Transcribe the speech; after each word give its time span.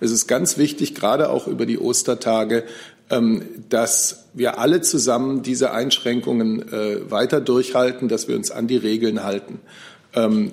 Es 0.00 0.10
ist 0.10 0.26
ganz 0.26 0.58
wichtig, 0.58 0.94
gerade 0.94 1.30
auch 1.30 1.46
über 1.46 1.66
die 1.66 1.78
Ostertage, 1.78 2.64
ähm, 3.10 3.42
dass 3.68 4.26
wir 4.34 4.58
alle 4.58 4.80
zusammen 4.80 5.42
diese 5.42 5.72
Einschränkungen 5.72 6.72
äh, 6.72 7.10
weiter 7.10 7.40
durchhalten, 7.40 8.08
dass 8.08 8.28
wir 8.28 8.36
uns 8.36 8.50
an 8.50 8.66
die 8.66 8.76
Regeln 8.76 9.22
halten. 9.22 9.60
Ähm, 10.14 10.52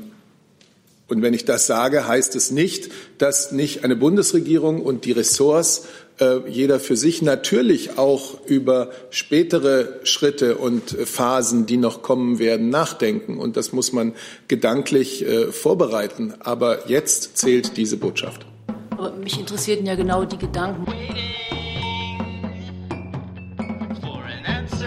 und 1.08 1.22
wenn 1.22 1.34
ich 1.34 1.46
das 1.46 1.68
sage, 1.68 2.08
heißt 2.08 2.36
es 2.36 2.50
nicht, 2.52 2.90
dass 3.18 3.52
nicht 3.52 3.84
eine 3.84 3.96
Bundesregierung 3.96 4.82
und 4.82 5.06
die 5.06 5.12
Ressorts 5.12 5.86
äh, 6.20 6.48
jeder 6.50 6.80
für 6.80 6.96
sich 6.96 7.22
natürlich 7.22 7.98
auch 7.98 8.46
über 8.46 8.90
spätere 9.10 10.00
Schritte 10.04 10.58
und 10.58 10.92
Phasen, 11.06 11.66
die 11.66 11.78
noch 11.78 12.02
kommen 12.04 12.40
werden, 12.40 12.70
nachdenken. 12.70 13.38
Und 13.38 13.58
das 13.58 13.74
muss 13.74 13.92
man 13.94 14.14
gedanklich 14.48 15.26
äh, 15.26 15.52
vorbereiten. 15.52 16.36
Aber 16.40 16.90
jetzt 16.90 17.38
zählt 17.38 17.78
diese 17.78 17.98
Botschaft. 17.98 18.46
Aber 19.04 19.18
mich 19.18 19.38
interessierten 19.38 19.86
ja 19.86 19.96
genau 19.96 20.24
die 20.24 20.38
Gedanken. 20.38 20.86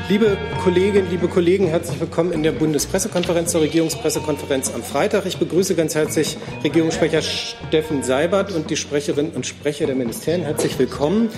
Liebe 0.09 0.39
Kolleginnen, 0.65 1.11
liebe 1.11 1.29
Kollegen, 1.29 1.67
herzlich 1.67 2.01
willkommen 2.01 2.33
in 2.33 2.43
der 2.43 2.53
Bundespressekonferenz, 2.53 3.53
der 3.53 3.61
Regierungspressekonferenz 3.61 4.73
am 4.73 4.83
Freitag. 4.83 5.27
Ich 5.27 5.37
begrüße 5.37 5.75
ganz 5.75 5.95
herzlich 5.95 6.39
Regierungssprecher 6.65 7.21
Steffen 7.21 8.03
Seibert 8.03 8.53
und 8.53 8.71
die 8.71 8.77
Sprecherinnen 8.77 9.33
und 9.33 9.45
Sprecher 9.45 9.85
der 9.85 9.97
Ministerien. 9.97 10.45
Herzlich 10.45 10.79
willkommen. 10.79 11.29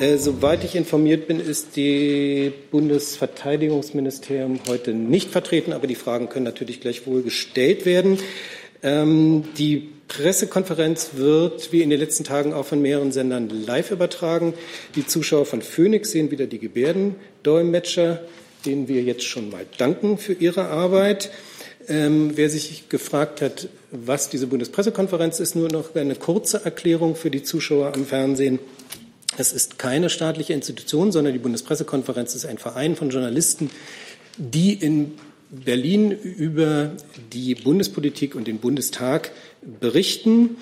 Äh, 0.00 0.16
soweit 0.16 0.64
ich 0.64 0.74
informiert 0.74 1.28
bin, 1.28 1.38
ist 1.38 1.76
die 1.76 2.52
Bundesverteidigungsministerium 2.72 4.58
heute 4.68 4.92
nicht 4.92 5.30
vertreten, 5.30 5.72
aber 5.72 5.86
die 5.86 5.94
Fragen 5.94 6.28
können 6.28 6.46
natürlich 6.46 6.80
gleichwohl 6.80 7.22
gestellt 7.22 7.86
werden. 7.86 8.18
Ähm, 8.82 9.44
die 9.56 9.93
Pressekonferenz 10.08 11.10
wird 11.14 11.72
wie 11.72 11.82
in 11.82 11.90
den 11.90 11.98
letzten 11.98 12.24
Tagen 12.24 12.52
auch 12.52 12.66
von 12.66 12.80
mehreren 12.80 13.12
Sendern 13.12 13.48
live 13.48 13.90
übertragen. 13.90 14.54
Die 14.94 15.06
Zuschauer 15.06 15.46
von 15.46 15.62
Phoenix 15.62 16.10
sehen 16.10 16.30
wieder 16.30 16.46
die 16.46 16.58
Gebärdendolmetscher, 16.58 18.20
denen 18.66 18.88
wir 18.88 19.02
jetzt 19.02 19.24
schon 19.24 19.50
mal 19.50 19.66
danken 19.78 20.18
für 20.18 20.34
ihre 20.34 20.66
Arbeit. 20.66 21.30
Ähm, 21.86 22.32
wer 22.34 22.48
sich 22.48 22.88
gefragt 22.88 23.42
hat, 23.42 23.68
was 23.90 24.30
diese 24.30 24.46
Bundespressekonferenz 24.46 25.40
ist, 25.40 25.54
nur 25.54 25.68
noch 25.68 25.94
eine 25.94 26.14
kurze 26.14 26.64
Erklärung 26.64 27.14
für 27.14 27.30
die 27.30 27.42
Zuschauer 27.42 27.92
am 27.94 28.06
Fernsehen. 28.06 28.58
Es 29.36 29.52
ist 29.52 29.78
keine 29.78 30.10
staatliche 30.10 30.52
Institution, 30.52 31.12
sondern 31.12 31.32
die 31.32 31.38
Bundespressekonferenz 31.38 32.34
ist 32.34 32.46
ein 32.46 32.58
Verein 32.58 32.96
von 32.96 33.10
Journalisten, 33.10 33.70
die 34.38 34.74
in 34.74 35.12
Berlin 35.50 36.10
über 36.10 36.92
die 37.32 37.54
Bundespolitik 37.54 38.34
und 38.34 38.46
den 38.46 38.58
Bundestag 38.58 39.30
berichten. 39.80 40.56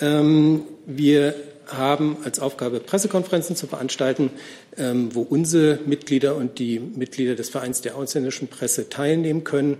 Ähm, 0.00 0.62
wir 0.86 1.34
haben 1.66 2.16
als 2.24 2.40
Aufgabe, 2.40 2.80
Pressekonferenzen 2.80 3.56
zu 3.56 3.66
veranstalten, 3.66 4.30
ähm, 4.76 5.14
wo 5.14 5.22
unsere 5.22 5.78
Mitglieder 5.86 6.36
und 6.36 6.58
die 6.58 6.80
Mitglieder 6.80 7.34
des 7.34 7.48
Vereins 7.48 7.80
der 7.80 7.96
ausländischen 7.96 8.48
Presse 8.48 8.88
teilnehmen 8.88 9.44
können. 9.44 9.78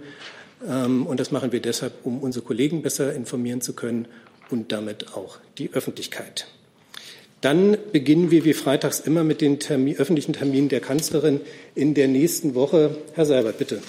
Ähm, 0.66 1.06
und 1.06 1.20
das 1.20 1.30
machen 1.30 1.52
wir 1.52 1.60
deshalb, 1.60 1.94
um 2.04 2.20
unsere 2.20 2.44
Kollegen 2.44 2.82
besser 2.82 3.14
informieren 3.14 3.60
zu 3.60 3.72
können 3.72 4.06
und 4.50 4.72
damit 4.72 5.14
auch 5.14 5.38
die 5.58 5.72
Öffentlichkeit. 5.72 6.46
Dann 7.40 7.78
beginnen 7.92 8.30
wir 8.30 8.44
wie 8.44 8.52
freitags 8.52 9.00
immer 9.00 9.24
mit 9.24 9.40
den 9.40 9.58
Termin, 9.58 9.96
öffentlichen 9.96 10.34
Terminen 10.34 10.68
der 10.68 10.80
Kanzlerin 10.80 11.40
in 11.74 11.94
der 11.94 12.06
nächsten 12.06 12.54
Woche. 12.54 12.98
Herr 13.14 13.24
Seibert, 13.24 13.58
bitte. 13.58 13.80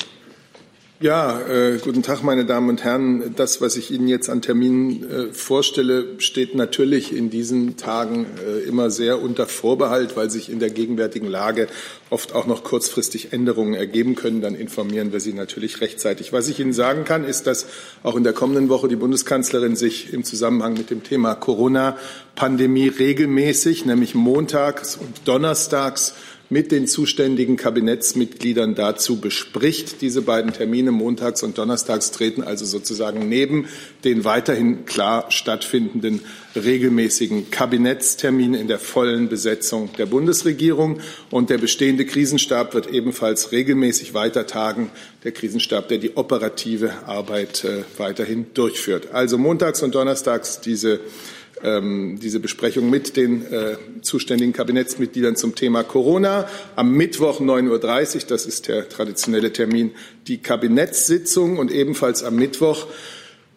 Ja, 1.02 1.42
äh, 1.42 1.80
guten 1.80 2.04
Tag, 2.04 2.22
meine 2.22 2.46
Damen 2.46 2.70
und 2.70 2.84
Herren. 2.84 3.34
Das, 3.36 3.60
was 3.60 3.76
ich 3.76 3.90
Ihnen 3.90 4.08
jetzt 4.08 4.30
an 4.30 4.44
Terminen 4.44 5.10
äh, 5.10 5.34
vorstelle, 5.34 6.06
steht 6.20 6.54
natürlich 6.54 7.12
in 7.12 7.32
diesen 7.32 7.76
Tagen 7.76 8.28
äh, 8.46 8.60
immer 8.70 8.92
sehr 8.92 9.20
unter 9.20 9.48
Vorbehalt, 9.48 10.16
weil 10.16 10.30
sich 10.30 10.52
in 10.52 10.60
der 10.60 10.70
gegenwärtigen 10.70 11.26
Lage 11.26 11.68
oft 12.12 12.36
auch 12.36 12.46
noch 12.46 12.64
kurzfristig 12.64 13.34
Änderungen 13.34 13.74
ergeben 13.74 14.14
können. 14.14 14.42
Dann 14.42 14.54
informieren 14.54 15.12
wir 15.12 15.20
Sie 15.20 15.34
natürlich 15.34 15.82
rechtzeitig. 15.82 16.34
Was 16.34 16.48
ich 16.50 16.60
Ihnen 16.60 16.72
sagen 16.72 17.04
kann, 17.04 17.26
ist, 17.26 17.48
dass 17.48 17.66
auch 18.04 18.16
in 18.16 18.24
der 18.24 18.34
kommenden 18.34 18.70
Woche 18.70 18.88
die 18.88 18.96
Bundeskanzlerin 18.96 19.76
sich 19.76 20.14
im 20.14 20.24
Zusammenhang 20.24 20.74
mit 20.74 20.92
dem 20.92 21.02
Thema 21.02 21.34
Corona-Pandemie 21.34 22.90
regelmäßig, 22.90 23.86
nämlich 23.88 24.14
montags 24.14 24.98
und 24.98 25.28
donnerstags, 25.28 26.14
mit 26.52 26.74
den 26.74 26.86
zuständigen 26.86 27.56
Kabinettsmitgliedern 27.56 28.76
dazu 28.76 29.22
bespricht. 29.22 30.02
Diese 30.02 30.22
beiden 30.22 30.52
Termine 30.52 30.92
montags 30.92 31.44
und 31.44 31.58
donnerstags 31.58 32.12
treten 32.12 32.44
also 32.44 32.66
sozusagen 32.66 33.30
neben 33.30 33.68
den 34.04 34.26
weiterhin 34.26 34.86
klar 34.86 35.32
stattfindenden 35.32 36.20
regelmäßigen 36.54 37.52
Kabinettsterminen 37.52 38.60
in 38.60 38.68
der 38.68 38.80
vollen 38.80 39.30
Besetzung 39.30 39.92
der 39.98 40.08
Bundesregierung. 40.08 41.00
Und 41.30 41.50
der 41.50 41.58
bestehende 41.58 42.06
Krisenstab 42.06 42.74
wird 42.74 42.92
ebenfalls 42.92 43.54
regelmäßig 43.54 44.14
weiter 44.14 44.46
tagen. 44.46 44.92
Der 45.24 45.32
Krisenstab, 45.32 45.88
der 45.88 46.00
die 46.00 46.18
operative 46.18 47.08
Arbeit 47.08 47.64
äh, 47.64 47.84
weiterhin 47.98 48.48
durchführt. 48.54 49.14
Also 49.14 49.38
montags 49.38 49.84
und 49.84 49.96
donnerstags 49.96 50.60
diese 50.60 51.00
ähm, 51.64 52.20
diese 52.22 52.40
Besprechung 52.40 52.90
mit 52.90 53.18
den 53.18 53.46
äh, 53.52 53.78
zuständigen 54.02 54.54
Kabinettsmitgliedern 54.54 55.36
zum 55.36 55.56
Thema 55.56 55.84
Corona. 55.84 56.48
Am 56.76 56.94
Mittwoch 56.94 57.40
9.30 57.40 58.16
Uhr, 58.16 58.22
das 58.28 58.46
ist 58.46 58.68
der 58.68 58.90
traditionelle 58.90 59.54
Termin, 59.54 59.92
die 60.28 60.40
Kabinettssitzung 60.40 61.58
und 61.58 61.72
ebenfalls 61.72 62.24
am 62.24 62.36
Mittwoch 62.36 62.88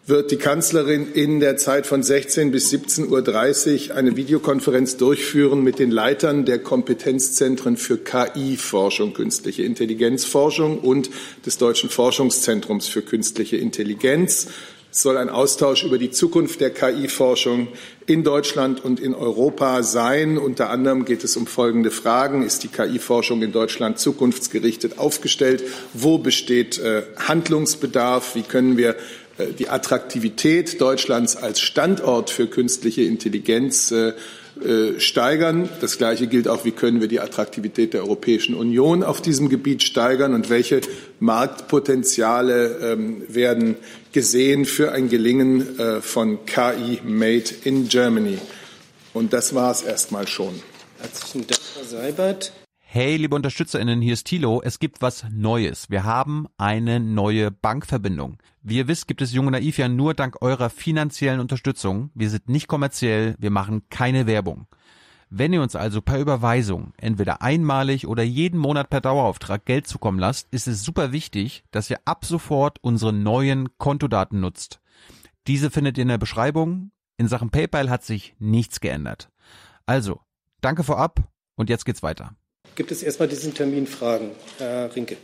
wird 0.07 0.29
die 0.29 0.37
Kanzlerin 0.37 1.13
in 1.13 1.39
der 1.39 1.57
Zeit 1.57 1.87
von 1.87 2.03
16 2.03 2.51
bis 2.51 2.71
17.30 2.71 3.89
Uhr 3.89 3.95
eine 3.95 4.15
Videokonferenz 4.15 4.97
durchführen 4.97 5.63
mit 5.63 5.79
den 5.79 5.89
Leitern 5.89 6.45
der 6.45 6.59
Kompetenzzentren 6.59 7.75
für 7.75 7.97
KI-Forschung, 7.97 9.13
künstliche 9.13 9.63
Intelligenzforschung 9.63 10.79
und 10.79 11.09
des 11.45 11.57
Deutschen 11.57 11.89
Forschungszentrums 11.89 12.87
für 12.87 13.01
künstliche 13.01 13.57
Intelligenz. 13.57 14.47
Es 14.95 15.01
soll 15.01 15.17
ein 15.17 15.27
Austausch 15.27 15.83
über 15.83 15.97
die 15.97 16.09
Zukunft 16.09 16.61
der 16.61 16.69
KI-Forschung 16.69 17.67
in 18.05 18.23
Deutschland 18.23 18.81
und 18.81 19.01
in 19.01 19.13
Europa 19.13 19.83
sein. 19.83 20.37
Unter 20.37 20.69
anderem 20.69 21.03
geht 21.03 21.25
es 21.25 21.35
um 21.35 21.47
folgende 21.47 21.91
Fragen. 21.91 22.43
Ist 22.43 22.63
die 22.63 22.69
KI-Forschung 22.69 23.41
in 23.41 23.51
Deutschland 23.51 23.99
zukunftsgerichtet 23.99 24.97
aufgestellt? 24.97 25.65
Wo 25.93 26.17
besteht 26.17 26.79
äh, 26.79 27.01
Handlungsbedarf? 27.17 28.35
Wie 28.35 28.43
können 28.43 28.77
wir 28.77 28.95
äh, 29.37 29.47
die 29.59 29.67
Attraktivität 29.67 30.79
Deutschlands 30.79 31.35
als 31.35 31.59
Standort 31.59 32.29
für 32.29 32.47
künstliche 32.47 33.01
Intelligenz 33.01 33.91
äh, 33.91 34.13
äh, 34.63 35.01
steigern. 35.01 35.67
Das 35.81 35.97
Gleiche 35.97 36.27
gilt 36.27 36.47
auch, 36.47 36.63
wie 36.63 36.71
können 36.71 37.01
wir 37.01 37.09
die 37.09 37.19
Attraktivität 37.19 37.93
der 37.93 38.03
Europäischen 38.03 38.55
Union 38.55 39.03
auf 39.03 39.21
diesem 39.21 39.49
Gebiet 39.49 39.83
steigern 39.83 40.33
und 40.33 40.49
welche 40.49 40.79
Marktpotenziale 41.19 42.77
ähm, 42.81 43.23
werden 43.27 43.75
gesehen 44.15 44.63
für 44.63 44.93
ein 44.93 45.09
Gelingen 45.09 45.77
äh, 45.77 45.99
von 45.99 46.45
KI 46.45 47.01
Made 47.03 47.53
in 47.65 47.89
Germany. 47.89 48.37
Und 49.13 49.33
das 49.33 49.53
war 49.53 49.69
es 49.71 49.81
erstmal 49.81 50.25
schon. 50.25 50.55
Herzlichen 50.99 51.45
Dank, 51.45 51.59
Herr 51.75 51.83
Seibert. 51.83 52.53
Hey, 52.79 53.17
liebe 53.17 53.35
UnterstützerInnen, 53.35 54.01
hier 54.01 54.13
ist 54.13 54.25
Thilo. 54.25 54.61
Es 54.63 54.79
gibt 54.79 55.01
was 55.01 55.25
Neues. 55.33 55.89
Wir 55.89 56.05
haben 56.05 56.47
eine 56.57 57.01
neue 57.01 57.51
Bankverbindung. 57.51 58.37
Wie 58.63 58.77
ihr 58.77 58.87
wisst, 58.87 59.09
gibt 59.09 59.21
es 59.21 59.33
Junge 59.33 59.51
Naiv 59.51 59.77
ja 59.77 59.89
nur 59.89 60.13
dank 60.13 60.41
eurer 60.41 60.69
finanziellen 60.69 61.41
Unterstützung. 61.41 62.09
Wir 62.15 62.29
sind 62.29 62.47
nicht 62.47 62.69
kommerziell, 62.69 63.35
wir 63.37 63.51
machen 63.51 63.83
keine 63.89 64.27
Werbung. 64.27 64.67
Wenn 65.37 65.51
ihr 65.51 65.61
uns 65.61 65.75
also 65.75 66.01
per 66.01 66.19
Überweisung, 66.19 66.93
entweder 66.97 67.41
einmalig 67.41 68.07
oder 68.07 68.23
jeden 68.23 68.57
Monat 68.57 68.89
per 68.89 69.01
Dauerauftrag 69.01 69.65
Geld 69.65 69.87
zukommen 69.87 70.19
lasst, 70.19 70.47
ist 70.51 70.67
es 70.67 70.83
super 70.83 71.11
wichtig, 71.11 71.63
dass 71.71 71.89
ihr 71.89 71.99
ab 72.05 72.23
sofort 72.23 72.77
unsere 72.81 73.11
neuen 73.11 73.77
Kontodaten 73.77 74.39
nutzt. 74.39 74.79
Diese 75.47 75.69
findet 75.69 75.97
ihr 75.97 76.03
in 76.03 76.07
der 76.07 76.17
Beschreibung. 76.17 76.91
In 77.17 77.27
Sachen 77.27 77.49
PayPal 77.49 77.89
hat 77.89 78.03
sich 78.03 78.35
nichts 78.39 78.79
geändert. 78.79 79.29
Also, 79.85 80.21
danke 80.61 80.83
vorab 80.83 81.19
und 81.55 81.69
jetzt 81.69 81.85
geht's 81.85 82.01
weiter 82.01 82.35
gibt 82.75 82.91
es 82.91 83.01
erstmal 83.01 83.27
diesen 83.27 83.53
Termin 83.53 83.87
Fragen. 83.87 84.31
Herr 84.57 84.95
Rinke. 84.95 85.17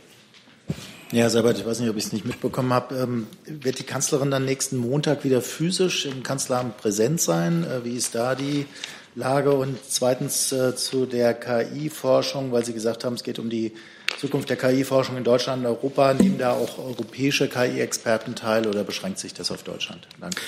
Ja, 1.12 1.28
Seibert, 1.28 1.58
ich 1.58 1.66
weiß 1.66 1.80
nicht, 1.80 1.90
ob 1.90 1.96
ich 1.96 2.06
es 2.06 2.12
nicht 2.12 2.24
mitbekommen 2.24 2.72
habe. 2.72 2.94
Ähm, 2.96 3.26
wird 3.44 3.78
die 3.78 3.84
Kanzlerin 3.84 4.30
dann 4.30 4.46
nächsten 4.46 4.78
Montag 4.78 5.24
wieder 5.24 5.42
physisch 5.42 6.06
im 6.06 6.22
Kanzleramt 6.22 6.78
präsent 6.78 7.20
sein? 7.20 7.64
Äh, 7.64 7.84
wie 7.84 7.94
ist 7.94 8.14
da 8.14 8.34
die 8.34 8.64
Lage? 9.14 9.52
Und 9.52 9.78
zweitens 9.88 10.52
äh, 10.52 10.74
zu 10.76 11.06
der 11.06 11.34
KI-Forschung, 11.34 12.52
weil 12.52 12.64
Sie 12.64 12.72
gesagt 12.72 13.04
haben, 13.04 13.14
es 13.14 13.22
geht 13.22 13.38
um 13.38 13.50
die 13.50 13.72
Zukunft 14.18 14.50
der 14.50 14.56
KI-Forschung 14.56 15.16
in 15.16 15.24
Deutschland 15.24 15.64
und 15.64 15.66
Europa. 15.66 16.14
Nehmen 16.14 16.38
da 16.38 16.52
auch 16.52 16.78
europäische 16.78 17.48
KI-Experten 17.48 18.34
teil 18.34 18.66
oder 18.66 18.84
beschränkt 18.84 19.18
sich 19.18 19.34
das 19.34 19.50
auf 19.50 19.62
Deutschland? 19.62 20.06
Danke. 20.20 20.40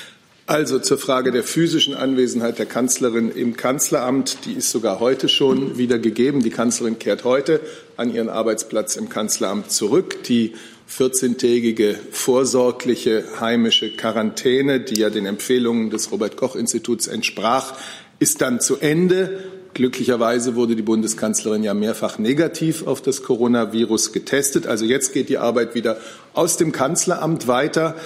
Also 0.47 0.79
zur 0.79 0.99
Frage 0.99 1.33
der 1.33 1.43
physischen 1.43 1.95
Anwesenheit 1.95 2.59
der 2.59 2.67
Kanzlerin 2.67 3.31
im 3.31 3.57
Kanzleramt, 3.57 4.45
die 4.45 4.53
ist 4.53 4.71
sogar 4.71 5.01
heute 5.01 5.31
schon 5.31 5.79
wieder 5.79 5.99
gegeben. 5.99 6.43
Die 6.43 6.51
Kanzlerin 6.51 6.99
kehrt 6.99 7.25
heute 7.25 7.63
an 7.97 8.15
ihren 8.15 8.29
Arbeitsplatz 8.29 8.97
im 8.97 9.09
Kanzleramt 9.09 9.71
zurück. 9.71 10.23
Die 10.25 10.53
14-tägige 10.91 11.97
vorsorgliche 12.11 13.25
heimische 13.41 13.97
Quarantäne, 13.97 14.81
die 14.81 15.01
ja 15.01 15.09
den 15.09 15.25
Empfehlungen 15.25 15.89
des 15.89 16.13
Robert 16.13 16.37
Koch 16.37 16.57
Instituts 16.57 17.07
entsprach, 17.07 17.73
ist 18.19 18.41
dann 18.41 18.61
zu 18.61 18.79
Ende. 18.79 19.41
Glücklicherweise 19.75 20.55
wurde 20.55 20.77
die 20.77 20.83
Bundeskanzlerin 20.83 21.65
ja 21.65 21.75
mehrfach 21.75 22.19
negativ 22.19 22.87
auf 22.87 23.03
das 23.03 23.23
Coronavirus 23.23 24.13
getestet. 24.13 24.67
Also 24.67 24.85
jetzt 24.85 25.13
geht 25.13 25.29
die 25.29 25.39
Arbeit 25.39 25.75
wieder 25.75 25.99
aus 26.33 26.57
dem 26.57 26.71
Kanzleramt 26.71 27.49
weiter. 27.49 27.97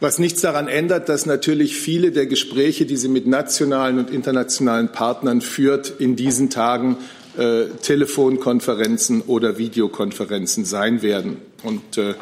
Was 0.00 0.18
nichts 0.18 0.40
daran 0.40 0.66
ändert, 0.66 1.08
dass 1.08 1.26
natürlich 1.26 1.76
viele 1.76 2.10
der 2.10 2.26
Gespräche, 2.26 2.86
die 2.86 2.96
sie 2.96 3.08
mit 3.08 3.26
nationalen 3.26 3.98
und 3.98 4.10
internationalen 4.10 4.90
Partnern 4.90 5.40
führt, 5.40 5.92
in 6.00 6.16
diesen 6.16 6.50
Tagen 6.50 6.96
äh, 7.38 7.66
Telefonkonferenzen 7.80 9.20
oder 9.20 9.58
Videokonferenzen 9.58 10.64
sein 10.64 11.02
werden. 11.02 11.36
Und 11.62 11.98
äh, 11.98 12.14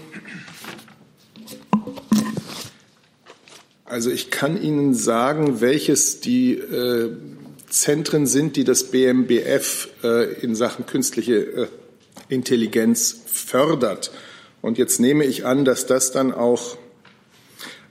Also 3.85 4.09
ich 4.09 4.31
kann 4.31 4.61
Ihnen 4.61 4.93
sagen, 4.93 5.59
welches 5.59 6.21
die 6.21 6.53
äh, 6.53 7.11
Zentren 7.69 8.25
sind, 8.25 8.55
die 8.55 8.63
das 8.63 8.85
BMBF 8.85 9.89
äh, 10.03 10.31
in 10.41 10.55
Sachen 10.55 10.85
künstliche 10.85 11.35
äh, 11.35 11.67
Intelligenz 12.29 13.17
fördert. 13.25 14.11
Und 14.61 14.77
jetzt 14.77 14.99
nehme 14.99 15.25
ich 15.25 15.45
an, 15.45 15.65
dass 15.65 15.85
das 15.85 16.11
dann 16.11 16.33
auch 16.33 16.77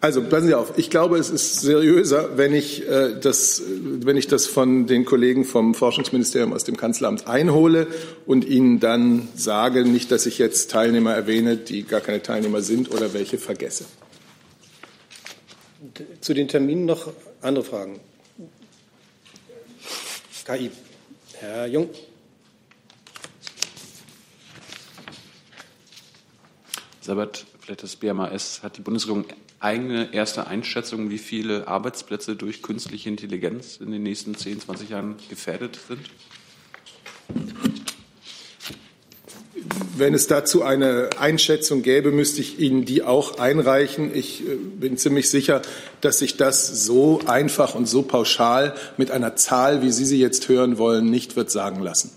also 0.03 0.23
passen 0.23 0.47
Sie 0.47 0.55
auf. 0.55 0.79
Ich 0.79 0.89
glaube, 0.89 1.19
es 1.19 1.29
ist 1.29 1.61
seriöser, 1.61 2.39
wenn 2.39 2.55
ich, 2.55 2.89
äh, 2.89 3.21
das, 3.21 3.63
wenn 3.67 4.17
ich 4.17 4.27
das 4.27 4.47
von 4.47 4.87
den 4.87 5.05
Kollegen 5.05 5.45
vom 5.45 5.75
Forschungsministerium 5.75 6.55
aus 6.55 6.65
dem 6.65 6.79
Kanzleramt 6.79 7.27
einhole 7.27 7.87
und 8.25 8.47
Ihnen 8.47 8.81
dann 8.81 9.29
sage, 9.35 9.85
nicht, 9.85 10.11
dass 10.11 10.25
ich 10.25 10.39
jetzt 10.39 10.71
Teilnehmer 10.71 11.13
erwähne, 11.13 11.59
die 11.59 11.83
gar 11.83 12.01
keine 12.01 12.23
Teilnehmer 12.23 12.63
sind 12.63 12.91
oder 12.91 13.13
welche 13.13 13.37
vergesse. 13.37 13.85
Zu 16.23 16.33
den 16.33 16.49
Terminen 16.49 16.87
noch 16.87 17.13
andere 17.43 17.65
Fragen. 17.65 18.01
KI. 20.47 20.71
Herr 21.35 21.67
Jung. 21.67 21.91
Sabat, 27.01 27.47
vielleicht 27.59 27.83
das 27.83 27.97
BMAS, 27.97 28.63
hat 28.63 28.77
die 28.77 28.83
Bundesregierung 28.83 29.25
eigene 29.59 30.13
erste 30.13 30.47
Einschätzung, 30.47 31.09
wie 31.09 31.19
viele 31.19 31.67
Arbeitsplätze 31.67 32.37
durch 32.37 32.63
künstliche 32.63 33.09
Intelligenz 33.09 33.79
in 33.79 33.91
den 33.91 34.03
nächsten 34.03 34.35
10, 34.35 34.61
20 34.61 34.91
Jahren 34.91 35.17
gefährdet 35.31 35.79
sind? 35.89 36.11
Wenn 39.97 40.15
es 40.15 40.27
dazu 40.27 40.63
eine 40.63 41.11
Einschätzung 41.19 41.83
gäbe, 41.83 42.11
müsste 42.11 42.41
ich 42.41 42.59
Ihnen 42.59 42.85
die 42.85 43.03
auch 43.03 43.39
einreichen. 43.39 44.15
Ich 44.15 44.43
äh, 44.47 44.55
bin 44.55 44.97
ziemlich 44.97 45.29
sicher, 45.29 45.63
dass 46.01 46.19
sich 46.19 46.37
das 46.37 46.85
so 46.85 47.21
einfach 47.27 47.75
und 47.75 47.87
so 47.87 48.03
pauschal 48.03 48.75
mit 48.97 49.11
einer 49.11 49.37
Zahl, 49.37 49.83
wie 49.83 49.91
Sie 49.91 50.07
sie 50.07 50.19
jetzt 50.19 50.49
hören 50.49 50.79
wollen, 50.79 51.11
nicht 51.11 51.37
wird 51.37 51.51
sagen 51.51 51.83
lassen. 51.83 52.13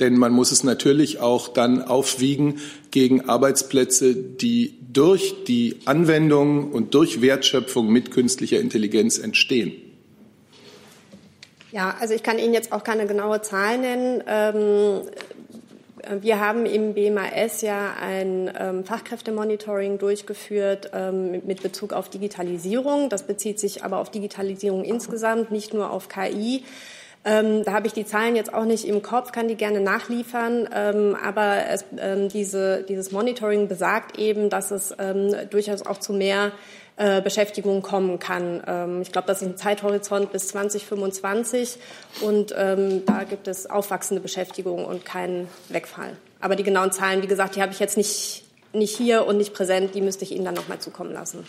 Denn 0.00 0.16
man 0.16 0.32
muss 0.32 0.52
es 0.52 0.62
natürlich 0.64 1.20
auch 1.20 1.48
dann 1.48 1.82
aufwiegen 1.82 2.60
gegen 2.90 3.28
Arbeitsplätze, 3.28 4.14
die 4.14 4.78
durch 4.92 5.44
die 5.46 5.76
Anwendung 5.84 6.72
und 6.72 6.94
durch 6.94 7.20
Wertschöpfung 7.20 7.88
mit 7.88 8.10
künstlicher 8.10 8.60
Intelligenz 8.60 9.18
entstehen. 9.18 9.72
Ja, 11.72 11.96
also 12.00 12.14
ich 12.14 12.22
kann 12.22 12.38
Ihnen 12.38 12.54
jetzt 12.54 12.72
auch 12.72 12.82
keine 12.82 13.06
genaue 13.06 13.42
Zahl 13.42 13.78
nennen. 13.78 14.22
Ähm, 14.26 15.02
wir 16.22 16.40
haben 16.40 16.64
im 16.64 16.94
BMAS 16.94 17.60
ja 17.60 17.94
ein 18.00 18.50
ähm, 18.58 18.84
Fachkräftemonitoring 18.84 19.98
durchgeführt 19.98 20.90
ähm, 20.94 21.42
mit 21.44 21.62
Bezug 21.62 21.92
auf 21.92 22.08
Digitalisierung. 22.08 23.10
Das 23.10 23.24
bezieht 23.24 23.60
sich 23.60 23.84
aber 23.84 23.98
auf 23.98 24.10
Digitalisierung 24.10 24.84
insgesamt, 24.84 25.50
nicht 25.50 25.74
nur 25.74 25.90
auf 25.90 26.08
KI. 26.08 26.64
Ähm, 27.24 27.64
da 27.64 27.72
habe 27.72 27.86
ich 27.86 27.92
die 27.92 28.06
Zahlen 28.06 28.36
jetzt 28.36 28.54
auch 28.54 28.64
nicht 28.64 28.86
im 28.86 29.02
Kopf, 29.02 29.32
kann 29.32 29.48
die 29.48 29.56
gerne 29.56 29.80
nachliefern. 29.80 30.68
Ähm, 30.74 31.16
aber 31.22 31.66
es, 31.68 31.84
ähm, 31.98 32.28
diese, 32.28 32.84
dieses 32.84 33.12
Monitoring 33.12 33.68
besagt 33.68 34.18
eben, 34.18 34.50
dass 34.50 34.70
es 34.70 34.94
ähm, 34.98 35.34
durchaus 35.50 35.84
auch 35.84 35.98
zu 35.98 36.12
mehr 36.12 36.52
äh, 36.96 37.22
Beschäftigung 37.22 37.82
kommen 37.82 38.18
kann. 38.18 38.62
Ähm, 38.66 39.02
ich 39.02 39.12
glaube, 39.12 39.28
das 39.28 39.42
ist 39.42 39.48
ein 39.48 39.56
Zeithorizont 39.56 40.32
bis 40.32 40.48
2025 40.48 41.78
und 42.22 42.52
ähm, 42.56 43.04
da 43.06 43.24
gibt 43.24 43.46
es 43.46 43.70
aufwachsende 43.70 44.20
Beschäftigung 44.20 44.84
und 44.84 45.04
keinen 45.04 45.48
Wegfall. 45.68 46.16
Aber 46.40 46.56
die 46.56 46.64
genauen 46.64 46.92
Zahlen, 46.92 47.22
wie 47.22 47.26
gesagt, 47.26 47.56
die 47.56 47.62
habe 47.62 47.72
ich 47.72 47.78
jetzt 47.78 47.96
nicht, 47.96 48.44
nicht 48.72 48.96
hier 48.96 49.26
und 49.26 49.38
nicht 49.38 49.54
präsent, 49.54 49.94
die 49.94 50.00
müsste 50.00 50.24
ich 50.24 50.32
Ihnen 50.32 50.44
dann 50.44 50.54
noch 50.54 50.68
mal 50.68 50.80
zukommen 50.80 51.12
lassen. 51.12 51.46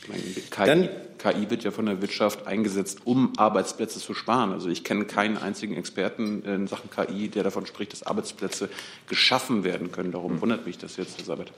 KI, 0.00 0.64
dann, 0.64 0.88
KI 1.18 1.50
wird 1.50 1.64
ja 1.64 1.70
von 1.70 1.86
der 1.86 2.00
Wirtschaft 2.00 2.46
eingesetzt, 2.46 3.00
um 3.04 3.32
Arbeitsplätze 3.36 4.00
zu 4.00 4.14
sparen. 4.14 4.52
Also 4.52 4.68
ich 4.68 4.84
kenne 4.84 5.04
keinen 5.04 5.36
einzigen 5.36 5.76
Experten 5.76 6.42
in 6.44 6.66
Sachen 6.66 6.90
KI, 6.90 7.28
der 7.28 7.44
davon 7.44 7.66
spricht, 7.66 7.92
dass 7.92 8.02
Arbeitsplätze 8.02 8.68
geschaffen 9.08 9.64
werden 9.64 9.92
können. 9.92 10.12
Darum 10.12 10.40
wundert 10.40 10.66
mich 10.66 10.78
das 10.78 10.96
jetzt, 10.96 11.18
Herr 11.18 11.24
Sabat. 11.24 11.52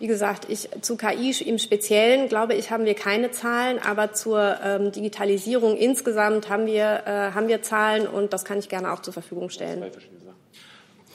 Wie 0.00 0.08
gesagt, 0.08 0.46
ich, 0.48 0.68
zu 0.80 0.96
KI 0.96 1.30
im 1.46 1.58
Speziellen, 1.58 2.28
glaube 2.28 2.54
ich, 2.54 2.72
haben 2.72 2.84
wir 2.84 2.94
keine 2.94 3.30
Zahlen, 3.30 3.78
aber 3.78 4.12
zur 4.12 4.58
ähm, 4.62 4.90
Digitalisierung 4.90 5.76
insgesamt 5.76 6.48
haben 6.48 6.66
wir, 6.66 7.04
äh, 7.06 7.32
haben 7.32 7.46
wir 7.46 7.62
Zahlen 7.62 8.08
und 8.08 8.32
das 8.32 8.44
kann 8.44 8.58
ich 8.58 8.68
gerne 8.68 8.92
auch 8.92 9.02
zur 9.02 9.12
Verfügung 9.12 9.50
stellen. 9.50 9.84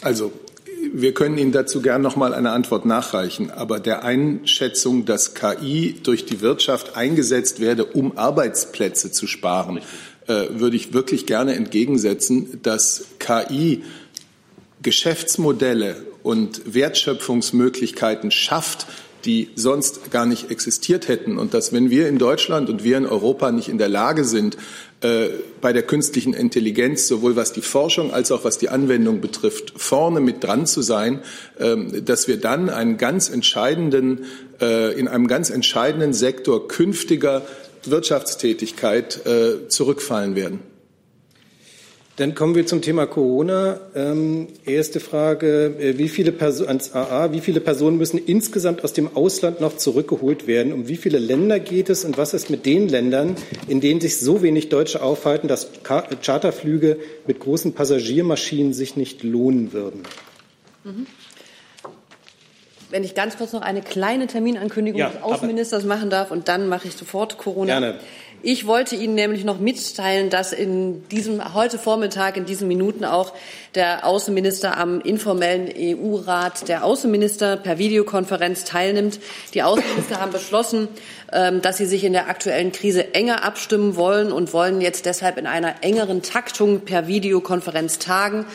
Also 0.02 0.32
wir 0.94 1.14
können 1.14 1.38
Ihnen 1.38 1.52
dazu 1.52 1.82
gern 1.82 2.02
noch 2.02 2.16
mal 2.16 2.34
eine 2.34 2.52
Antwort 2.52 2.86
nachreichen. 2.86 3.52
Aber 3.52 3.80
der 3.80 4.04
Einschätzung, 4.04 5.06
dass 5.06 5.34
KI 5.34 5.96
durch 6.04 6.26
die 6.26 6.42
Wirtschaft 6.42 6.96
eingesetzt 6.96 7.60
werde, 7.60 7.86
um 7.86 8.18
Arbeitsplätze 8.18 9.12
zu 9.12 9.28
sparen, 9.28 9.82
äh, 10.28 10.48
würde 10.52 10.76
ich 10.76 10.94
wirklich 10.94 11.26
gerne 11.26 11.56
entgegensetzen, 11.56 12.60
dass 12.64 13.06
KI 13.20 13.84
Geschäftsmodelle 14.82 15.98
und 16.24 16.74
Wertschöpfungsmöglichkeiten 16.74 18.32
schafft, 18.32 18.88
die 19.26 19.50
sonst 19.56 20.12
gar 20.12 20.26
nicht 20.26 20.50
existiert 20.52 21.08
hätten. 21.08 21.38
Und 21.38 21.54
dass, 21.54 21.74
wenn 21.74 21.90
wir 21.90 22.08
in 22.08 22.18
Deutschland 22.18 22.70
und 22.70 22.84
wir 22.84 22.98
in 22.98 23.06
Europa 23.06 23.52
nicht 23.52 23.70
in 23.70 23.78
der 23.78 23.90
Lage 23.90 24.24
sind, 24.24 24.58
äh, 25.02 25.30
bei 25.62 25.74
der 25.74 25.84
künstlichen 25.84 26.34
Intelligenz, 26.34 27.08
sowohl 27.08 27.36
was 27.36 27.54
die 27.54 27.62
Forschung 27.62 28.12
als 28.12 28.32
auch 28.32 28.44
was 28.44 28.58
die 28.58 28.70
Anwendung 28.70 29.22
betrifft, 29.22 29.74
vorne 29.78 30.20
mit 30.20 30.44
dran 30.44 30.66
zu 30.66 30.82
sein, 30.82 31.22
äh, 31.58 32.02
dass 32.02 32.28
wir 32.28 32.38
dann 32.38 32.70
einen 32.70 32.98
ganz 32.98 33.30
entscheidenden, 33.30 34.26
äh, 34.62 34.98
in 35.00 35.08
einem 35.08 35.28
ganz 35.28 35.50
entscheidenden 35.50 36.14
Sektor 36.14 36.68
künftiger 36.68 37.44
Wirtschaftstätigkeit 37.86 39.26
äh, 39.26 39.68
zurückfallen 39.70 40.36
werden. 40.36 40.60
Dann 42.20 42.36
kommen 42.36 42.54
wir 42.54 42.66
zum 42.66 42.82
Thema 42.82 43.08
Corona. 43.08 43.80
Ähm, 43.96 44.50
erste 44.66 45.00
Frage, 45.00 45.74
äh, 45.80 45.98
wie 45.98 46.10
viele 46.10 46.34
Person, 46.34 46.68
ans 46.68 46.94
AA, 46.94 47.32
wie 47.32 47.40
viele 47.40 47.62
Personen 47.62 47.98
müssen 47.98 48.18
insgesamt 48.18 48.84
aus 48.84 48.92
dem 48.92 49.16
Ausland 49.16 49.62
noch 49.62 49.78
zurückgeholt 49.78 50.46
werden? 50.46 50.74
Um 50.74 50.90
wie 50.90 50.98
viele 50.98 51.18
Länder 51.18 51.62
geht 51.62 51.90
es 51.90 52.04
und 52.04 52.18
was 52.18 52.34
ist 52.34 52.50
mit 52.50 52.66
den 52.66 52.90
Ländern, 52.90 53.38
in 53.70 53.80
denen 53.80 54.02
sich 54.02 54.20
so 54.20 54.42
wenig 54.42 54.68
Deutsche 54.68 55.02
aufhalten, 55.02 55.48
dass 55.48 55.70
Charterflüge 55.84 56.98
mit 57.26 57.40
großen 57.40 57.72
Passagiermaschinen 57.72 58.74
sich 58.74 58.98
nicht 58.98 59.24
lohnen 59.24 59.72
würden? 59.72 60.04
Mhm. 60.84 61.08
Wenn 62.90 63.06
ich 63.06 63.16
ganz 63.16 63.38
kurz 63.38 63.54
noch 63.54 63.62
eine 63.62 63.82
kleine 63.82 64.28
Terminankündigung 64.28 65.00
ja, 65.00 65.10
des 65.10 65.22
Außenministers 65.22 65.86
machen 65.86 66.10
darf 66.10 66.32
und 66.32 66.50
dann 66.50 66.68
mache 66.68 66.90
ich 66.90 66.96
sofort 66.96 67.38
Corona. 67.38 67.80
Gerne. 67.80 68.00
Ich 68.42 68.66
wollte 68.66 68.96
Ihnen 68.96 69.16
nämlich 69.16 69.44
noch 69.44 69.60
mitteilen, 69.60 70.30
dass 70.30 70.54
in 70.54 71.08
diesem, 71.10 71.54
heute 71.54 71.78
Vormittag, 71.78 72.38
in 72.38 72.46
diesen 72.46 72.70
Minuten 72.70 73.04
auch 73.04 73.34
der 73.76 74.06
Außenminister 74.06 74.78
am 74.78 75.02
informellen 75.02 75.70
EU-Rat 75.78 76.70
der 76.70 76.86
Außenminister 76.86 77.58
per 77.58 77.78
Videokonferenz 77.78 78.64
teilnimmt. 78.64 79.20
Die 79.54 79.62
Außenminister 79.62 80.22
haben 80.22 80.32
beschlossen, 80.32 80.88
ähm, 81.34 81.62
dass 81.62 81.78
sie 81.78 81.86
sich 81.86 82.06
in 82.06 82.14
der 82.14 82.30
aktuellen 82.30 82.72
Krise 82.72 83.14
enger 83.14 83.44
abstimmen 83.44 83.98
wollen 83.98 84.32
und 84.32 84.54
wollen 84.54 84.80
jetzt 84.80 85.06
deshalb 85.06 85.38
in 85.38 85.46
einer 85.46 85.84
engeren 85.84 86.22
Taktung 86.22 86.82
per 86.82 87.08
Videokonferenz 87.08 88.00
tagen 88.00 88.46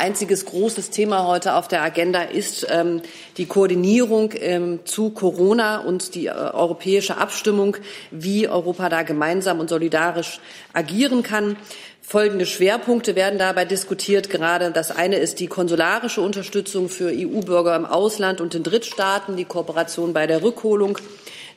einziges 0.00 0.46
großes 0.46 0.90
Thema 0.90 1.26
heute 1.26 1.54
auf 1.54 1.68
der 1.68 1.82
Agenda 1.82 2.22
ist 2.22 2.66
ähm, 2.68 3.02
die 3.36 3.46
Koordinierung 3.46 4.32
ähm, 4.34 4.80
zu 4.84 5.10
Corona 5.10 5.78
und 5.78 6.14
die 6.14 6.26
äh, 6.26 6.30
europäische 6.30 7.18
Abstimmung, 7.18 7.76
wie 8.10 8.48
Europa 8.48 8.88
da 8.88 9.02
gemeinsam 9.02 9.60
und 9.60 9.68
solidarisch 9.68 10.40
agieren 10.72 11.22
kann. 11.22 11.56
Folgende 12.02 12.46
Schwerpunkte 12.46 13.14
werden 13.14 13.38
dabei 13.38 13.64
diskutiert. 13.64 14.30
Gerade 14.30 14.72
das 14.72 14.90
eine 14.90 15.16
ist 15.16 15.38
die 15.38 15.46
konsularische 15.46 16.22
Unterstützung 16.22 16.88
für 16.88 17.12
EU-Bürger 17.14 17.76
im 17.76 17.86
Ausland 17.86 18.40
und 18.40 18.54
in 18.54 18.64
Drittstaaten, 18.64 19.36
die 19.36 19.44
Kooperation 19.44 20.12
bei 20.12 20.26
der 20.26 20.42
Rückholung 20.42 20.98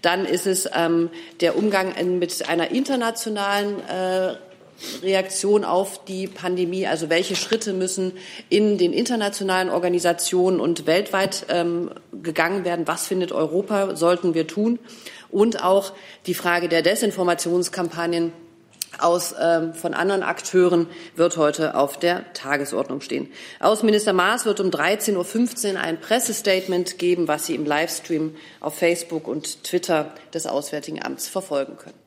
Dann 0.03 0.25
ist 0.25 0.47
es 0.47 0.69
ähm, 0.75 1.09
der 1.39 1.57
Umgang 1.57 1.93
mit 2.19 2.47
einer 2.49 2.71
internationalen 2.71 3.79
äh, 3.87 4.35
Reaktion 5.01 5.63
auf 5.63 6.05
die 6.05 6.27
Pandemie, 6.27 6.87
also 6.87 7.09
welche 7.09 7.35
Schritte 7.35 7.73
müssen 7.73 8.13
in 8.49 8.77
den 8.77 8.93
internationalen 8.93 9.69
Organisationen 9.69 10.59
und 10.59 10.85
weltweit 10.85 11.45
ähm, 11.49 11.91
gegangen 12.11 12.65
werden, 12.65 12.87
was 12.87 13.07
findet 13.07 13.31
Europa, 13.31 13.95
sollten 13.95 14.33
wir 14.33 14.47
tun 14.47 14.79
und 15.29 15.63
auch 15.63 15.93
die 16.25 16.33
Frage 16.33 16.69
der 16.69 16.81
Desinformationskampagnen 16.81 18.33
aus, 18.99 19.33
ähm, 19.39 19.73
von 19.73 19.93
anderen 19.93 20.23
Akteuren 20.23 20.87
wird 21.15 21.37
heute 21.37 21.75
auf 21.75 21.97
der 21.97 22.31
Tagesordnung 22.33 23.01
stehen. 23.01 23.31
Außenminister 23.59 24.13
Maas 24.13 24.45
wird 24.45 24.59
um 24.59 24.69
13.15 24.69 25.73
Uhr 25.73 25.79
ein 25.79 25.99
Pressestatement 25.99 26.99
geben, 26.99 27.27
was 27.27 27.47
Sie 27.47 27.55
im 27.55 27.65
Livestream 27.65 28.35
auf 28.59 28.75
Facebook 28.75 29.27
und 29.27 29.63
Twitter 29.63 30.13
des 30.33 30.45
Auswärtigen 30.45 31.03
Amts 31.03 31.27
verfolgen 31.27 31.77
können. 31.77 31.97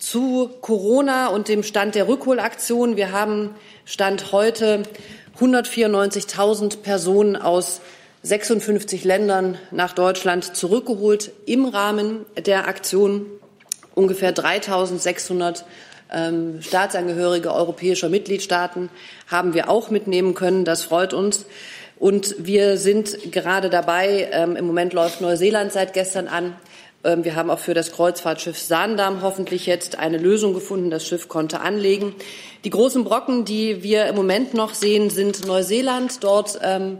Zu 0.00 0.48
Corona 0.62 1.26
und 1.26 1.48
dem 1.48 1.62
Stand 1.62 1.94
der 1.94 2.08
Rückholaktion. 2.08 2.96
Wir 2.96 3.12
haben 3.12 3.50
Stand 3.84 4.32
heute 4.32 4.82
194.000 5.38 6.78
Personen 6.78 7.36
aus 7.36 7.82
56 8.22 9.04
Ländern 9.04 9.58
nach 9.70 9.92
Deutschland 9.92 10.56
zurückgeholt 10.56 11.32
im 11.44 11.66
Rahmen 11.66 12.24
der 12.38 12.66
Aktion. 12.66 13.26
Ungefähr 13.94 14.34
3.600 14.34 15.64
ähm, 16.10 16.62
Staatsangehörige 16.62 17.52
europäischer 17.52 18.08
Mitgliedstaaten 18.08 18.88
haben 19.26 19.52
wir 19.52 19.68
auch 19.68 19.90
mitnehmen 19.90 20.32
können. 20.32 20.64
Das 20.64 20.82
freut 20.82 21.12
uns. 21.12 21.44
Und 21.98 22.36
wir 22.38 22.78
sind 22.78 23.30
gerade 23.32 23.68
dabei, 23.68 24.30
ähm, 24.32 24.56
im 24.56 24.66
Moment 24.66 24.94
läuft 24.94 25.20
Neuseeland 25.20 25.72
seit 25.72 25.92
gestern 25.92 26.26
an, 26.26 26.56
wir 27.02 27.34
haben 27.34 27.50
auch 27.50 27.58
für 27.58 27.72
das 27.72 27.92
Kreuzfahrtschiff 27.92 28.58
Sandam 28.58 29.22
hoffentlich 29.22 29.64
jetzt 29.64 29.98
eine 29.98 30.18
Lösung 30.18 30.52
gefunden. 30.52 30.90
Das 30.90 31.06
Schiff 31.06 31.28
konnte 31.28 31.60
anlegen. 31.60 32.14
Die 32.64 32.70
großen 32.70 33.04
Brocken, 33.04 33.46
die 33.46 33.82
wir 33.82 34.06
im 34.06 34.16
Moment 34.16 34.52
noch 34.52 34.74
sehen, 34.74 35.08
sind 35.08 35.46
Neuseeland. 35.46 36.22
Dort 36.22 36.58
ähm, 36.62 36.98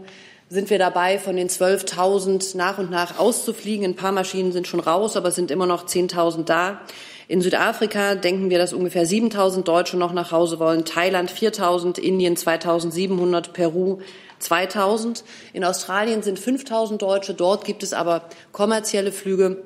sind 0.49 0.71
wir 0.71 0.79
dabei, 0.79 1.19
von 1.19 1.35
den 1.35 1.49
12.000 1.49 2.57
nach 2.57 2.79
und 2.79 2.89
nach 2.89 3.19
auszufliegen. 3.19 3.85
Ein 3.85 3.95
paar 3.95 4.11
Maschinen 4.11 4.51
sind 4.51 4.67
schon 4.67 4.79
raus, 4.79 5.15
aber 5.15 5.29
es 5.29 5.35
sind 5.35 5.51
immer 5.51 5.67
noch 5.67 5.85
10.000 5.85 6.45
da. 6.45 6.81
In 7.27 7.41
Südafrika 7.41 8.15
denken 8.15 8.49
wir, 8.49 8.57
dass 8.57 8.73
ungefähr 8.73 9.05
7.000 9.05 9.63
Deutsche 9.63 9.97
noch 9.97 10.11
nach 10.11 10.31
Hause 10.31 10.59
wollen. 10.59 10.83
Thailand 10.83 11.31
4.000, 11.31 11.99
Indien 11.99 12.35
2.700, 12.35 13.51
Peru 13.53 13.99
2.000. 14.41 15.23
In 15.53 15.63
Australien 15.63 16.23
sind 16.23 16.39
5.000 16.39 16.97
Deutsche. 16.97 17.33
Dort 17.33 17.63
gibt 17.63 17.83
es 17.83 17.93
aber 17.93 18.23
kommerzielle 18.51 19.11
Flüge 19.11 19.63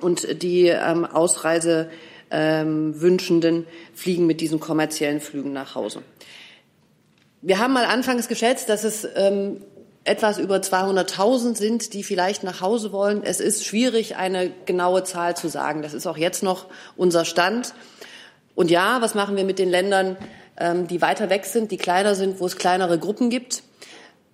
und 0.00 0.42
die 0.42 0.66
ähm, 0.66 1.04
Ausreisewünschenden 1.04 3.56
ähm, 3.56 3.66
fliegen 3.94 4.26
mit 4.26 4.40
diesen 4.40 4.60
kommerziellen 4.60 5.20
Flügen 5.20 5.52
nach 5.52 5.74
Hause. 5.74 6.02
Wir 7.42 7.58
haben 7.58 7.72
mal 7.72 7.86
anfangs 7.86 8.28
geschätzt, 8.28 8.68
dass 8.68 8.84
es 8.84 9.08
ähm, 9.16 9.62
etwas 10.04 10.38
über 10.38 10.56
200.000 10.56 11.56
sind, 11.56 11.94
die 11.94 12.02
vielleicht 12.02 12.42
nach 12.42 12.60
Hause 12.60 12.92
wollen. 12.92 13.22
Es 13.22 13.40
ist 13.40 13.64
schwierig, 13.64 14.16
eine 14.16 14.50
genaue 14.66 15.04
Zahl 15.04 15.36
zu 15.36 15.48
sagen. 15.48 15.82
Das 15.82 15.94
ist 15.94 16.06
auch 16.06 16.16
jetzt 16.16 16.42
noch 16.42 16.66
unser 16.96 17.24
Stand. 17.24 17.74
Und 18.54 18.70
ja, 18.70 19.00
was 19.00 19.14
machen 19.14 19.36
wir 19.36 19.44
mit 19.44 19.58
den 19.58 19.70
Ländern, 19.70 20.16
ähm, 20.58 20.86
die 20.86 21.00
weiter 21.00 21.30
weg 21.30 21.44
sind, 21.44 21.70
die 21.70 21.76
kleiner 21.76 22.14
sind, 22.14 22.40
wo 22.40 22.46
es 22.46 22.56
kleinere 22.56 22.98
Gruppen 22.98 23.30
gibt? 23.30 23.62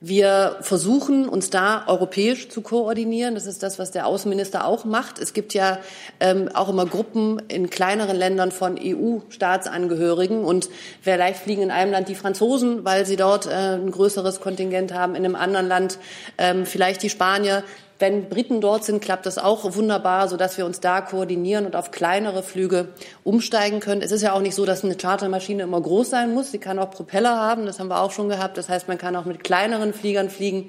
Wir 0.08 0.58
versuchen, 0.60 1.28
uns 1.28 1.50
da 1.50 1.82
europäisch 1.88 2.48
zu 2.48 2.60
koordinieren. 2.60 3.34
Das 3.34 3.44
ist 3.44 3.64
das, 3.64 3.80
was 3.80 3.90
der 3.90 4.06
Außenminister 4.06 4.64
auch 4.64 4.84
macht. 4.84 5.18
Es 5.18 5.32
gibt 5.32 5.52
ja 5.52 5.78
ähm, 6.20 6.48
auch 6.54 6.68
immer 6.68 6.86
Gruppen 6.86 7.42
in 7.48 7.70
kleineren 7.70 8.16
Ländern 8.16 8.52
von 8.52 8.78
EU-Staatsangehörigen. 8.80 10.44
Und 10.44 10.68
vielleicht 11.02 11.40
fliegen 11.40 11.62
in 11.62 11.70
einem 11.72 11.90
Land 11.90 12.08
die 12.08 12.14
Franzosen, 12.14 12.84
weil 12.84 13.04
sie 13.04 13.16
dort 13.16 13.46
äh, 13.46 13.50
ein 13.50 13.90
größeres 13.90 14.38
Kontingent 14.38 14.94
haben, 14.94 15.16
in 15.16 15.24
einem 15.24 15.34
anderen 15.34 15.66
Land 15.66 15.98
ähm, 16.38 16.66
vielleicht 16.66 17.02
die 17.02 17.10
Spanier. 17.10 17.64
Wenn 17.98 18.28
Briten 18.28 18.60
dort 18.60 18.84
sind, 18.84 19.00
klappt 19.00 19.24
das 19.24 19.38
auch 19.38 19.74
wunderbar, 19.74 20.28
sodass 20.28 20.58
wir 20.58 20.66
uns 20.66 20.80
da 20.80 21.00
koordinieren 21.00 21.64
und 21.64 21.76
auf 21.76 21.90
kleinere 21.90 22.42
Flüge 22.42 22.88
umsteigen 23.24 23.80
können. 23.80 24.02
Es 24.02 24.12
ist 24.12 24.22
ja 24.22 24.34
auch 24.34 24.40
nicht 24.40 24.54
so, 24.54 24.66
dass 24.66 24.84
eine 24.84 24.96
Chartermaschine 24.96 25.62
immer 25.62 25.80
groß 25.80 26.10
sein 26.10 26.34
muss. 26.34 26.50
Sie 26.52 26.58
kann 26.58 26.78
auch 26.78 26.90
Propeller 26.90 27.36
haben, 27.36 27.64
das 27.64 27.80
haben 27.80 27.88
wir 27.88 28.02
auch 28.02 28.10
schon 28.10 28.28
gehabt. 28.28 28.58
Das 28.58 28.68
heißt, 28.68 28.86
man 28.88 28.98
kann 28.98 29.16
auch 29.16 29.24
mit 29.24 29.42
kleineren 29.42 29.94
Fliegern 29.94 30.28
fliegen. 30.28 30.68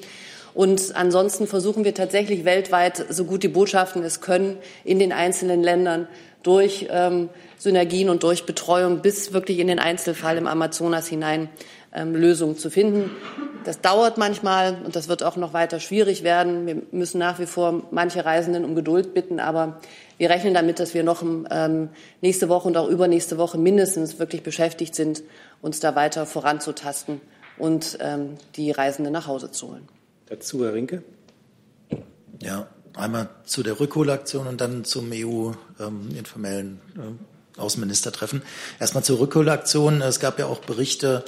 Und 0.53 0.95
ansonsten 0.95 1.47
versuchen 1.47 1.83
wir 1.83 1.93
tatsächlich 1.93 2.45
weltweit, 2.45 3.05
so 3.09 3.25
gut 3.25 3.43
die 3.43 3.47
Botschaften 3.47 4.03
es 4.03 4.21
können, 4.21 4.57
in 4.85 4.97
den 4.97 5.11
einzelnen 5.11 5.61
Ländern 5.61 6.07
durch 6.43 6.87
ähm, 6.89 7.29
Synergien 7.57 8.09
und 8.09 8.23
durch 8.23 8.45
Betreuung 8.45 9.01
bis 9.01 9.33
wirklich 9.33 9.59
in 9.59 9.67
den 9.67 9.79
Einzelfall 9.79 10.37
im 10.37 10.47
Amazonas 10.47 11.07
hinein 11.07 11.49
ähm, 11.93 12.15
Lösungen 12.15 12.57
zu 12.57 12.69
finden. 12.69 13.11
Das 13.63 13.81
dauert 13.81 14.17
manchmal 14.17 14.77
und 14.85 14.95
das 14.95 15.07
wird 15.07 15.23
auch 15.23 15.35
noch 15.35 15.53
weiter 15.53 15.79
schwierig 15.79 16.23
werden. 16.23 16.65
Wir 16.67 16.81
müssen 16.91 17.17
nach 17.17 17.39
wie 17.39 17.45
vor 17.45 17.83
manche 17.91 18.23
Reisenden 18.23 18.63
um 18.63 18.75
Geduld 18.75 19.13
bitten, 19.13 19.39
aber 19.39 19.79
wir 20.17 20.29
rechnen 20.29 20.53
damit, 20.53 20.79
dass 20.79 20.93
wir 20.93 21.03
noch 21.03 21.21
ähm, 21.21 21.89
nächste 22.21 22.49
Woche 22.49 22.67
und 22.67 22.77
auch 22.77 22.87
übernächste 22.87 23.37
Woche 23.37 23.57
mindestens 23.57 24.19
wirklich 24.19 24.43
beschäftigt 24.43 24.95
sind, 24.95 25.23
uns 25.61 25.79
da 25.79 25.95
weiter 25.95 26.25
voranzutasten 26.25 27.21
und 27.57 27.97
ähm, 28.01 28.37
die 28.55 28.71
Reisenden 28.71 29.13
nach 29.13 29.27
Hause 29.27 29.51
zu 29.51 29.69
holen. 29.69 29.87
Dazu, 30.27 30.63
Herr 30.63 30.73
Rinke. 30.73 31.03
Ja, 32.41 32.67
einmal 32.95 33.29
zu 33.45 33.63
der 33.63 33.79
Rückholaktion 33.79 34.47
und 34.47 34.61
dann 34.61 34.83
zum 34.83 35.11
EU-informellen 35.11 36.79
ähm, 36.95 37.19
äh, 37.57 37.59
Außenministertreffen. 37.59 38.43
Erstmal 38.79 39.03
zur 39.03 39.19
Rückholaktion. 39.19 40.01
Es 40.01 40.19
gab 40.19 40.37
ja 40.39 40.45
auch 40.45 40.59
Berichte, 40.59 41.23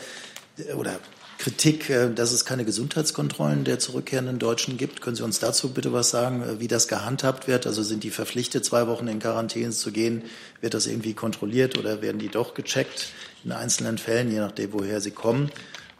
oder 0.77 0.99
Kritik, 1.39 1.89
äh, 1.89 2.13
dass 2.13 2.33
es 2.33 2.43
keine 2.43 2.65
Gesundheitskontrollen 2.65 3.63
der 3.63 3.79
zurückkehrenden 3.79 4.39
Deutschen 4.39 4.77
gibt. 4.77 5.01
Können 5.01 5.15
Sie 5.15 5.23
uns 5.23 5.39
dazu 5.39 5.73
bitte 5.73 5.93
was 5.93 6.09
sagen, 6.09 6.43
äh, 6.43 6.59
wie 6.59 6.67
das 6.67 6.89
gehandhabt 6.89 7.47
wird? 7.47 7.65
Also 7.65 7.81
sind 7.81 8.03
die 8.03 8.09
verpflichtet, 8.09 8.65
zwei 8.65 8.87
Wochen 8.87 9.07
in 9.07 9.19
Quarantäne 9.19 9.71
zu 9.71 9.91
gehen? 9.91 10.23
Wird 10.59 10.73
das 10.73 10.85
irgendwie 10.85 11.13
kontrolliert 11.13 11.77
oder 11.77 12.01
werden 12.01 12.19
die 12.19 12.27
doch 12.27 12.53
gecheckt 12.53 13.13
in 13.45 13.53
einzelnen 13.53 13.97
Fällen, 13.97 14.29
je 14.29 14.39
nachdem, 14.39 14.73
woher 14.73 14.99
sie 14.99 15.11
kommen? 15.11 15.49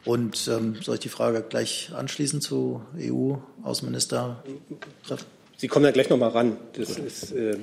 Und 0.03 0.49
ähm, 0.51 0.75
soll 0.81 0.95
ich 0.95 1.01
die 1.01 1.09
Frage 1.09 1.41
gleich 1.47 1.91
anschließen 1.95 2.41
zu 2.41 2.81
EU-Außenminister? 2.97 4.43
Sie 5.55 5.67
kommen 5.69 5.85
ja 5.85 5.91
gleich 5.91 6.09
noch 6.09 6.17
mal 6.17 6.29
ran. 6.29 6.57
Das 6.73 6.97
ist 6.97 7.31
äh 7.31 7.57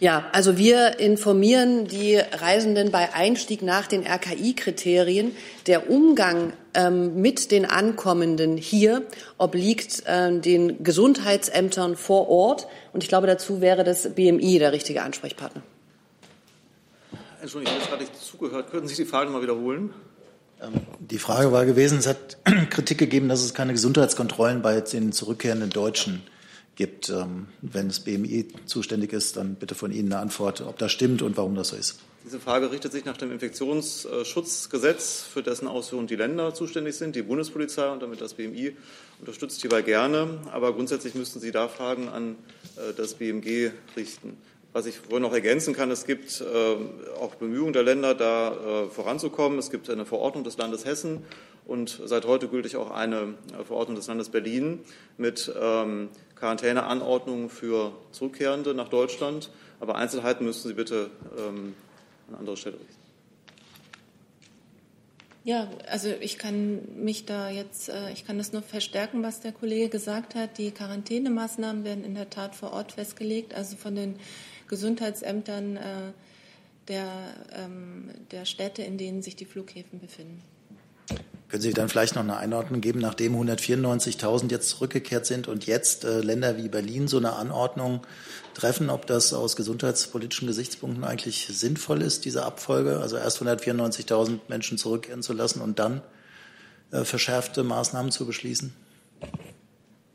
ja, 0.00 0.28
also 0.32 0.58
wir 0.58 0.98
informieren 0.98 1.86
die 1.86 2.16
Reisenden 2.16 2.90
bei 2.90 3.14
Einstieg 3.14 3.62
nach 3.62 3.86
den 3.86 4.04
RKI-Kriterien. 4.04 5.32
Der 5.66 5.88
Umgang 5.88 6.52
ähm, 6.74 7.20
mit 7.20 7.50
den 7.50 7.64
Ankommenden 7.64 8.56
hier 8.56 9.02
obliegt 9.38 10.02
äh, 10.06 10.38
den 10.38 10.82
Gesundheitsämtern 10.82 11.96
vor 11.96 12.28
Ort. 12.28 12.66
Und 12.92 13.02
ich 13.02 13.08
glaube, 13.08 13.26
dazu 13.26 13.60
wäre 13.60 13.84
das 13.84 14.14
BMI 14.14 14.58
der 14.58 14.72
richtige 14.72 15.02
Ansprechpartner. 15.02 15.62
Entschuldigung, 17.40 17.76
ich 17.76 17.82
habe 17.82 17.90
gerade 17.90 18.04
nicht 18.04 18.20
zugehört. 18.20 18.70
Könnten 18.70 18.88
Sie 18.88 18.96
die 18.96 19.04
Frage 19.04 19.30
mal 19.30 19.42
wiederholen? 19.42 19.90
Ähm, 20.60 20.72
die 20.98 21.18
Frage 21.18 21.52
war 21.52 21.66
gewesen, 21.66 21.98
es 21.98 22.06
hat 22.06 22.38
Kritik 22.70 22.98
gegeben, 22.98 23.28
dass 23.28 23.42
es 23.42 23.54
keine 23.54 23.72
Gesundheitskontrollen 23.72 24.60
bei 24.60 24.80
den 24.80 25.12
zurückkehrenden 25.12 25.70
Deutschen 25.70 26.22
gibt. 26.76 27.08
Ähm, 27.08 27.46
wenn 27.62 27.88
das 27.88 28.00
BMI 28.00 28.48
zuständig 28.66 29.12
ist, 29.12 29.36
dann 29.36 29.54
bitte 29.54 29.74
von 29.74 29.92
Ihnen 29.92 30.12
eine 30.12 30.20
Antwort, 30.20 30.60
ob 30.60 30.78
das 30.78 30.92
stimmt 30.92 31.22
und 31.22 31.36
warum 31.36 31.54
das 31.54 31.68
so 31.68 31.76
ist. 31.76 32.00
Diese 32.24 32.40
Frage 32.40 32.70
richtet 32.70 32.90
sich 32.92 33.04
nach 33.04 33.18
dem 33.18 33.30
Infektionsschutzgesetz, 33.32 35.24
für 35.30 35.42
dessen 35.42 35.68
Ausführung 35.68 36.06
die 36.06 36.16
Länder 36.16 36.54
zuständig 36.54 36.96
sind, 36.96 37.16
die 37.16 37.22
Bundespolizei 37.22 37.90
und 37.90 38.02
damit 38.02 38.22
das 38.22 38.32
BMI 38.32 38.74
unterstützt 39.20 39.60
hierbei 39.60 39.82
gerne. 39.82 40.40
Aber 40.50 40.72
grundsätzlich 40.72 41.14
müssten 41.14 41.40
Sie 41.40 41.50
da 41.50 41.68
Fragen 41.68 42.08
an 42.08 42.36
äh, 42.76 42.94
das 42.96 43.14
BMG 43.14 43.72
richten. 43.96 44.38
Was 44.72 44.86
ich 44.86 45.08
wohl 45.10 45.20
noch 45.20 45.32
ergänzen 45.32 45.74
kann, 45.74 45.90
es 45.90 46.06
gibt 46.06 46.40
äh, 46.40 46.44
auch 47.20 47.34
Bemühungen 47.36 47.74
der 47.74 47.82
Länder, 47.82 48.14
da 48.14 48.84
äh, 48.84 48.88
voranzukommen. 48.88 49.58
Es 49.58 49.70
gibt 49.70 49.90
eine 49.90 50.06
Verordnung 50.06 50.44
des 50.44 50.56
Landes 50.56 50.84
Hessen 50.84 51.22
und 51.66 52.00
seit 52.04 52.26
heute 52.26 52.48
gültig 52.48 52.76
auch 52.76 52.90
eine 52.90 53.34
Verordnung 53.66 53.96
des 53.96 54.06
Landes 54.06 54.28
Berlin 54.28 54.80
mit 55.16 55.52
ähm, 55.58 56.10
Quarantäneanordnungen 56.36 57.48
für 57.48 57.92
Zurückkehrende 58.12 58.74
nach 58.74 58.88
Deutschland. 58.88 59.50
Aber 59.80 59.96
Einzelheiten 59.96 60.44
müssten 60.44 60.68
Sie 60.68 60.74
bitte 60.74 61.10
ähm, 61.38 61.74
an 62.28 62.36
andere 62.36 62.56
Stelle 62.56 62.76
richten. 62.76 63.04
Ja, 65.44 65.68
also 65.90 66.08
ich 66.20 66.38
kann 66.38 66.80
mich 66.96 67.26
da 67.26 67.50
jetzt, 67.50 67.90
äh, 67.90 68.10
ich 68.12 68.24
kann 68.24 68.38
das 68.38 68.54
nur 68.54 68.62
verstärken, 68.62 69.22
was 69.22 69.40
der 69.40 69.52
Kollege 69.52 69.90
gesagt 69.90 70.34
hat. 70.34 70.56
Die 70.56 70.70
Quarantänemaßnahmen 70.70 71.84
werden 71.84 72.02
in 72.02 72.14
der 72.14 72.30
Tat 72.30 72.54
vor 72.54 72.72
Ort 72.72 72.92
festgelegt, 72.92 73.52
also 73.52 73.76
von 73.76 73.94
den 73.94 74.16
Gesundheitsämtern 74.68 75.76
äh, 75.76 75.82
der, 76.88 77.08
ähm, 77.52 78.10
der 78.30 78.46
Städte, 78.46 78.82
in 78.82 78.96
denen 78.96 79.20
sich 79.20 79.36
die 79.36 79.44
Flughäfen 79.44 80.00
befinden. 80.00 80.42
Können 81.48 81.62
Sie 81.62 81.72
dann 81.72 81.88
vielleicht 81.88 82.14
noch 82.14 82.22
eine 82.22 82.36
Einordnung 82.36 82.80
geben, 82.80 83.00
nachdem 83.00 83.36
194.000 83.36 84.50
jetzt 84.50 84.70
zurückgekehrt 84.70 85.26
sind 85.26 85.46
und 85.46 85.66
jetzt 85.66 86.04
äh, 86.04 86.20
Länder 86.20 86.56
wie 86.56 86.68
Berlin 86.68 87.06
so 87.06 87.18
eine 87.18 87.34
Anordnung 87.34 88.00
treffen, 88.54 88.90
ob 88.90 89.06
das 89.06 89.32
aus 89.32 89.54
gesundheitspolitischen 89.54 90.48
Gesichtspunkten 90.48 91.04
eigentlich 91.04 91.46
sinnvoll 91.46 92.02
ist, 92.02 92.24
diese 92.24 92.44
Abfolge? 92.44 92.98
Also 93.00 93.16
erst 93.16 93.42
194.000 93.42 94.40
Menschen 94.48 94.78
zurückkehren 94.78 95.22
zu 95.22 95.32
lassen 95.32 95.60
und 95.60 95.78
dann 95.78 96.02
äh, 96.90 97.04
verschärfte 97.04 97.62
Maßnahmen 97.62 98.10
zu 98.10 98.26
beschließen? 98.26 98.74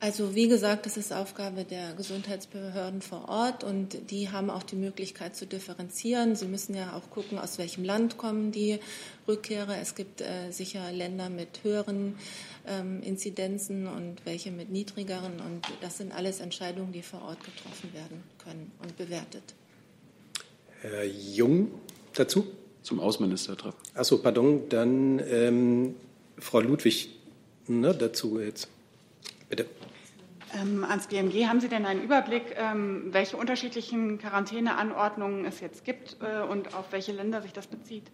Also 0.02 0.34
wie 0.34 0.48
gesagt, 0.48 0.86
das 0.86 0.96
ist 0.96 1.12
Aufgabe 1.12 1.66
der 1.66 1.94
Gesundheitsbehörden 1.94 3.02
vor 3.02 3.28
Ort 3.28 3.66
und 3.66 4.12
die 4.12 4.30
haben 4.30 4.50
auch 4.50 4.64
die 4.64 4.78
Möglichkeit 4.78 5.36
zu 5.36 5.46
differenzieren. 5.46 6.38
Sie 6.38 6.46
müssen 6.46 6.74
ja 6.74 6.94
auch 6.94 7.10
gucken, 7.10 7.38
aus 7.38 7.58
welchem 7.58 7.84
Land 7.84 8.18
kommen 8.18 8.54
die 8.54 8.80
Rückkehrer. 9.28 9.78
Es 9.82 9.96
gibt 9.96 10.22
äh, 10.22 10.52
sicher 10.52 10.90
Länder 10.94 11.30
mit 11.30 11.64
höheren 11.64 12.16
ähm, 12.66 13.02
Inzidenzen 13.04 13.88
und 13.88 14.26
welche 14.26 14.52
mit 14.52 14.70
niedrigeren 14.70 15.42
und 15.42 15.68
das 15.82 15.98
sind 15.98 16.14
alles 16.14 16.40
Entscheidungen, 16.40 16.94
die 16.94 17.04
vor 17.04 17.22
Ort 17.24 17.44
getroffen 17.44 17.94
werden 17.94 18.24
können 18.42 18.72
und 18.82 18.96
bewertet. 18.96 19.44
Herr 20.82 21.04
Jung 21.04 21.72
dazu? 22.14 22.48
Zum 22.84 23.02
Außenminister 23.02 23.58
treffen. 23.58 23.78
Achso, 23.94 24.20
pardon, 24.20 24.70
dann 24.70 25.22
ähm, 25.30 25.96
Frau 26.38 26.62
Ludwig 26.62 27.10
ne, 27.68 27.94
dazu 27.94 28.40
jetzt. 28.40 28.70
Bitte. 29.50 29.66
Ähm, 30.56 30.84
ans 30.84 31.08
BMG 31.08 31.46
haben 31.48 31.60
Sie 31.62 31.70
denn 31.70 31.86
einen 31.86 32.04
Überblick, 32.04 32.56
ähm, 32.58 33.10
welche 33.12 33.38
unterschiedlichen 33.38 34.18
Quarantäneanordnungen 34.18 35.46
es 35.46 35.60
jetzt 35.60 35.86
gibt 35.86 36.18
äh, 36.22 36.42
und 36.42 36.74
auf 36.74 36.92
welche 36.92 37.12
Länder 37.12 37.42
sich 37.42 37.54
das 37.54 37.68
bezieht? 37.68 38.06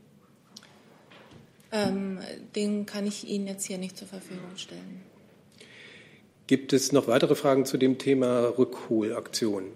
Ähm, 1.72 2.20
den 2.56 2.86
kann 2.86 3.08
ich 3.08 3.28
Ihnen 3.28 3.48
jetzt 3.48 3.66
hier 3.66 3.78
nicht 3.78 3.98
zur 3.98 4.08
Verfügung 4.08 4.56
stellen. 4.56 5.02
Gibt 6.48 6.74
es 6.74 6.92
noch 6.92 7.08
weitere 7.08 7.36
Fragen 7.36 7.66
zu 7.66 7.78
dem 7.78 7.98
Thema 7.98 8.50
Rückholaktion? 8.58 9.72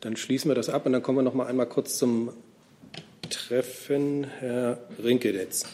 Dann 0.00 0.16
schließen 0.16 0.50
wir 0.50 0.54
das 0.54 0.68
ab 0.68 0.86
und 0.86 0.92
dann 0.92 1.02
kommen 1.02 1.18
wir 1.18 1.22
noch 1.22 1.34
mal 1.34 1.46
einmal 1.46 1.66
kurz 1.66 1.98
zum 1.98 2.32
Treffen. 3.28 4.24
Herr 4.38 4.78
Rinkedetz. 5.02 5.66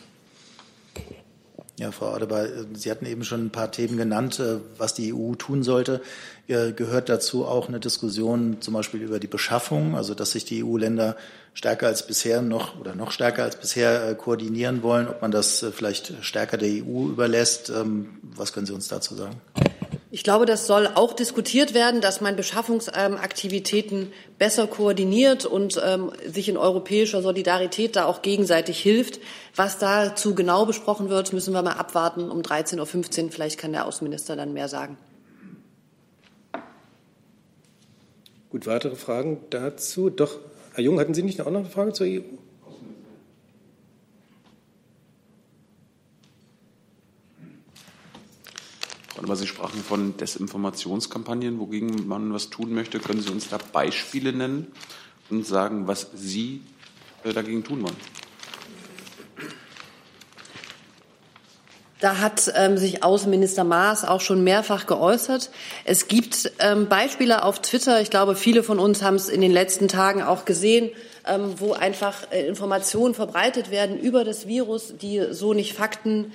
Ja, 1.82 1.90
Frau 1.90 2.12
Adebar, 2.12 2.46
Sie 2.74 2.92
hatten 2.92 3.06
eben 3.06 3.24
schon 3.24 3.46
ein 3.46 3.50
paar 3.50 3.72
Themen 3.72 3.96
genannt, 3.96 4.38
äh, 4.38 4.58
was 4.78 4.94
die 4.94 5.12
EU 5.12 5.34
tun 5.34 5.64
sollte. 5.64 6.00
Gehört 6.46 7.08
dazu 7.08 7.46
auch 7.46 7.68
eine 7.68 7.80
Diskussion 7.80 8.58
zum 8.60 8.74
Beispiel 8.74 9.00
über 9.00 9.18
die 9.18 9.26
Beschaffung, 9.26 9.96
also 9.96 10.14
dass 10.14 10.32
sich 10.32 10.44
die 10.44 10.62
EU-Länder 10.62 11.16
stärker 11.54 11.86
als 11.86 12.06
bisher 12.06 12.42
noch 12.42 12.78
oder 12.78 12.94
noch 12.94 13.10
stärker 13.10 13.44
als 13.44 13.56
bisher 13.56 14.10
äh, 14.10 14.14
koordinieren 14.14 14.82
wollen, 14.82 15.08
ob 15.08 15.22
man 15.22 15.30
das 15.30 15.62
äh, 15.62 15.72
vielleicht 15.72 16.12
stärker 16.20 16.58
der 16.58 16.68
EU 16.68 17.06
überlässt. 17.08 17.70
Ähm, 17.70 18.18
was 18.22 18.52
können 18.52 18.66
Sie 18.66 18.74
uns 18.74 18.88
dazu 18.88 19.14
sagen? 19.14 19.40
Ich 20.14 20.24
glaube, 20.24 20.44
das 20.44 20.66
soll 20.66 20.88
auch 20.94 21.14
diskutiert 21.14 21.72
werden, 21.72 22.02
dass 22.02 22.20
man 22.20 22.36
Beschaffungsaktivitäten 22.36 24.12
besser 24.38 24.66
koordiniert 24.66 25.46
und 25.46 25.80
ähm, 25.82 26.12
sich 26.26 26.50
in 26.50 26.58
europäischer 26.58 27.22
Solidarität 27.22 27.96
da 27.96 28.04
auch 28.04 28.20
gegenseitig 28.20 28.78
hilft. 28.78 29.20
Was 29.56 29.78
dazu 29.78 30.34
genau 30.34 30.66
besprochen 30.66 31.08
wird, 31.08 31.32
müssen 31.32 31.54
wir 31.54 31.62
mal 31.62 31.78
abwarten 31.78 32.30
um 32.30 32.42
13.15 32.42 33.24
Uhr. 33.24 33.30
Vielleicht 33.30 33.58
kann 33.58 33.72
der 33.72 33.86
Außenminister 33.86 34.36
dann 34.36 34.52
mehr 34.52 34.68
sagen. 34.68 34.98
Gut, 38.50 38.66
weitere 38.66 38.96
Fragen 38.96 39.40
dazu? 39.48 40.10
Doch, 40.10 40.40
Herr 40.74 40.84
Jung, 40.84 41.00
hatten 41.00 41.14
Sie 41.14 41.22
nicht 41.22 41.40
auch 41.40 41.50
noch 41.50 41.60
eine 41.60 41.70
Frage 41.70 41.94
zur 41.94 42.06
EU? 42.06 42.20
Aber 49.22 49.36
Sie 49.36 49.46
sprachen 49.46 49.82
von 49.82 50.16
Desinformationskampagnen, 50.16 51.58
wogegen 51.58 52.08
man 52.08 52.32
was 52.32 52.50
tun 52.50 52.74
möchte. 52.74 52.98
Können 52.98 53.20
Sie 53.20 53.30
uns 53.30 53.48
da 53.48 53.58
Beispiele 53.72 54.32
nennen 54.32 54.66
und 55.30 55.46
sagen, 55.46 55.86
was 55.86 56.08
Sie 56.14 56.62
äh, 57.24 57.32
dagegen 57.32 57.62
tun 57.64 57.82
wollen? 57.82 57.96
Da 62.02 62.18
hat 62.18 62.52
ähm, 62.56 62.78
sich 62.78 63.04
Außenminister 63.04 63.62
Maas 63.62 64.04
auch 64.04 64.20
schon 64.20 64.42
mehrfach 64.42 64.86
geäußert. 64.86 65.50
Es 65.84 66.08
gibt 66.08 66.50
ähm, 66.58 66.88
Beispiele 66.88 67.44
auf 67.44 67.62
Twitter. 67.62 68.00
Ich 68.00 68.10
glaube, 68.10 68.34
viele 68.34 68.64
von 68.64 68.80
uns 68.80 69.02
haben 69.02 69.14
es 69.14 69.28
in 69.28 69.40
den 69.40 69.52
letzten 69.52 69.86
Tagen 69.86 70.20
auch 70.20 70.44
gesehen, 70.44 70.90
ähm, 71.28 71.54
wo 71.58 71.74
einfach 71.74 72.32
äh, 72.32 72.44
Informationen 72.48 73.14
verbreitet 73.14 73.70
werden 73.70 74.00
über 74.00 74.24
das 74.24 74.48
Virus, 74.48 74.94
die 75.00 75.28
so 75.30 75.54
nicht 75.54 75.74
Fakten 75.74 76.32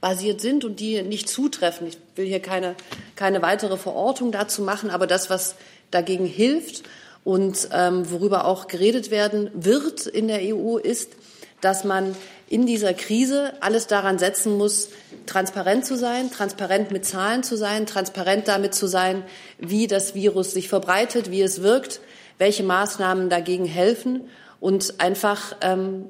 basiert 0.00 0.40
sind 0.40 0.64
und 0.64 0.80
die 0.80 1.02
nicht 1.02 1.28
zutreffen. 1.28 1.86
Ich 1.86 1.98
will 2.16 2.26
hier 2.26 2.40
keine, 2.40 2.74
keine 3.14 3.42
weitere 3.42 3.76
Verortung 3.76 4.32
dazu 4.32 4.62
machen, 4.62 4.90
aber 4.90 5.06
das, 5.06 5.30
was 5.30 5.54
dagegen 5.90 6.26
hilft 6.26 6.82
und 7.24 7.68
ähm, 7.72 8.10
worüber 8.10 8.44
auch 8.44 8.68
geredet 8.68 9.10
werden 9.10 9.50
wird 9.54 10.06
in 10.06 10.28
der 10.28 10.40
EU, 10.42 10.76
ist, 10.76 11.12
dass 11.60 11.84
man 11.84 12.14
in 12.48 12.66
dieser 12.66 12.94
Krise 12.94 13.54
alles 13.60 13.86
daran 13.86 14.18
setzen 14.18 14.56
muss, 14.56 14.90
transparent 15.26 15.84
zu 15.84 15.96
sein, 15.96 16.30
transparent 16.30 16.92
mit 16.92 17.04
Zahlen 17.04 17.42
zu 17.42 17.56
sein, 17.56 17.86
transparent 17.86 18.46
damit 18.46 18.74
zu 18.74 18.86
sein, 18.86 19.24
wie 19.58 19.88
das 19.88 20.14
Virus 20.14 20.52
sich 20.52 20.68
verbreitet, 20.68 21.30
wie 21.30 21.42
es 21.42 21.62
wirkt, 21.62 22.00
welche 22.38 22.62
Maßnahmen 22.62 23.30
dagegen 23.30 23.64
helfen 23.64 24.28
und 24.60 25.00
einfach 25.00 25.56
ähm, 25.62 26.06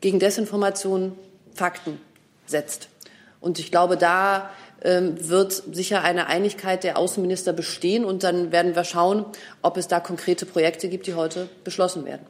gegen 0.00 0.18
Desinformation 0.20 1.16
Fakten 1.54 2.00
setzt. 2.46 2.91
Und 3.42 3.58
ich 3.58 3.70
glaube, 3.70 3.98
da 3.98 4.50
ähm, 4.82 5.16
wird 5.28 5.62
sicher 5.72 6.02
eine 6.02 6.28
Einigkeit 6.28 6.84
der 6.84 6.96
Außenminister 6.96 7.52
bestehen. 7.52 8.04
Und 8.04 8.22
dann 8.22 8.52
werden 8.52 8.74
wir 8.74 8.84
schauen, 8.84 9.26
ob 9.60 9.76
es 9.76 9.88
da 9.88 10.00
konkrete 10.00 10.46
Projekte 10.46 10.88
gibt, 10.88 11.06
die 11.06 11.14
heute 11.14 11.48
beschlossen 11.64 12.06
werden. 12.06 12.24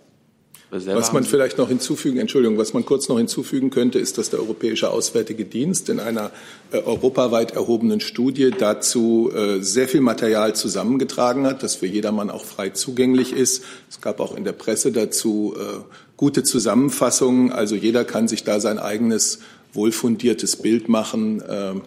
Was 0.74 1.12
man 1.12 1.24
vielleicht 1.24 1.58
noch 1.58 1.68
hinzufügen, 1.68 2.18
Entschuldigung, 2.18 2.56
was 2.56 2.72
man 2.72 2.86
kurz 2.86 3.06
noch 3.10 3.18
hinzufügen 3.18 3.68
könnte, 3.68 3.98
ist, 3.98 4.16
dass 4.16 4.30
der 4.30 4.40
Europäische 4.40 4.90
Auswärtige 4.90 5.44
Dienst 5.44 5.90
in 5.90 6.00
einer 6.00 6.30
äh, 6.70 6.78
europaweit 6.78 7.50
erhobenen 7.50 8.00
Studie 8.00 8.50
dazu 8.58 9.30
äh, 9.34 9.60
sehr 9.60 9.86
viel 9.86 10.00
Material 10.00 10.56
zusammengetragen 10.56 11.46
hat, 11.46 11.62
das 11.62 11.74
für 11.74 11.86
jedermann 11.86 12.30
auch 12.30 12.46
frei 12.46 12.70
zugänglich 12.70 13.34
ist. 13.34 13.64
Es 13.90 14.00
gab 14.00 14.18
auch 14.18 14.34
in 14.34 14.44
der 14.44 14.52
Presse 14.52 14.92
dazu 14.92 15.54
äh, 15.58 15.80
gute 16.16 16.42
Zusammenfassungen. 16.42 17.52
Also 17.52 17.74
jeder 17.74 18.06
kann 18.06 18.26
sich 18.26 18.42
da 18.42 18.58
sein 18.58 18.78
eigenes 18.78 19.40
wohlfundiertes 19.72 20.56
Bild 20.56 20.88
machen. 20.88 21.42
Ähm, 21.48 21.82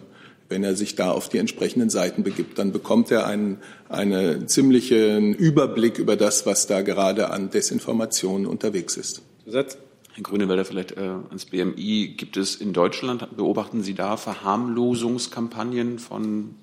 wenn 0.48 0.62
er 0.62 0.76
sich 0.76 0.94
da 0.94 1.10
auf 1.10 1.28
die 1.28 1.38
entsprechenden 1.38 1.90
Seiten 1.90 2.22
begibt, 2.22 2.58
dann 2.58 2.72
bekommt 2.72 3.10
er 3.10 3.26
einen, 3.26 3.58
einen 3.88 4.46
ziemlichen 4.48 5.34
Überblick 5.34 5.98
über 5.98 6.16
das, 6.16 6.46
was 6.46 6.66
da 6.66 6.82
gerade 6.82 7.30
an 7.30 7.50
Desinformationen 7.50 8.46
unterwegs 8.46 8.96
ist. 8.96 9.22
Satz. 9.46 9.78
Herr 10.12 10.22
Grünewälder, 10.22 10.64
vielleicht 10.64 10.92
äh, 10.92 11.00
ans 11.28 11.44
BMI. 11.44 12.14
Gibt 12.16 12.38
es 12.38 12.56
in 12.56 12.72
Deutschland, 12.72 13.36
beobachten 13.36 13.82
Sie 13.82 13.92
da 13.92 14.16
Verharmlosungskampagnen 14.16 15.98
von 15.98 16.54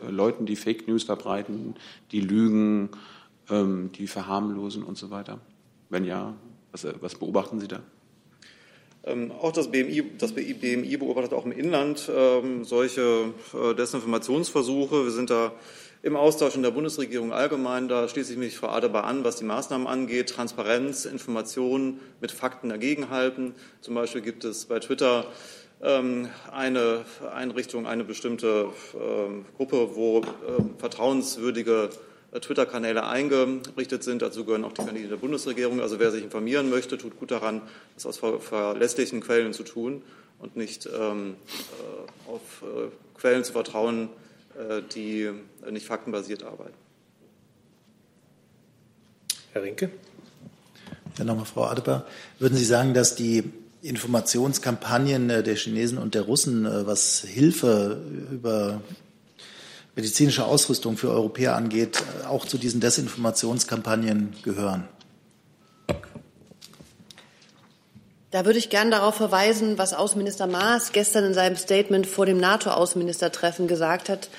äh, 0.00 0.10
Leuten, 0.10 0.44
die 0.44 0.56
Fake 0.56 0.88
News 0.88 1.04
verbreiten, 1.04 1.76
die 2.10 2.20
lügen, 2.20 2.88
ähm, 3.48 3.90
die 3.94 4.08
verharmlosen 4.08 4.82
und 4.82 4.98
so 4.98 5.10
weiter? 5.10 5.38
Wenn 5.88 6.04
ja, 6.04 6.34
was, 6.72 6.82
äh, 6.82 6.94
was 7.00 7.14
beobachten 7.14 7.60
Sie 7.60 7.68
da? 7.68 7.80
Ähm, 9.04 9.32
auch 9.40 9.52
das 9.52 9.70
BMI, 9.70 10.04
das 10.18 10.32
BMI 10.32 10.96
beobachtet 10.98 11.32
auch 11.32 11.46
im 11.46 11.52
Inland 11.52 12.10
ähm, 12.14 12.64
solche 12.64 13.32
äh, 13.54 13.74
Desinformationsversuche. 13.74 15.04
Wir 15.04 15.10
sind 15.10 15.30
da 15.30 15.52
im 16.02 16.16
Austausch 16.16 16.54
in 16.54 16.62
der 16.62 16.70
Bundesregierung 16.70 17.32
allgemein. 17.32 17.88
Da 17.88 18.08
schließe 18.08 18.32
ich 18.32 18.38
mich 18.38 18.56
Frau 18.56 18.68
Adebar 18.68 19.04
an, 19.04 19.24
was 19.24 19.36
die 19.36 19.44
Maßnahmen 19.44 19.86
angeht. 19.86 20.30
Transparenz, 20.30 21.04
Informationen 21.04 22.00
mit 22.20 22.30
Fakten 22.30 22.68
dagegenhalten. 22.68 23.54
Zum 23.80 23.94
Beispiel 23.94 24.20
gibt 24.20 24.44
es 24.44 24.66
bei 24.66 24.78
Twitter 24.80 25.26
ähm, 25.82 26.28
eine 26.52 27.04
Einrichtung, 27.34 27.86
eine 27.86 28.04
bestimmte 28.04 28.68
ähm, 28.94 29.46
Gruppe, 29.56 29.94
wo 29.94 30.18
ähm, 30.18 30.74
vertrauenswürdige 30.78 31.90
Twitter-Kanäle 32.32 33.06
eingerichtet 33.06 34.04
sind. 34.04 34.22
Dazu 34.22 34.44
gehören 34.44 34.64
auch 34.64 34.72
die 34.72 34.84
Kanäle 34.84 35.08
der 35.08 35.16
Bundesregierung. 35.16 35.80
Also 35.80 35.98
wer 35.98 36.12
sich 36.12 36.22
informieren 36.22 36.70
möchte, 36.70 36.96
tut 36.96 37.18
gut 37.18 37.30
daran, 37.30 37.62
das 37.94 38.06
aus 38.06 38.18
verlässlichen 38.18 39.20
Quellen 39.20 39.52
zu 39.52 39.64
tun 39.64 40.02
und 40.38 40.56
nicht 40.56 40.86
ähm, 40.86 41.34
äh, 41.36 42.30
auf 42.30 42.62
äh, 42.62 43.18
Quellen 43.18 43.44
zu 43.44 43.52
vertrauen, 43.52 44.08
äh, 44.56 44.82
die 44.94 45.30
nicht 45.70 45.86
faktenbasiert 45.86 46.44
arbeiten. 46.44 46.74
Herr 49.52 49.62
Rinke. 49.62 49.90
Ja, 51.18 51.24
nochmal 51.24 51.44
Frau 51.44 51.64
Adebar. 51.64 52.06
Würden 52.38 52.56
Sie 52.56 52.64
sagen, 52.64 52.94
dass 52.94 53.16
die 53.16 53.52
Informationskampagnen 53.82 55.28
der 55.28 55.56
Chinesen 55.56 55.98
und 55.98 56.14
der 56.14 56.22
Russen, 56.22 56.64
was 56.86 57.24
Hilfe 57.26 58.00
über 58.30 58.82
medizinische 60.00 60.46
Ausrüstung 60.46 60.96
für 60.96 61.10
Europäer 61.10 61.54
angeht, 61.54 62.02
auch 62.26 62.46
zu 62.46 62.56
diesen 62.56 62.80
Desinformationskampagnen 62.80 64.34
gehören? 64.42 64.88
Da 68.30 68.46
würde 68.46 68.58
ich 68.58 68.70
gern 68.70 68.90
darauf 68.90 69.16
verweisen, 69.16 69.76
was 69.76 69.92
Außenminister 69.92 70.46
Maas 70.46 70.92
gestern 70.92 71.24
in 71.24 71.34
seinem 71.34 71.56
Statement 71.56 72.06
vor 72.06 72.24
dem 72.24 72.38
NATO-Außenministertreffen 72.38 73.68
gesagt 73.68 74.08
hat. 74.08 74.30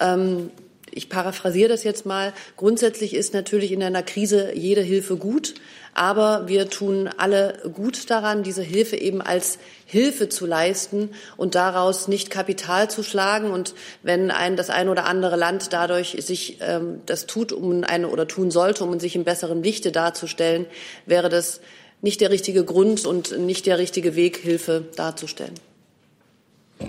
Ähm, 0.00 0.50
ich 0.96 1.08
paraphrasiere 1.08 1.68
das 1.68 1.84
jetzt 1.84 2.06
mal. 2.06 2.32
Grundsätzlich 2.56 3.14
ist 3.14 3.34
natürlich 3.34 3.72
in 3.72 3.82
einer 3.82 4.02
Krise 4.02 4.52
jede 4.54 4.80
Hilfe 4.80 5.16
gut. 5.16 5.54
Aber 5.94 6.46
wir 6.46 6.68
tun 6.68 7.08
alle 7.16 7.70
gut 7.74 8.10
daran, 8.10 8.42
diese 8.42 8.62
Hilfe 8.62 8.96
eben 8.96 9.22
als 9.22 9.58
Hilfe 9.86 10.28
zu 10.28 10.44
leisten 10.44 11.10
und 11.38 11.54
daraus 11.54 12.06
nicht 12.06 12.28
Kapital 12.28 12.90
zu 12.90 13.02
schlagen. 13.02 13.50
Und 13.50 13.74
wenn 14.02 14.30
ein, 14.30 14.56
das 14.56 14.68
ein 14.68 14.90
oder 14.90 15.06
andere 15.06 15.36
Land 15.36 15.72
dadurch 15.72 16.16
sich 16.20 16.58
ähm, 16.60 17.00
das 17.06 17.26
tut, 17.26 17.50
um 17.50 17.82
eine 17.82 18.08
oder 18.08 18.28
tun 18.28 18.50
sollte, 18.50 18.84
um 18.84 19.00
sich 19.00 19.16
im 19.16 19.24
besseren 19.24 19.62
Lichte 19.62 19.90
darzustellen, 19.90 20.66
wäre 21.06 21.30
das 21.30 21.60
nicht 22.02 22.20
der 22.20 22.30
richtige 22.30 22.64
Grund 22.64 23.06
und 23.06 23.38
nicht 23.38 23.64
der 23.64 23.78
richtige 23.78 24.16
Weg, 24.16 24.36
Hilfe 24.36 24.84
darzustellen. 24.96 25.54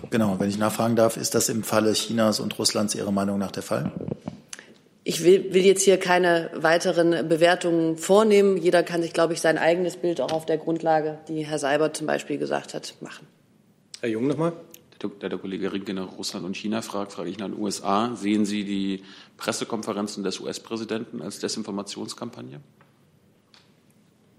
Genau, 0.10 0.40
wenn 0.40 0.50
ich 0.50 0.58
nachfragen 0.58 0.96
darf, 0.96 1.18
ist 1.18 1.36
das 1.36 1.50
im 1.50 1.64
Falle 1.64 1.94
Chinas 1.94 2.40
und 2.40 2.58
Russlands 2.58 2.96
Ihrer 2.96 3.12
Meinung 3.12 3.38
nach 3.38 3.52
der 3.52 3.64
Fall? 3.64 3.92
Ich 5.04 5.24
will, 5.24 5.54
will, 5.54 5.64
jetzt 5.64 5.84
hier 5.84 5.98
keine 5.98 6.52
weiteren 6.54 7.30
Bewertungen 7.30 7.98
vornehmen. 7.98 8.58
Jeder 8.58 8.84
kann 8.84 9.02
sich, 9.02 9.14
glaube 9.14 9.34
ich, 9.34 9.40
sein 9.40 9.58
eigenes 9.58 9.96
Bild 9.96 10.20
auch 10.20 10.34
auf 10.34 10.46
der 10.46 10.58
Grundlage, 10.58 11.20
die 11.30 11.46
Herr 11.46 11.60
Seibert 11.60 11.96
zum 11.96 12.08
Beispiel 12.08 12.38
gesagt 12.38 12.74
hat, 12.74 12.96
machen. 13.00 13.26
Herr 14.02 14.10
Jung 14.10 14.28
nochmal. 14.28 14.54
Da 15.00 15.30
der 15.30 15.38
Kollege 15.38 15.72
Rinke 15.72 15.94
nach 15.94 16.18
Russland 16.18 16.46
und 16.46 16.58
China 16.58 16.82
fragt, 16.82 17.14
frage 17.14 17.30
ich 17.30 17.38
nach 17.38 17.48
den 17.48 17.58
USA. 17.58 18.16
Sehen 18.16 18.46
Sie 18.46 18.66
die 18.66 19.04
Pressekonferenzen 19.38 20.24
des 20.24 20.40
US-Präsidenten 20.40 21.22
als 21.22 21.40
Desinformationskampagne? 21.40 22.60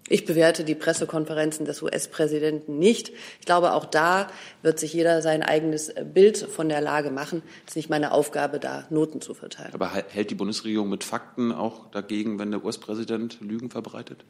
Ich 0.09 0.25
bewerte 0.25 0.65
die 0.65 0.75
Pressekonferenzen 0.75 1.67
des 1.67 1.83
US-Präsidenten 1.83 2.79
nicht. 2.79 3.11
Ich 3.41 3.47
glaube, 3.47 3.73
auch 3.73 3.85
da 3.85 4.29
wird 4.63 4.79
sich 4.79 4.93
jeder 4.93 5.21
sein 5.23 5.43
eigenes 5.43 5.93
Bild 6.15 6.39
von 6.39 6.69
der 6.69 6.81
Lage 6.81 7.11
machen. 7.11 7.43
Es 7.67 7.73
ist 7.73 7.77
nicht 7.77 7.91
meine 7.91 8.13
Aufgabe, 8.13 8.59
da 8.59 8.87
Noten 8.91 9.21
zu 9.21 9.35
verteilen. 9.35 9.75
Aber 9.75 9.91
hält 9.91 10.31
die 10.31 10.35
Bundesregierung 10.35 10.89
mit 10.89 11.05
Fakten 11.05 11.53
auch 11.53 11.91
dagegen, 11.91 12.39
wenn 12.39 12.51
der 12.51 12.65
US-Präsident 12.65 13.39
Lügen 13.41 13.71
verbreitet? 13.71 14.25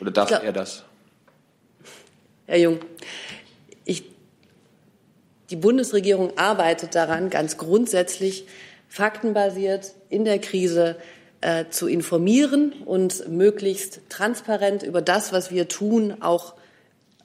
Oder 0.00 0.10
darf 0.10 0.28
glaub, 0.28 0.42
er 0.42 0.52
das? 0.52 0.84
Herr 2.46 2.58
Jung, 2.58 2.80
ich, 3.84 4.04
die 5.50 5.56
Bundesregierung 5.56 6.36
arbeitet 6.38 6.94
daran, 6.94 7.30
ganz 7.30 7.58
grundsätzlich 7.58 8.46
faktenbasiert 8.88 9.94
in 10.08 10.24
der 10.24 10.38
Krise 10.38 10.96
äh, 11.44 11.68
zu 11.68 11.88
informieren 11.88 12.72
und 12.86 13.28
möglichst 13.28 14.00
transparent 14.08 14.82
über 14.82 15.02
das, 15.02 15.30
was 15.30 15.50
wir 15.50 15.68
tun, 15.68 16.14
auch 16.20 16.54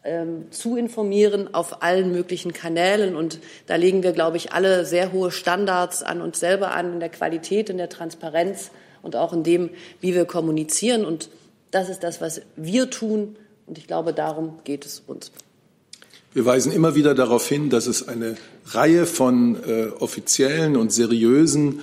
ähm, 0.04 0.52
zu 0.52 0.76
informieren 0.76 1.54
auf 1.54 1.82
allen 1.84 2.12
möglichen 2.12 2.52
Kanälen. 2.52 3.16
Und 3.16 3.40
da 3.68 3.78
legen 3.78 4.04
wir, 4.04 4.12
glaube 4.12 4.36
ich, 4.36 4.52
alle 4.52 4.86
sehr 4.86 5.14
hohe 5.14 5.32
Standards 5.32 6.04
an 6.04 6.22
uns 6.22 6.38
selber 6.38 6.72
an, 6.72 6.96
in 6.96 7.00
der 7.00 7.08
Qualität, 7.08 7.70
in 7.70 7.78
der 7.78 7.88
Transparenz 7.88 8.72
und 9.04 9.16
auch 9.16 9.32
in 9.32 9.44
dem, 9.44 9.70
wie 10.02 10.14
wir 10.14 10.26
kommunizieren. 10.26 11.06
Und 11.06 11.30
das 11.72 11.88
ist 11.88 12.04
das, 12.04 12.20
was 12.20 12.42
wir 12.58 12.90
tun. 12.90 13.38
Und 13.68 13.78
ich 13.78 13.88
glaube, 13.88 14.12
darum 14.12 14.60
geht 14.66 14.86
es 14.86 15.02
uns. 15.08 15.32
Wir 16.34 16.46
weisen 16.46 16.74
immer 16.74 16.94
wieder 16.94 17.16
darauf 17.16 17.48
hin, 17.48 17.70
dass 17.70 17.88
es 17.88 18.08
eine 18.08 18.36
Reihe 18.66 19.06
von 19.06 19.56
äh, 19.64 19.88
offiziellen 19.98 20.76
und 20.76 20.92
seriösen 20.92 21.80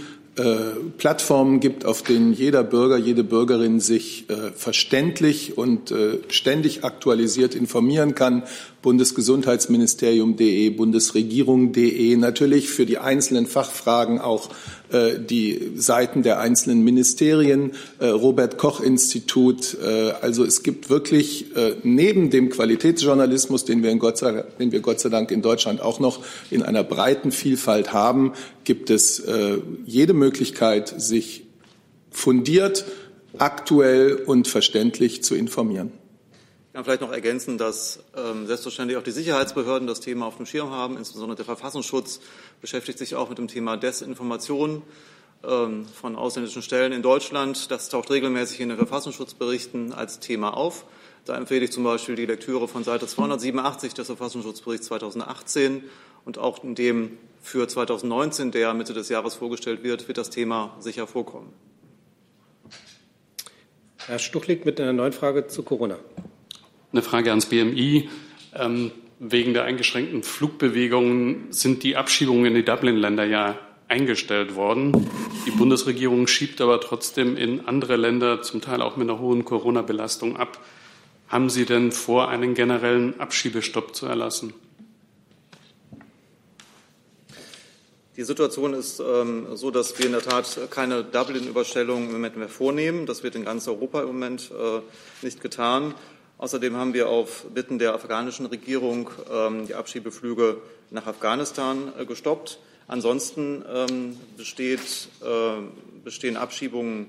Plattformen 0.99 1.61
gibt, 1.61 1.87
auf 1.87 2.03
denen 2.03 2.33
jeder 2.33 2.63
Bürger, 2.63 2.99
jede 2.99 3.25
Bürgerin 3.25 3.81
sich 3.81 4.29
äh, 4.29 4.53
verständlich 4.55 5.57
und 5.57 5.91
äh, 5.91 6.19
ständig 6.29 6.85
aktualisiert 6.85 7.55
informieren 7.55 8.15
kann. 8.15 8.43
Bundesgesundheitsministerium.de, 8.87 10.71
Bundesregierung.de, 10.71 12.15
natürlich 12.15 12.69
für 12.69 12.87
die 12.87 12.99
einzelnen 12.99 13.49
Fachfragen 13.49 14.21
auch 14.21 14.49
äh, 14.93 15.19
die 15.19 15.73
Seiten 15.75 16.23
der 16.23 16.39
einzelnen 16.39 16.85
Ministerien, 16.85 17.73
äh, 17.99 18.07
Robert 18.07 18.59
Koch 18.59 18.81
Institut. 18.81 19.77
Äh, 19.83 20.13
also 20.21 20.45
es 20.45 20.63
gibt 20.63 20.89
wirklich 20.89 21.47
neben 21.83 22.31
dem 22.31 22.49
Qualitätsjournalismus, 22.49 23.65
den 23.65 23.83
wir, 23.83 23.93
Gott 23.97 24.19
sei, 24.19 24.45
den 24.61 24.71
wir 24.71 24.79
Gott 24.79 25.01
sei 25.01 25.09
Dank 25.09 25.33
in 25.33 25.43
Deutschland 25.43 25.81
auch 25.81 25.99
noch 25.99 26.21
in 26.53 26.63
einer 26.63 26.85
breiten 26.85 27.33
Vielfalt 27.33 27.93
haben, 27.93 28.35
gibt 28.63 28.91
es 28.91 29.21
jede 29.85 30.13
Möglichkeit, 30.13 30.95
sich 31.01 31.47
fundiert, 32.11 32.85
aktuell 33.39 34.15
und 34.15 34.47
verständlich 34.47 35.25
zu 35.25 35.35
informieren. 35.35 35.91
Kann 36.77 36.85
vielleicht 36.85 37.01
noch 37.01 37.13
ergänzen, 37.13 37.57
dass 37.57 38.01
ähm, 38.15 38.47
selbstverständlich 38.47 38.99
auch 38.99 39.03
die 39.03 39.11
Sicherheitsbehörden 39.11 39.89
das 39.89 40.01
Thema 40.01 40.27
auf 40.27 40.37
dem 40.37 40.45
Schirm 40.45 40.73
haben. 40.73 40.99
Insbesondere 40.99 41.37
der 41.37 41.47
Verfassungsschutz 41.47 42.21
beschäftigt 42.61 42.99
sich 42.99 43.15
auch 43.15 43.31
mit 43.31 43.39
dem 43.39 43.49
Thema 43.49 43.79
Desinformation 43.79 44.83
ähm, 45.43 45.87
von 45.87 46.17
ausländischen 46.17 46.61
Stellen 46.61 46.93
in 46.93 47.01
Deutschland. 47.01 47.71
Das 47.71 47.89
taucht 47.89 48.11
regelmäßig 48.11 48.61
in 48.61 48.69
den 48.69 48.77
Verfassungsschutzberichten 48.77 49.95
als 49.95 50.21
Thema 50.21 50.55
auf. 50.55 50.85
Da 51.25 51.39
empfehle 51.39 51.65
ich 51.65 51.73
zum 51.73 51.83
Beispiel 51.83 52.15
die 52.15 52.27
Lektüre 52.27 52.69
von 52.69 52.85
Seite 52.85 53.07
287 53.07 53.95
des 53.95 54.09
Verfassungsschutzberichts 54.09 54.89
2018 54.89 55.83
und 56.27 56.37
auch 56.37 56.63
in 56.63 56.75
dem 56.75 57.17
für 57.41 57.67
2019, 57.67 58.51
der 58.51 58.75
Mitte 58.75 58.93
des 58.93 59.09
Jahres 59.09 59.35
vorgestellt 59.35 59.83
wird, 59.83 60.09
wird 60.09 60.19
das 60.19 60.29
Thema 60.29 60.77
sicher 60.81 61.07
vorkommen. 61.07 61.55
Herr 64.07 64.19
Stuchlik 64.19 64.67
mit 64.67 64.79
einer 64.79 64.93
neuen 64.93 65.15
Frage 65.15 65.47
zu 65.47 65.63
Corona. 65.63 65.97
Eine 66.93 67.03
Frage 67.03 67.31
ans 67.31 67.47
BMI. 67.47 68.09
Ähm, 68.55 68.91
wegen 69.19 69.55
der 69.55 69.65
eingeschränkten 69.65 70.23
Flugbewegungen 70.23 71.47
sind 71.51 71.83
die 71.83 71.97
Abschiebungen 71.97 72.47
in 72.47 72.55
die 72.55 72.65
Dublin-Länder 72.65 73.25
ja 73.25 73.59
eingestellt 73.89 74.57
worden. 74.57 75.09
Die 75.47 75.51
Bundesregierung 75.53 76.27
schiebt 76.27 76.61
aber 76.61 76.81
trotzdem 76.81 77.37
in 77.37 77.67
andere 77.67 77.97
Länder, 77.97 78.43
zum 78.43 78.61
Teil 78.61 78.83
auch 78.83 78.97
mit 78.97 79.09
einer 79.09 79.19
hohen 79.19 79.45
Corona-Belastung 79.45 80.37
ab. 80.37 80.61
Haben 81.29 81.51
Sie 81.51 81.65
denn 81.65 81.93
vor, 81.93 82.29
einen 82.29 82.55
generellen 82.55 83.19
Abschiebestopp 83.19 83.95
zu 83.95 84.07
erlassen? 84.07 84.53
Die 88.17 88.25
Situation 88.25 88.73
ist 88.73 89.01
ähm, 89.01 89.57
so, 89.57 89.71
dass 89.71 89.99
wir 89.99 90.07
in 90.07 90.13
der 90.13 90.23
Tat 90.23 90.71
keine 90.71 91.05
Dublin-Überstellung 91.05 92.07
im 92.07 92.13
Moment 92.13 92.37
mehr 92.37 92.49
vornehmen. 92.49 93.07
Das 93.07 93.23
wird 93.23 93.35
in 93.35 93.45
ganz 93.45 93.69
Europa 93.69 94.01
im 94.01 94.07
Moment 94.07 94.51
äh, 94.53 94.81
nicht 95.25 95.43
getan. 95.43 95.95
Außerdem 96.39 96.77
haben 96.77 96.93
wir 96.93 97.09
auf 97.09 97.47
Bitten 97.55 97.79
der 97.79 97.95
afghanischen 97.95 98.45
Regierung 98.45 99.09
ähm, 99.33 99.67
die 99.67 99.75
Abschiebeflüge 99.75 100.59
nach 100.91 101.07
Afghanistan 101.07 101.93
äh, 101.99 102.05
gestoppt. 102.05 102.59
Ansonsten 102.89 103.65
ähm, 103.73 104.19
besteht, 104.37 105.09
äh, 105.23 105.63
bestehen 106.05 106.37
Abschiebungen 106.37 107.09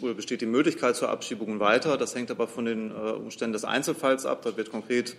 oder 0.00 0.14
besteht 0.14 0.40
die 0.40 0.46
Möglichkeit 0.46 0.96
zur 0.96 1.10
Abschiebung 1.10 1.60
weiter. 1.60 1.96
Das 1.96 2.16
hängt 2.16 2.30
aber 2.32 2.48
von 2.48 2.64
den 2.64 2.90
äh, 2.90 2.94
Umständen 2.94 3.52
des 3.52 3.64
Einzelfalls 3.64 4.26
ab. 4.26 4.42
Da 4.42 4.56
wird 4.56 4.70
konkret 4.70 5.16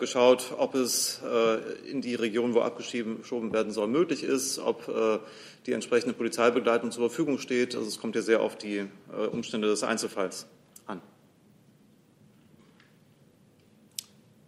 geschaut, 0.00 0.54
ob 0.58 0.74
es 0.74 1.20
in 1.88 2.00
die 2.00 2.16
Region, 2.16 2.52
wo 2.52 2.62
abgeschoben 2.62 3.52
werden 3.52 3.70
soll, 3.70 3.86
möglich 3.86 4.24
ist, 4.24 4.58
ob 4.58 4.92
die 5.66 5.72
entsprechende 5.72 6.14
Polizeibegleitung 6.14 6.90
zur 6.90 7.08
Verfügung 7.08 7.38
steht. 7.38 7.76
Also 7.76 7.86
es 7.86 8.00
kommt 8.00 8.16
ja 8.16 8.22
sehr 8.22 8.40
auf 8.40 8.58
die 8.58 8.86
Umstände 9.30 9.68
des 9.68 9.84
Einzelfalls 9.84 10.48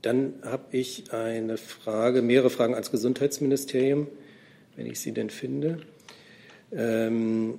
Dann 0.03 0.35
habe 0.43 0.65
ich 0.77 1.13
eine 1.13 1.59
Frage, 1.59 2.23
mehrere 2.23 2.51
Fragen 2.51 2.75
ans 2.75 2.91
Gesundheitsministerium, 2.91 4.09
wenn 4.77 4.87
ich 4.87 5.01
sie 5.01 5.13
denn 5.13 5.29
finde. 5.29 5.79
Ähm, 6.73 7.59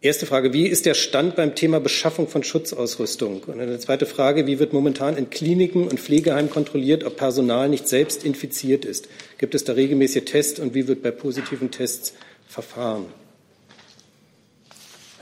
erste 0.00 0.24
Frage, 0.24 0.52
wie 0.52 0.66
ist 0.66 0.86
der 0.86 0.94
Stand 0.94 1.36
beim 1.36 1.54
Thema 1.54 1.78
Beschaffung 1.78 2.26
von 2.26 2.42
Schutzausrüstung? 2.42 3.42
Und 3.42 3.60
eine 3.60 3.78
zweite 3.78 4.06
Frage, 4.06 4.46
wie 4.46 4.58
wird 4.58 4.72
momentan 4.72 5.16
in 5.16 5.28
Kliniken 5.28 5.88
und 5.88 6.00
Pflegeheimen 6.00 6.50
kontrolliert, 6.50 7.04
ob 7.04 7.16
Personal 7.16 7.68
nicht 7.68 7.86
selbst 7.86 8.24
infiziert 8.24 8.84
ist? 8.84 9.08
Gibt 9.36 9.54
es 9.54 9.64
da 9.64 9.74
regelmäßige 9.74 10.24
Tests 10.24 10.58
und 10.58 10.74
wie 10.74 10.88
wird 10.88 11.02
bei 11.02 11.10
positiven 11.10 11.70
Tests 11.70 12.14
verfahren? 12.46 13.06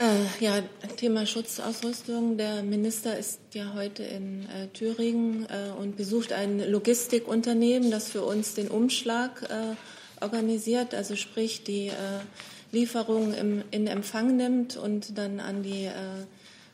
Äh, 0.01 0.43
ja, 0.43 0.63
Thema 0.97 1.27
Schutzausrüstung. 1.27 2.35
Der 2.35 2.63
Minister 2.63 3.19
ist 3.19 3.39
ja 3.53 3.73
heute 3.75 4.01
in 4.01 4.49
äh, 4.49 4.67
Thüringen 4.69 5.45
äh, 5.45 5.79
und 5.79 5.95
besucht 5.95 6.33
ein 6.33 6.59
Logistikunternehmen, 6.71 7.91
das 7.91 8.09
für 8.09 8.23
uns 8.23 8.55
den 8.55 8.69
Umschlag 8.69 9.43
äh, 9.43 9.75
organisiert, 10.23 10.95
also 10.95 11.15
sprich 11.15 11.63
die 11.63 11.89
äh, 11.89 11.91
Lieferung 12.71 13.35
im, 13.35 13.63
in 13.69 13.85
Empfang 13.85 14.35
nimmt 14.37 14.75
und 14.75 15.19
dann 15.19 15.39
an 15.39 15.61
die 15.61 15.85
äh, 15.85 15.93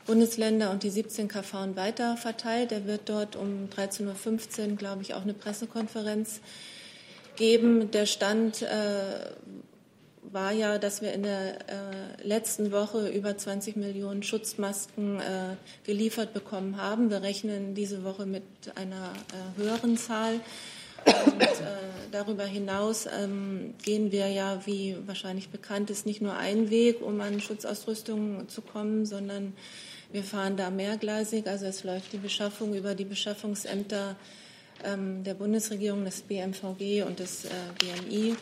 Bundesländer 0.05 0.71
und 0.71 0.83
die 0.83 0.89
17 0.89 1.27
KV 1.27 1.75
weiter 1.75 2.15
verteilt. 2.15 2.71
Er 2.71 2.85
wird 2.85 3.09
dort 3.09 3.35
um 3.35 3.67
13.15 3.75 4.69
Uhr, 4.69 4.75
glaube 4.77 5.01
ich, 5.01 5.15
auch 5.15 5.23
eine 5.23 5.33
Pressekonferenz 5.33 6.39
geben. 7.35 7.91
Der 7.91 8.05
Stand 8.05 8.65
war 10.31 10.51
ja, 10.51 10.77
dass 10.77 11.01
wir 11.01 11.13
in 11.13 11.23
der 11.23 11.59
äh, 11.69 12.23
letzten 12.23 12.71
Woche 12.71 13.09
über 13.09 13.37
20 13.37 13.75
Millionen 13.75 14.23
Schutzmasken 14.23 15.19
äh, 15.19 15.55
geliefert 15.85 16.33
bekommen 16.33 16.77
haben. 16.77 17.09
Wir 17.09 17.21
rechnen 17.21 17.75
diese 17.75 18.03
Woche 18.03 18.25
mit 18.25 18.43
einer 18.75 19.13
äh, 19.33 19.61
höheren 19.61 19.97
Zahl. 19.97 20.39
Und 21.25 21.41
äh, 21.41 21.47
darüber 22.11 22.45
hinaus 22.45 23.07
ähm, 23.07 23.73
gehen 23.83 24.11
wir 24.11 24.27
ja, 24.27 24.65
wie 24.65 24.97
wahrscheinlich 25.05 25.49
bekannt 25.49 25.89
ist, 25.89 26.05
nicht 26.05 26.21
nur 26.21 26.35
einen 26.35 26.69
Weg, 26.69 27.01
um 27.01 27.21
an 27.21 27.39
Schutzausrüstung 27.39 28.49
zu 28.49 28.61
kommen, 28.61 29.05
sondern 29.05 29.53
wir 30.11 30.23
fahren 30.23 30.57
da 30.57 30.69
mehrgleisig. 30.69 31.47
Also 31.47 31.65
es 31.65 31.83
läuft 31.83 32.13
die 32.13 32.17
Beschaffung 32.17 32.73
über 32.73 32.95
die 32.95 33.05
Beschaffungsämter 33.05 34.15
ähm, 34.83 35.23
der 35.23 35.33
Bundesregierung, 35.33 36.05
des 36.05 36.21
BMVG 36.21 37.03
und 37.03 37.19
des 37.19 37.45
äh, 37.45 37.49
BMI. 37.79 38.35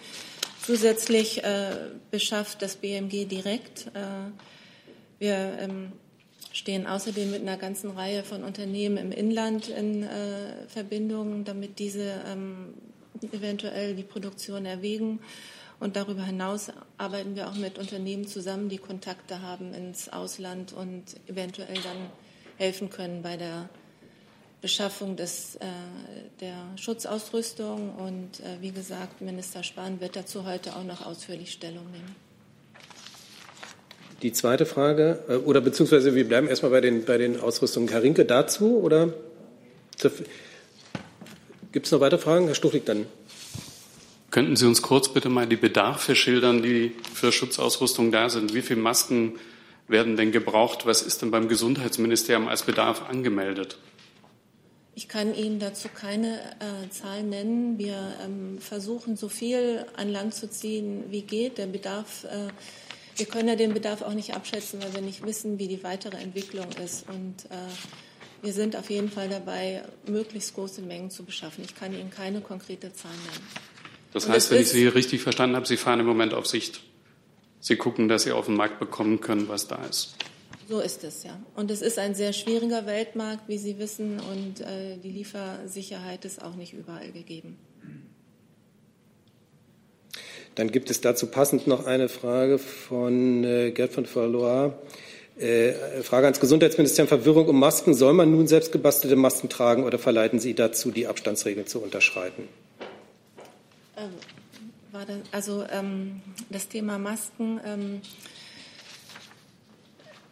Zusätzlich 0.65 1.43
äh, 1.43 1.75
beschafft 2.09 2.63
das 2.63 2.77
BMG 2.77 3.27
direkt. 3.27 3.85
Äh, 3.93 4.31
wir 5.19 5.59
ähm, 5.59 5.91
stehen 6.53 6.87
außerdem 6.87 7.29
mit 7.29 7.41
einer 7.41 7.57
ganzen 7.57 7.91
Reihe 7.91 8.23
von 8.23 8.43
Unternehmen 8.43 8.97
im 8.97 9.11
Inland 9.11 9.69
in 9.69 10.01
äh, 10.01 10.67
Verbindung, 10.67 11.43
damit 11.45 11.77
diese 11.77 12.19
ähm, 12.27 12.73
eventuell 13.31 13.95
die 13.95 14.01
Produktion 14.01 14.65
erwägen. 14.65 15.19
Und 15.79 15.97
darüber 15.97 16.23
hinaus 16.23 16.71
arbeiten 16.97 17.35
wir 17.35 17.47
auch 17.47 17.55
mit 17.55 17.77
Unternehmen 17.77 18.25
zusammen, 18.25 18.67
die 18.67 18.79
Kontakte 18.79 19.43
haben 19.43 19.71
ins 19.71 20.09
Ausland 20.09 20.73
und 20.73 21.03
eventuell 21.27 21.75
dann 21.75 22.09
helfen 22.57 22.89
können 22.89 23.21
bei 23.21 23.37
der 23.37 23.69
Beschaffung 24.65 25.15
des, 25.15 25.57
äh, 25.57 25.65
der 26.41 26.55
Schutzausrüstung. 26.75 27.93
Und 27.97 28.39
äh, 28.39 28.59
wie 28.61 28.71
gesagt, 28.71 29.21
Minister 29.21 29.61
Spahn 29.61 30.01
wird 30.01 30.15
dazu 30.15 30.43
heute 30.43 30.75
auch 30.75 30.83
noch 30.83 31.05
ausführlich 31.05 31.51
Stellung 31.51 31.85
nehmen. 31.91 32.15
Die 34.23 34.31
zweite 34.31 34.65
Frage, 34.65 35.19
äh, 35.29 35.35
oder 35.35 35.61
beziehungsweise 35.61 36.15
wir 36.15 36.27
bleiben 36.27 36.47
erstmal 36.47 36.71
bei 36.71 36.81
den, 36.81 37.05
bei 37.05 37.19
den 37.19 37.39
Ausrüstungen. 37.39 37.89
Herr 37.89 38.01
Rinke 38.01 38.25
dazu 38.25 38.79
oder 38.79 39.13
gibt 41.71 41.85
es 41.85 41.91
noch 41.91 41.99
weitere 41.99 42.19
Fragen? 42.19 42.47
Herr 42.47 42.55
Stuchlik 42.55 42.87
dann. 42.87 43.05
Könnten 44.31 44.55
Sie 44.55 44.65
uns 44.65 44.81
kurz 44.81 45.09
bitte 45.09 45.29
mal 45.29 45.45
die 45.45 45.57
Bedarfe 45.57 46.15
schildern, 46.15 46.63
die 46.63 46.91
für 47.13 47.31
Schutzausrüstung 47.31 48.11
da 48.11 48.29
sind? 48.29 48.55
Wie 48.55 48.63
viele 48.63 48.81
Masken 48.81 49.33
werden 49.87 50.17
denn 50.17 50.31
gebraucht? 50.31 50.87
Was 50.87 51.03
ist 51.03 51.21
denn 51.21 51.29
beim 51.29 51.49
Gesundheitsministerium 51.49 52.47
als 52.47 52.63
Bedarf 52.63 53.07
angemeldet? 53.07 53.77
Ich 54.97 55.09
kann 55.09 55.35
Ihnen 55.35 55.59
dazu 55.59 55.89
keine 55.89 56.39
äh, 56.59 56.89
Zahlen 56.89 57.29
nennen. 57.29 57.77
Wir 57.77 58.15
ähm, 58.23 58.59
versuchen, 58.59 59.17
so 59.17 59.27
viel 59.27 59.85
an 59.97 60.09
Land 60.09 60.33
zu 60.33 60.49
ziehen, 60.49 61.03
wie 61.09 61.21
geht. 61.21 61.57
Der 61.57 61.65
Bedarf, 61.65 62.23
äh, 62.23 62.47
wir 63.17 63.25
können 63.25 63.49
ja 63.49 63.57
den 63.57 63.73
Bedarf 63.73 64.01
auch 64.01 64.13
nicht 64.13 64.33
abschätzen, 64.33 64.81
weil 64.81 64.93
wir 64.93 65.01
nicht 65.01 65.25
wissen, 65.25 65.59
wie 65.59 65.67
die 65.67 65.83
weitere 65.83 66.15
Entwicklung 66.15 66.69
ist. 66.81 67.09
Und 67.09 67.45
äh, 67.49 67.57
wir 68.41 68.53
sind 68.53 68.77
auf 68.77 68.89
jeden 68.89 69.09
Fall 69.09 69.27
dabei, 69.27 69.83
möglichst 70.07 70.53
große 70.53 70.81
Mengen 70.81 71.11
zu 71.11 71.25
beschaffen. 71.25 71.65
Ich 71.65 71.75
kann 71.75 71.91
Ihnen 71.91 72.09
keine 72.09 72.39
konkrete 72.39 72.93
Zahl 72.93 73.11
nennen. 73.11 73.47
Das 74.13 74.29
heißt, 74.29 74.49
wenn 74.51 74.61
ich 74.61 74.69
Sie 74.69 74.87
richtig 74.87 75.21
verstanden 75.21 75.57
habe, 75.57 75.67
Sie 75.67 75.75
fahren 75.75 75.99
im 75.99 76.05
Moment 76.05 76.33
auf 76.33 76.47
Sicht. 76.47 76.79
Sie 77.59 77.75
gucken, 77.75 78.07
dass 78.07 78.23
Sie 78.23 78.31
auf 78.31 78.45
den 78.45 78.55
Markt 78.55 78.79
bekommen 78.79 79.19
können, 79.19 79.49
was 79.49 79.67
da 79.67 79.83
ist. 79.83 80.15
So 80.67 80.79
ist 80.79 81.03
es, 81.03 81.23
ja. 81.23 81.39
Und 81.55 81.69
es 81.69 81.81
ist 81.81 81.99
ein 81.99 82.15
sehr 82.15 82.33
schwieriger 82.33 82.85
Weltmarkt, 82.85 83.47
wie 83.47 83.57
Sie 83.57 83.77
wissen, 83.77 84.19
und 84.19 84.61
äh, 84.61 84.97
die 84.97 85.11
Liefersicherheit 85.11 86.25
ist 86.25 86.41
auch 86.43 86.55
nicht 86.55 86.73
überall 86.73 87.11
gegeben. 87.11 87.57
Dann 90.55 90.71
gibt 90.71 90.89
es 90.89 91.01
dazu 91.01 91.27
passend 91.27 91.67
noch 91.67 91.85
eine 91.85 92.09
Frage 92.09 92.57
von 92.57 93.43
äh, 93.43 93.71
Gerd 93.71 93.93
von 93.93 94.05
Verlois. 94.05 94.71
Äh, 95.37 95.73
Frage 96.01 96.27
ans 96.27 96.39
Gesundheitsministerium. 96.39 97.09
Verwirrung 97.09 97.49
um 97.49 97.59
Masken. 97.59 97.93
Soll 97.93 98.13
man 98.13 98.31
nun 98.31 98.47
selbst 98.47 98.71
gebastelte 98.71 99.17
Masken 99.17 99.49
tragen 99.49 99.83
oder 99.83 99.99
verleiten 99.99 100.39
Sie 100.39 100.53
dazu, 100.53 100.91
die 100.91 101.07
Abstandsregeln 101.07 101.67
zu 101.67 101.81
unterschreiten? 101.81 102.47
Ähm, 103.97 104.11
das, 104.93 105.05
also 105.33 105.65
ähm, 105.69 106.21
das 106.49 106.69
Thema 106.69 106.97
Masken. 106.97 107.59
Ähm, 107.65 108.01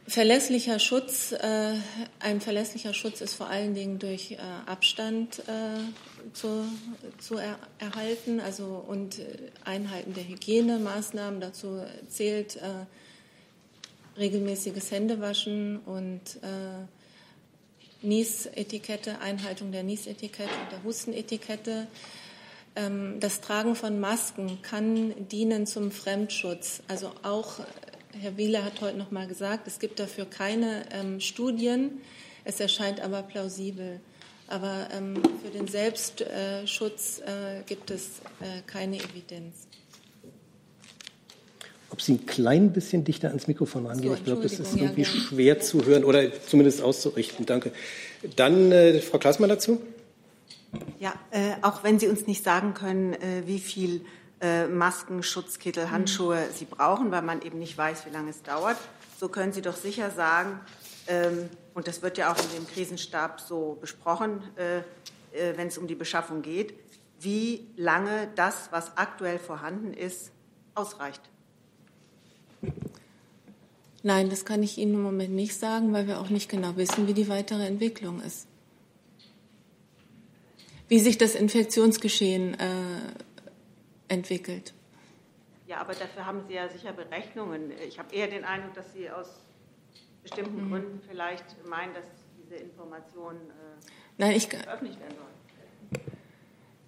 Verlässlicher 0.06 0.80
Schutz, 0.80 1.32
äh, 1.32 1.76
ein 2.20 2.42
verlässlicher 2.42 2.94
Schutz 2.94 3.22
ist 3.22 3.36
vor 3.36 3.48
allen 3.48 3.74
Dingen 3.74 4.00
durch 4.00 4.32
äh, 4.32 4.38
Abstand 4.66 5.40
äh, 5.40 6.32
zu, 6.34 6.66
zu 7.20 7.38
er, 7.38 7.58
erhalten, 7.80 8.42
also 8.42 8.84
und 8.86 9.20
äh, 9.20 9.24
Einhalten 9.64 10.14
der 10.14 10.28
Hygienemaßnahmen. 10.28 11.40
Dazu 11.40 11.82
zählt 12.10 12.58
äh, 12.58 12.86
regelmäßiges 14.18 14.92
Händewaschen 14.92 15.80
und 15.80 16.22
äh, 16.42 16.86
Niesetikette, 18.06 19.20
Einhaltung 19.22 19.72
der 19.72 19.84
Niesetikette 19.84 20.50
und 20.64 20.72
der 20.74 20.84
Hustenetikette. 20.84 21.88
Ähm, 22.76 23.22
das 23.22 23.40
Tragen 23.40 23.76
von 23.76 24.02
Masken 24.02 24.62
kann 24.62 25.14
dienen 25.30 25.66
zum 25.66 25.92
Fremdschutz, 25.92 26.84
also 26.90 27.14
auch 27.24 27.60
Herr 28.22 28.38
Wieler 28.38 28.64
hat 28.64 28.82
heute 28.82 28.98
noch 28.98 29.12
mal 29.12 29.28
gesagt, 29.28 29.68
es 29.68 29.80
gibt 29.80 30.00
dafür 30.00 30.26
keine 30.26 30.84
ähm, 30.92 31.20
Studien. 31.20 32.02
Es 32.46 32.60
erscheint 32.60 33.02
aber 33.02 33.24
plausibel. 33.24 34.00
Aber 34.48 34.88
ähm, 34.92 35.22
für 35.44 35.50
den 35.50 35.68
Selbstschutz 35.68 37.22
äh, 37.26 37.64
gibt 37.66 37.90
es 37.90 38.20
äh, 38.40 38.62
keine 38.68 38.98
Evidenz. 38.98 39.68
Ob 41.90 42.02
Sie 42.02 42.14
ein 42.14 42.26
klein 42.26 42.74
bisschen 42.74 43.04
dichter 43.04 43.30
ans 43.30 43.48
Mikrofon 43.48 43.86
rangehen? 43.86 44.10
So, 44.10 44.16
ich 44.16 44.24
glaube, 44.24 44.44
das 44.44 44.60
ist 44.60 44.76
irgendwie 44.76 45.04
ja, 45.04 45.08
schwer 45.08 45.60
zu 45.60 45.86
hören 45.86 46.04
oder 46.04 46.24
zumindest 46.44 46.82
auszurichten. 46.82 47.46
Danke. 47.46 47.72
Dann 48.36 48.72
äh, 48.72 49.00
Frau 49.00 49.18
Klaasmann 49.18 49.50
dazu. 49.50 49.82
Ja, 51.00 51.14
äh, 51.32 51.54
auch 51.62 51.84
wenn 51.84 52.00
Sie 52.00 52.08
uns 52.08 52.28
nicht 52.28 52.44
sagen 52.44 52.74
können, 52.74 53.14
äh, 53.14 53.44
wie 53.46 53.60
viel 53.60 54.02
äh, 54.44 54.68
Masken, 54.68 55.24
Schutzkittel, 55.24 55.90
Handschuhe 55.90 56.36
mhm. 56.36 56.54
sie 56.54 56.66
brauchen, 56.66 57.12
weil 57.12 57.22
man 57.22 57.42
eben 57.42 57.60
nicht 57.60 57.78
weiß, 57.78 58.06
wie 58.06 58.10
lange 58.10 58.30
es 58.30 58.44
dauert. 58.44 58.78
So 59.18 59.30
können 59.30 59.54
Sie 59.54 59.62
doch 59.62 59.78
sicher 59.78 60.12
sagen, 60.12 60.60
ähm, 61.08 61.50
und 61.74 61.88
das 61.88 62.02
wird 62.02 62.18
ja 62.18 62.32
auch 62.32 62.38
in 62.38 62.52
dem 62.58 62.68
Krisenstab 62.68 63.40
so 63.40 63.78
besprochen, 63.80 64.44
äh, 64.58 64.80
äh, 64.80 65.58
wenn 65.58 65.68
es 65.68 65.78
um 65.78 65.88
die 65.88 65.96
Beschaffung 65.96 66.42
geht, 66.42 66.74
wie 67.20 67.68
lange 67.78 68.30
das, 68.36 68.68
was 68.72 68.98
aktuell 68.98 69.40
vorhanden 69.40 69.94
ist, 69.94 70.32
ausreicht. 70.76 71.22
Nein, 74.04 74.30
das 74.30 74.44
kann 74.44 74.62
ich 74.62 74.78
Ihnen 74.78 74.96
im 74.96 75.02
Moment 75.02 75.34
nicht 75.34 75.58
sagen, 75.58 75.94
weil 75.94 76.08
wir 76.08 76.20
auch 76.20 76.30
nicht 76.30 76.50
genau 76.50 76.76
wissen, 76.76 77.08
wie 77.08 77.14
die 77.14 77.30
weitere 77.30 77.66
Entwicklung 77.66 78.22
ist. 78.22 78.48
Wie 80.90 81.00
sich 81.00 81.18
das 81.18 81.34
Infektionsgeschehen 81.34 82.60
äh, 82.60 83.00
entwickelt. 84.08 84.74
Ja, 85.68 85.78
aber 85.80 85.94
dafür 85.94 86.26
haben 86.26 86.44
Sie 86.48 86.54
ja 86.54 86.68
sicher 86.70 86.94
Berechnungen. 86.94 87.72
Ich 87.88 87.98
habe 87.98 88.14
eher 88.14 88.28
den 88.28 88.44
Eindruck, 88.44 88.74
dass 88.74 88.92
Sie 88.94 89.10
aus 89.10 89.28
bestimmten 90.22 90.66
mhm. 90.66 90.72
Gründen 90.72 91.02
vielleicht 91.08 91.46
meinen, 91.68 91.94
dass 91.94 92.06
diese 92.42 92.56
Informationen 92.56 93.40
äh, 93.50 93.90
Nein, 94.18 94.36
ich, 94.36 94.48
veröffentlicht 94.48 95.00
werden 95.00 95.16
sollen. 95.16 95.34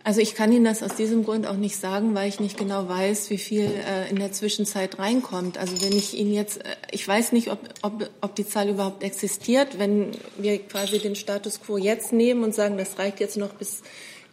Also 0.05 0.21
ich 0.21 0.35
kann 0.35 0.51
Ihnen 0.51 0.65
das 0.65 0.83
aus 0.83 0.95
diesem 0.95 1.25
Grund 1.25 1.47
auch 1.47 1.55
nicht 1.55 1.77
sagen, 1.77 2.13
weil 2.13 2.29
ich 2.29 2.39
nicht 2.39 2.59
genau 2.59 2.87
weiß, 2.87 3.31
wie 3.31 3.39
viel 3.39 3.63
äh, 3.65 4.07
in 4.07 4.17
der 4.17 4.31
Zwischenzeit 4.31 4.99
reinkommt. 4.99 5.57
Also 5.57 5.81
wenn 5.81 5.97
ich 5.97 6.15
Ihnen 6.15 6.31
jetzt, 6.31 6.63
äh, 6.63 6.75
ich 6.91 7.07
weiß 7.07 7.31
nicht, 7.31 7.49
ob, 7.49 7.57
ob, 7.81 8.07
ob 8.21 8.35
die 8.35 8.47
Zahl 8.47 8.69
überhaupt 8.69 9.01
existiert. 9.01 9.79
Wenn 9.79 10.11
wir 10.37 10.59
quasi 10.59 10.99
den 10.99 11.15
Status 11.15 11.59
quo 11.59 11.77
jetzt 11.77 12.13
nehmen 12.13 12.43
und 12.43 12.53
sagen, 12.53 12.77
das 12.77 12.99
reicht 12.99 13.19
jetzt 13.19 13.35
noch 13.35 13.55
bis 13.55 13.81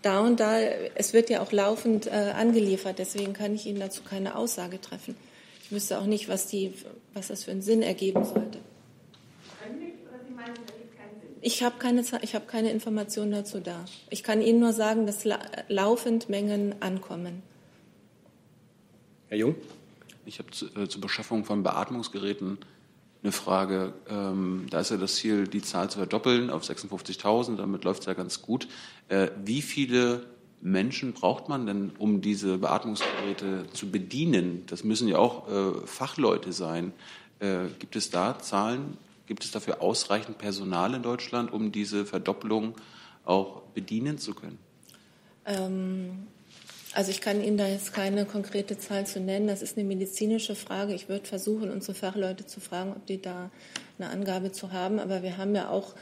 da 0.02 0.20
und 0.20 0.40
da, 0.40 0.58
es 0.60 1.12
wird 1.12 1.30
ja 1.30 1.40
auch 1.40 1.52
laufend 1.52 2.06
äh, 2.06 2.10
angeliefert, 2.36 2.98
deswegen 2.98 3.32
kann 3.32 3.54
ich 3.54 3.66
Ihnen 3.66 3.80
dazu 3.80 4.02
keine 4.02 4.36
Aussage 4.36 4.80
treffen. 4.80 5.16
Ich 5.62 5.72
wüsste 5.72 5.98
auch 5.98 6.06
nicht, 6.06 6.28
was, 6.28 6.48
die, 6.48 6.74
was 7.14 7.28
das 7.28 7.44
für 7.44 7.52
einen 7.52 7.62
Sinn 7.62 7.82
ergeben 7.82 8.24
sollte. 8.24 8.58
Ich 11.44 11.64
habe 11.64 11.76
keine, 11.78 12.04
ich 12.22 12.34
habe 12.36 12.46
keine 12.46 12.70
Informationen 12.70 13.32
dazu 13.32 13.58
da. 13.58 13.84
Ich 14.10 14.22
kann 14.22 14.40
Ihnen 14.40 14.60
nur 14.60 14.72
sagen, 14.72 15.06
dass 15.06 15.24
la 15.24 15.40
laufend 15.68 16.28
Mengen 16.28 16.76
ankommen. 16.80 17.42
Herr 19.28 19.38
Jung? 19.38 19.56
Ich 20.24 20.38
habe 20.38 20.50
zu, 20.52 20.66
äh, 20.76 20.88
zur 20.88 21.00
Beschaffung 21.00 21.44
von 21.44 21.64
Beatmungsgeräten 21.64 22.58
eine 23.22 23.32
Frage. 23.32 23.92
Ähm, 24.08 24.66
da 24.70 24.80
ist 24.80 24.90
ja 24.90 24.96
das 24.96 25.16
Ziel, 25.16 25.46
die 25.46 25.62
Zahl 25.62 25.90
zu 25.90 25.98
verdoppeln 25.98 26.50
auf 26.50 26.64
56.000. 26.64 27.56
Damit 27.56 27.84
läuft 27.84 28.00
es 28.00 28.06
ja 28.06 28.14
ganz 28.14 28.42
gut. 28.42 28.68
Äh, 29.08 29.28
wie 29.44 29.62
viele 29.62 30.26
Menschen 30.60 31.12
braucht 31.12 31.48
man 31.48 31.66
denn, 31.66 31.92
um 31.98 32.20
diese 32.20 32.58
Beatmungsgeräte 32.58 33.66
zu 33.72 33.90
bedienen? 33.90 34.64
Das 34.66 34.84
müssen 34.84 35.08
ja 35.08 35.18
auch 35.18 35.48
äh, 35.48 35.86
Fachleute 35.86 36.52
sein. 36.52 36.92
Äh, 37.38 37.66
gibt 37.78 37.96
es 37.96 38.10
da 38.10 38.38
Zahlen? 38.38 38.96
Gibt 39.26 39.44
es 39.44 39.50
dafür 39.50 39.80
ausreichend 39.80 40.38
Personal 40.38 40.94
in 40.94 41.02
Deutschland, 41.02 41.52
um 41.52 41.72
diese 41.72 42.04
Verdoppelung 42.04 42.74
auch 43.24 43.62
bedienen 43.74 44.18
zu 44.18 44.34
können? 44.34 44.58
Ähm, 45.44 46.26
Also 46.94 47.10
ich 47.10 47.22
kann 47.22 47.42
Ihnen 47.42 47.56
da 47.56 47.66
jetzt 47.66 47.94
keine 47.94 48.26
konkrete 48.26 48.78
Zahl 48.78 49.06
zu 49.06 49.18
nennen. 49.18 49.46
Das 49.46 49.62
ist 49.62 49.78
eine 49.78 49.86
medizinische 49.86 50.54
Frage. 50.54 50.92
Ich 50.94 51.08
würde 51.08 51.26
versuchen, 51.26 51.70
unsere 51.70 51.94
Fachleute 51.94 52.46
zu 52.46 52.60
fragen, 52.60 52.92
ob 52.92 53.06
die 53.06 53.20
da 53.20 53.50
eine 53.98 54.10
Angabe 54.10 54.52
zu 54.52 54.72
haben. 54.72 54.98
Aber 54.98 55.22
wir 55.22 55.38
haben 55.38 55.54
ja 55.54 55.70
auch 55.70 55.94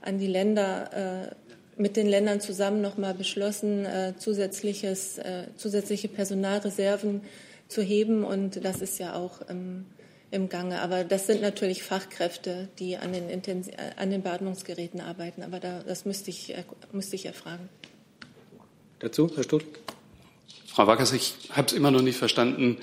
an 0.00 0.18
die 0.18 0.28
Länder, 0.28 1.32
äh, 1.32 1.34
mit 1.80 1.96
den 1.96 2.06
Ländern 2.06 2.40
zusammen 2.40 2.80
noch 2.80 2.96
mal 2.96 3.14
beschlossen, 3.14 3.84
äh, 3.84 4.14
zusätzliches, 4.16 5.18
äh, 5.18 5.46
zusätzliche 5.56 6.06
Personalreserven 6.06 7.22
zu 7.66 7.82
heben. 7.82 8.22
Und 8.22 8.64
das 8.64 8.80
ist 8.80 8.98
ja 9.00 9.16
auch 9.16 9.40
im, 9.48 9.86
im 10.30 10.48
Gange. 10.48 10.80
Aber 10.82 11.02
das 11.02 11.26
sind 11.26 11.42
natürlich 11.42 11.82
Fachkräfte, 11.82 12.68
die 12.78 12.96
an 12.96 13.12
den, 13.12 13.28
Intensiv 13.28 13.74
an 13.96 14.10
den 14.10 14.22
Beatmungsgeräten 14.22 15.00
arbeiten. 15.00 15.42
Aber 15.42 15.58
da, 15.58 15.82
das 15.84 16.04
müsste 16.04 16.30
ich, 16.30 16.54
müsste 16.92 17.16
ich 17.16 17.26
erfragen. 17.26 17.68
Dazu, 19.00 19.28
Herr 19.34 19.42
Stutt? 19.42 19.64
Frau 20.78 20.86
Wackers, 20.86 21.12
ich 21.12 21.34
habe 21.50 21.66
es 21.66 21.72
immer 21.72 21.90
noch 21.90 22.02
nicht 22.02 22.18
verstanden. 22.18 22.76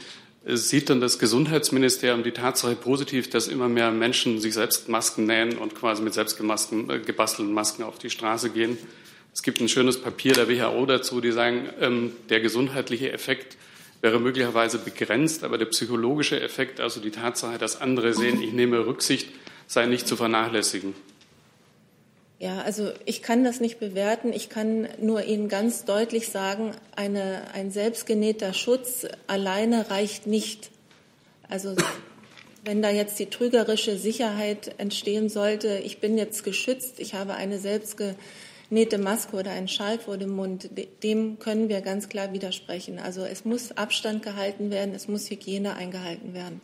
Sieht 0.45 0.89
dann 0.89 0.99
das 0.99 1.17
Gesundheitsministerium 1.17 2.23
die 2.23 2.33
Tatsache 2.33 2.75
positiv, 2.75 3.29
dass 3.29 3.47
immer 3.47 3.69
mehr 3.69 3.89
Menschen 3.91 4.41
sich 4.41 4.53
selbst 4.53 4.89
Masken 4.89 5.25
nähen 5.25 5.57
und 5.57 5.75
quasi 5.75 6.01
mit 6.01 6.13
selbst 6.13 6.37
äh, 6.37 6.43
Masken 6.43 7.83
auf 7.85 7.97
die 7.97 8.09
Straße 8.09 8.49
gehen? 8.49 8.77
Es 9.33 9.43
gibt 9.43 9.61
ein 9.61 9.69
schönes 9.69 10.01
Papier 10.01 10.33
der 10.33 10.49
WHO 10.49 10.85
dazu, 10.85 11.21
die 11.21 11.31
sagen, 11.31 11.69
ähm, 11.79 12.11
der 12.27 12.41
gesundheitliche 12.41 13.13
Effekt 13.13 13.55
wäre 14.01 14.19
möglicherweise 14.19 14.77
begrenzt, 14.77 15.45
aber 15.45 15.57
der 15.57 15.67
psychologische 15.67 16.41
Effekt, 16.41 16.81
also 16.81 16.99
die 16.99 17.11
Tatsache, 17.11 17.57
dass 17.57 17.79
andere 17.79 18.13
sehen, 18.13 18.41
ich 18.41 18.51
nehme 18.51 18.85
Rücksicht, 18.85 19.29
sei 19.67 19.85
nicht 19.85 20.05
zu 20.05 20.17
vernachlässigen. 20.17 20.95
Ja, 22.37 22.61
also 22.61 22.91
ich 23.05 23.21
kann 23.21 23.43
das 23.43 23.61
nicht 23.61 23.79
bewerten. 23.79 24.33
Ich 24.33 24.49
kann 24.49 24.89
nur 24.99 25.23
Ihnen 25.23 25.47
ganz 25.47 25.85
deutlich 25.85 26.29
sagen, 26.29 26.71
eine, 26.95 27.43
ein 27.53 27.71
selbstgenähter 27.71 28.53
Schutz 28.53 29.07
alleine 29.27 29.89
reicht 29.89 30.27
nicht. 30.27 30.69
Also 31.47 31.75
wenn 32.65 32.81
da 32.81 32.89
jetzt 32.89 33.19
die 33.19 33.27
trügerische 33.27 33.97
Sicherheit 33.97 34.75
entstehen 34.79 35.29
sollte, 35.29 35.77
ich 35.77 35.99
bin 35.99 36.17
jetzt 36.17 36.43
geschützt, 36.43 36.99
ich 36.99 37.13
habe 37.13 37.35
eine 37.35 37.59
selbstgenähte 37.59 38.97
Maske 38.97 39.37
oder 39.37 39.51
einen 39.51 39.67
Schal 39.67 39.99
vor 39.99 40.17
dem 40.17 40.31
Mund, 40.31 40.69
dem 41.03 41.39
können 41.39 41.69
wir 41.69 41.81
ganz 41.81 42.09
klar 42.09 42.33
widersprechen. 42.33 42.99
Also 42.99 43.23
es 43.23 43.45
muss 43.45 43.71
Abstand 43.77 44.23
gehalten 44.23 44.71
werden, 44.71 44.93
es 44.93 45.07
muss 45.07 45.29
Hygiene 45.29 45.75
eingehalten 45.75 46.33
werden. 46.33 46.59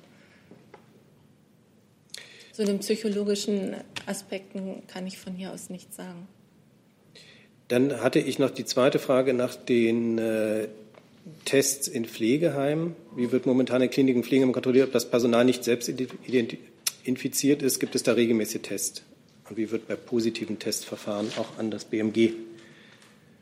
Zu 2.51 2.65
den 2.65 2.79
psychologischen 2.79 3.75
Aspekten 4.07 4.83
kann 4.87 5.07
ich 5.07 5.17
von 5.17 5.33
hier 5.33 5.51
aus 5.51 5.69
nichts 5.69 5.95
sagen. 5.95 6.27
Dann 7.67 8.01
hatte 8.01 8.19
ich 8.19 8.37
noch 8.37 8.49
die 8.49 8.65
zweite 8.65 8.99
Frage 8.99 9.33
nach 9.33 9.55
den 9.55 10.17
äh, 10.17 10.67
Tests 11.45 11.87
in 11.87 12.05
Pflegeheimen. 12.05 12.95
Wie 13.15 13.31
wird 13.31 13.45
momentan 13.45 13.81
in 13.81 13.89
Kliniken 13.89 14.23
Pflegeheimen 14.23 14.53
kontrolliert, 14.53 14.87
ob 14.87 14.93
das 14.93 15.09
Personal 15.09 15.45
nicht 15.45 15.63
selbst 15.63 15.89
infiziert 17.03 17.61
ist? 17.61 17.79
Gibt 17.79 17.95
es 17.95 18.03
da 18.03 18.13
regelmäßige 18.13 18.61
Tests? 18.61 19.03
Und 19.49 19.57
wie 19.57 19.71
wird 19.71 19.87
bei 19.87 19.95
positiven 19.95 20.59
Testverfahren 20.59 21.27
auch 21.37 21.57
an 21.57 21.71
das 21.71 21.85
BMG 21.85 22.33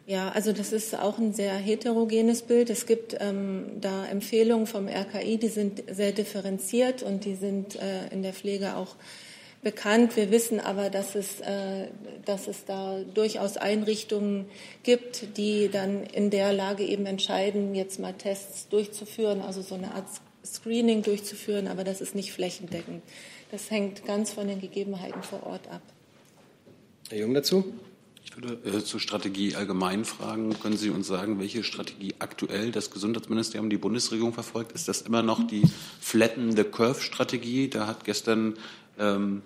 ja, 0.10 0.30
also 0.30 0.54
das 0.54 0.74
ist 0.74 0.98
auch 0.98 1.20
ein 1.20 1.34
sehr 1.34 1.54
heterogenes 1.54 2.42
Bild. 2.42 2.72
Es 2.72 2.88
gibt 2.88 3.16
ähm, 3.20 3.66
da 3.80 4.08
Empfehlungen 4.08 4.66
vom 4.66 4.88
RKI, 4.88 5.38
die 5.38 5.50
sind 5.50 5.84
sehr 5.88 6.14
differenziert 6.14 7.04
und 7.04 7.26
die 7.26 7.36
sind 7.36 7.76
äh, 7.76 8.08
in 8.10 8.24
der 8.24 8.34
Pflege 8.34 8.76
auch 8.76 8.96
bekannt. 9.62 10.16
Wir 10.16 10.32
wissen 10.32 10.60
aber, 10.60 10.90
dass 10.90 11.16
es, 11.16 11.42
äh, 11.42 11.88
dass 12.26 12.48
es 12.48 12.66
da 12.66 13.02
durchaus 13.14 13.58
Einrichtungen 13.58 14.46
gibt, 14.84 15.38
die 15.38 15.70
dann 15.70 16.04
in 16.04 16.30
der 16.30 16.54
Lage 16.54 16.84
eben 16.84 17.06
entscheiden, 17.06 17.76
jetzt 17.76 18.00
mal 18.00 18.14
Tests 18.14 18.68
durchzuführen, 18.70 19.42
also 19.42 19.62
so 19.62 19.76
eine 19.76 19.94
Art 19.94 20.08
Screening 20.46 21.04
durchzuführen, 21.04 21.68
aber 21.68 21.84
das 21.84 22.02
ist 22.02 22.16
nicht 22.16 22.32
flächendeckend. 22.32 23.04
Das 23.52 23.70
hängt 23.72 24.06
ganz 24.06 24.32
von 24.32 24.48
den 24.48 24.62
Gegebenheiten 24.62 25.24
vor 25.24 25.44
Ort 25.44 25.68
ab. 25.70 25.82
Herr 27.10 27.18
Jung 27.18 27.34
dazu? 27.34 27.74
Ich 28.24 28.36
würde 28.36 28.60
äh, 28.70 28.84
zur 28.84 29.00
Strategie 29.00 29.56
allgemein 29.56 30.06
fragen. 30.06 30.58
Können 30.60 30.78
Sie 30.78 30.92
uns 30.92 31.08
sagen, 31.08 31.40
welche 31.40 31.64
Strategie 31.64 32.14
aktuell 32.20 32.72
das 32.72 32.92
Gesundheitsministerium, 32.92 33.70
die 33.70 33.78
Bundesregierung 33.78 34.34
verfolgt? 34.34 34.74
Ist 34.74 34.88
das 34.88 35.02
immer 35.02 35.24
noch 35.24 35.46
die 35.48 35.64
Flatten 36.00 36.56
the 36.56 36.64
Curve 36.64 37.02
Strategie? 37.02 37.70
Da 37.70 37.88
hat 37.88 38.06
gestern 38.06 38.56
ähm, 39.00 39.42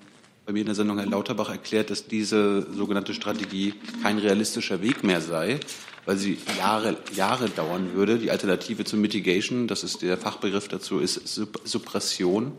bei 0.46 0.52
mir 0.52 0.60
in 0.60 0.66
der 0.66 0.76
Sendung 0.76 0.98
Herr 0.98 1.08
Lauterbach 1.08 1.50
erklärt, 1.50 1.90
dass 1.90 2.08
diese 2.08 2.68
sogenannte 2.74 3.14
Strategie 3.14 3.74
kein 4.02 4.18
realistischer 4.18 4.82
Weg 4.82 5.04
mehr 5.04 5.22
sei, 5.22 5.60
weil 6.06 6.18
sie 6.18 6.38
Jahre, 6.58 6.98
Jahre 7.16 7.50
dauern 7.50 7.94
würde. 7.94 8.20
Die 8.20 8.30
Alternative 8.30 8.84
zur 8.84 9.00
Mitigation, 9.00 9.68
das 9.68 9.84
ist 9.84 10.02
der 10.02 10.18
Fachbegriff 10.18 10.68
dazu, 10.68 11.00
ist 11.00 11.40
Suppression, 11.64 12.52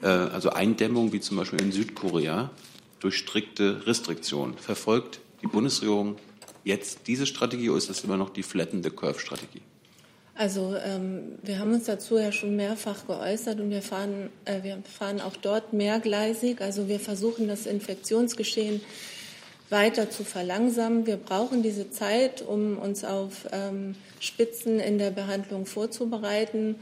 äh, 0.00 0.06
also 0.06 0.50
Eindämmung, 0.50 1.12
wie 1.12 1.20
zum 1.20 1.36
Beispiel 1.36 1.60
in 1.60 1.70
Südkorea, 1.70 2.50
durch 3.00 3.18
strikte 3.18 3.86
Restriktion. 3.86 4.54
Verfolgt 4.56 5.20
die 5.42 5.46
Bundesregierung 5.46 6.16
jetzt 6.64 7.06
diese 7.06 7.26
Strategie 7.26 7.68
oder 7.68 7.78
ist 7.78 7.90
das 7.90 8.04
immer 8.04 8.16
noch 8.16 8.30
die 8.30 8.42
Flatten 8.42 8.82
the 8.82 8.90
Curve 8.90 9.20
Strategie? 9.20 9.62
Also 10.38 10.76
ähm, 10.76 11.36
wir 11.42 11.58
haben 11.58 11.72
uns 11.72 11.86
dazu 11.86 12.16
ja 12.16 12.30
schon 12.30 12.54
mehrfach 12.54 13.08
geäußert 13.08 13.58
und 13.58 13.70
wir 13.70 13.82
fahren, 13.82 14.30
äh, 14.44 14.62
wir 14.62 14.78
fahren 14.84 15.20
auch 15.20 15.34
dort 15.34 15.72
mehrgleisig. 15.72 16.60
Also 16.60 16.86
wir 16.86 17.00
versuchen 17.00 17.48
das 17.48 17.66
Infektionsgeschehen 17.66 18.80
weiter 19.68 20.10
zu 20.10 20.22
verlangsamen. 20.22 21.06
Wir 21.06 21.16
brauchen 21.16 21.64
diese 21.64 21.90
Zeit, 21.90 22.40
um 22.40 22.78
uns 22.78 23.04
auf 23.04 23.48
ähm, 23.50 23.96
Spitzen 24.20 24.78
in 24.78 24.98
der 24.98 25.10
Behandlung 25.10 25.66
vorzubereiten. 25.66 26.76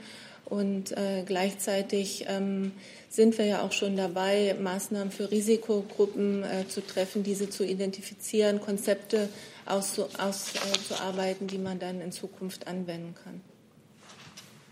Und 0.46 0.96
äh, 0.96 1.24
gleichzeitig 1.26 2.24
ähm, 2.28 2.70
sind 3.10 3.36
wir 3.36 3.46
ja 3.46 3.62
auch 3.62 3.72
schon 3.72 3.96
dabei, 3.96 4.56
Maßnahmen 4.60 5.10
für 5.10 5.30
Risikogruppen 5.30 6.44
äh, 6.44 6.68
zu 6.68 6.86
treffen, 6.86 7.24
diese 7.24 7.50
zu 7.50 7.64
identifizieren, 7.64 8.60
Konzepte 8.60 9.28
auszuarbeiten, 9.66 11.48
die 11.48 11.58
man 11.58 11.80
dann 11.80 12.00
in 12.00 12.12
Zukunft 12.12 12.68
anwenden 12.68 13.16
kann. 13.24 13.40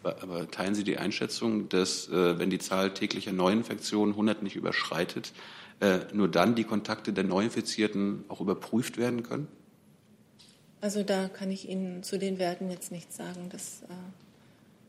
Aber 0.04 0.48
teilen 0.48 0.76
Sie 0.76 0.84
die 0.84 0.98
Einschätzung, 0.98 1.68
dass, 1.68 2.08
äh, 2.08 2.38
wenn 2.38 2.50
die 2.50 2.58
Zahl 2.58 2.94
täglicher 2.94 3.32
Neuinfektionen 3.32 4.14
100 4.14 4.44
nicht 4.44 4.54
überschreitet, 4.54 5.32
äh, 5.80 6.00
nur 6.12 6.28
dann 6.28 6.54
die 6.54 6.64
Kontakte 6.64 7.12
der 7.12 7.24
Neuinfizierten 7.24 8.24
auch 8.28 8.40
überprüft 8.40 8.96
werden 8.96 9.24
können? 9.24 9.48
Also 10.80 11.02
da 11.02 11.28
kann 11.28 11.50
ich 11.50 11.68
Ihnen 11.68 12.04
zu 12.04 12.18
den 12.18 12.38
Werten 12.38 12.70
jetzt 12.70 12.92
nichts 12.92 13.16
sagen. 13.16 13.48
Das 13.50 13.82
äh, 13.88 13.94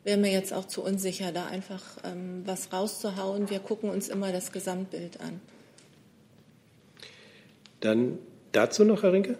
wäre 0.05 0.17
mir 0.17 0.31
jetzt 0.31 0.53
auch 0.53 0.65
zu 0.65 0.81
unsicher, 0.83 1.33
da 1.33 1.47
einfach 1.47 1.81
ähm, 2.05 2.43
was 2.45 2.71
rauszuhauen. 2.71 3.49
Wir 3.49 3.59
gucken 3.59 3.89
uns 3.89 4.07
immer 4.07 4.31
das 4.31 4.53
Gesamtbild 4.53 5.19
an. 5.19 5.41
Dann 7.81 8.19
dazu 8.51 8.85
noch, 8.85 9.03
Herr 9.03 9.11
Rinke? 9.11 9.37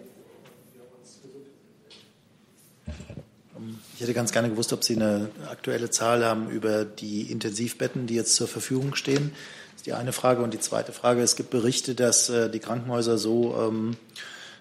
Ich 3.94 4.02
hätte 4.02 4.12
ganz 4.12 4.32
gerne 4.32 4.50
gewusst, 4.50 4.74
ob 4.74 4.84
Sie 4.84 4.94
eine 4.94 5.30
aktuelle 5.48 5.88
Zahl 5.88 6.22
haben 6.24 6.50
über 6.50 6.84
die 6.84 7.30
Intensivbetten, 7.30 8.06
die 8.06 8.14
jetzt 8.14 8.34
zur 8.34 8.46
Verfügung 8.46 8.94
stehen. 8.94 9.32
Das 9.70 9.76
ist 9.76 9.86
die 9.86 9.94
eine 9.94 10.12
Frage. 10.12 10.42
Und 10.42 10.52
die 10.52 10.60
zweite 10.60 10.92
Frage, 10.92 11.22
es 11.22 11.36
gibt 11.36 11.48
Berichte, 11.48 11.94
dass 11.94 12.28
äh, 12.28 12.50
die 12.50 12.58
Krankenhäuser 12.58 13.16
so 13.16 13.56
ähm, 13.56 13.96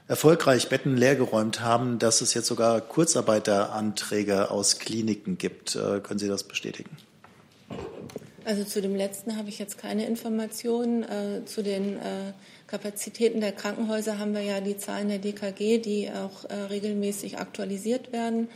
erfolgreich 0.08 0.70
Betten 0.70 0.98
leergeräumt 0.98 1.62
haben, 1.62 2.00
dass 2.00 2.22
es 2.22 2.34
jetzt 2.34 2.48
sogar 2.48 2.82
Kurzarbeiteranträge 2.82 4.52
aus 4.52 4.80
Kliniken 4.80 5.38
gibt. 5.38 5.76
Äh, 5.76 6.00
können 6.02 6.20
Sie 6.20 6.28
das 6.28 6.44
bestätigen? 6.44 6.98
Also 8.46 8.64
zu 8.64 8.80
dem 8.80 8.96
letzten 8.96 9.38
habe 9.38 9.50
ich 9.50 9.58
jetzt 9.58 9.80
keine 9.80 10.06
Informationen. 10.06 11.04
Äh, 11.04 11.46
zu 11.46 11.64
den 11.64 11.98
äh, 11.98 12.34
Kapazitäten 12.68 13.42
der 13.42 13.52
Krankenhäuser 13.52 14.20
haben 14.20 14.36
wir 14.36 14.42
ja 14.42 14.62
die 14.62 14.78
Zahlen 14.78 15.10
der 15.10 15.18
DKG, 15.18 15.80
die 15.80 16.12
auch 16.12 16.48
äh, 16.50 16.54
regelmäßig 16.70 17.40
aktualisiert 17.40 18.12
werden. 18.12 18.50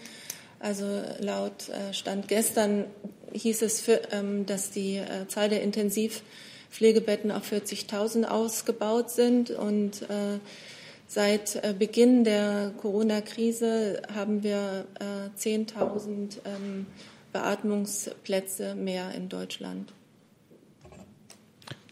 Also 0.60 0.86
laut 1.20 1.70
äh, 1.70 1.94
Stand 1.94 2.28
gestern 2.28 2.86
hieß 3.34 3.64
es, 3.64 3.82
für, 3.82 4.02
ähm, 4.12 4.46
dass 4.46 4.70
die 4.70 4.98
äh, 4.98 5.28
Zahl 5.28 5.50
der 5.50 5.64
Intensivpflegebetten 5.64 7.32
auf 7.32 7.52
40.000 7.52 8.26
ausgebaut 8.26 9.10
sind 9.10 9.50
und 9.50 10.06
Seit 11.12 11.56
äh, 11.64 11.74
Beginn 11.74 12.24
der 12.24 12.72
Corona-Krise 12.80 14.04
haben 14.14 14.44
wir 14.44 14.86
10.000 15.40 15.66
äh, 15.66 16.40
ähm, 16.46 16.86
Beatmungsplätze 17.34 18.76
mehr 18.76 19.16
in 19.16 19.28
Deutschland. 19.28 19.92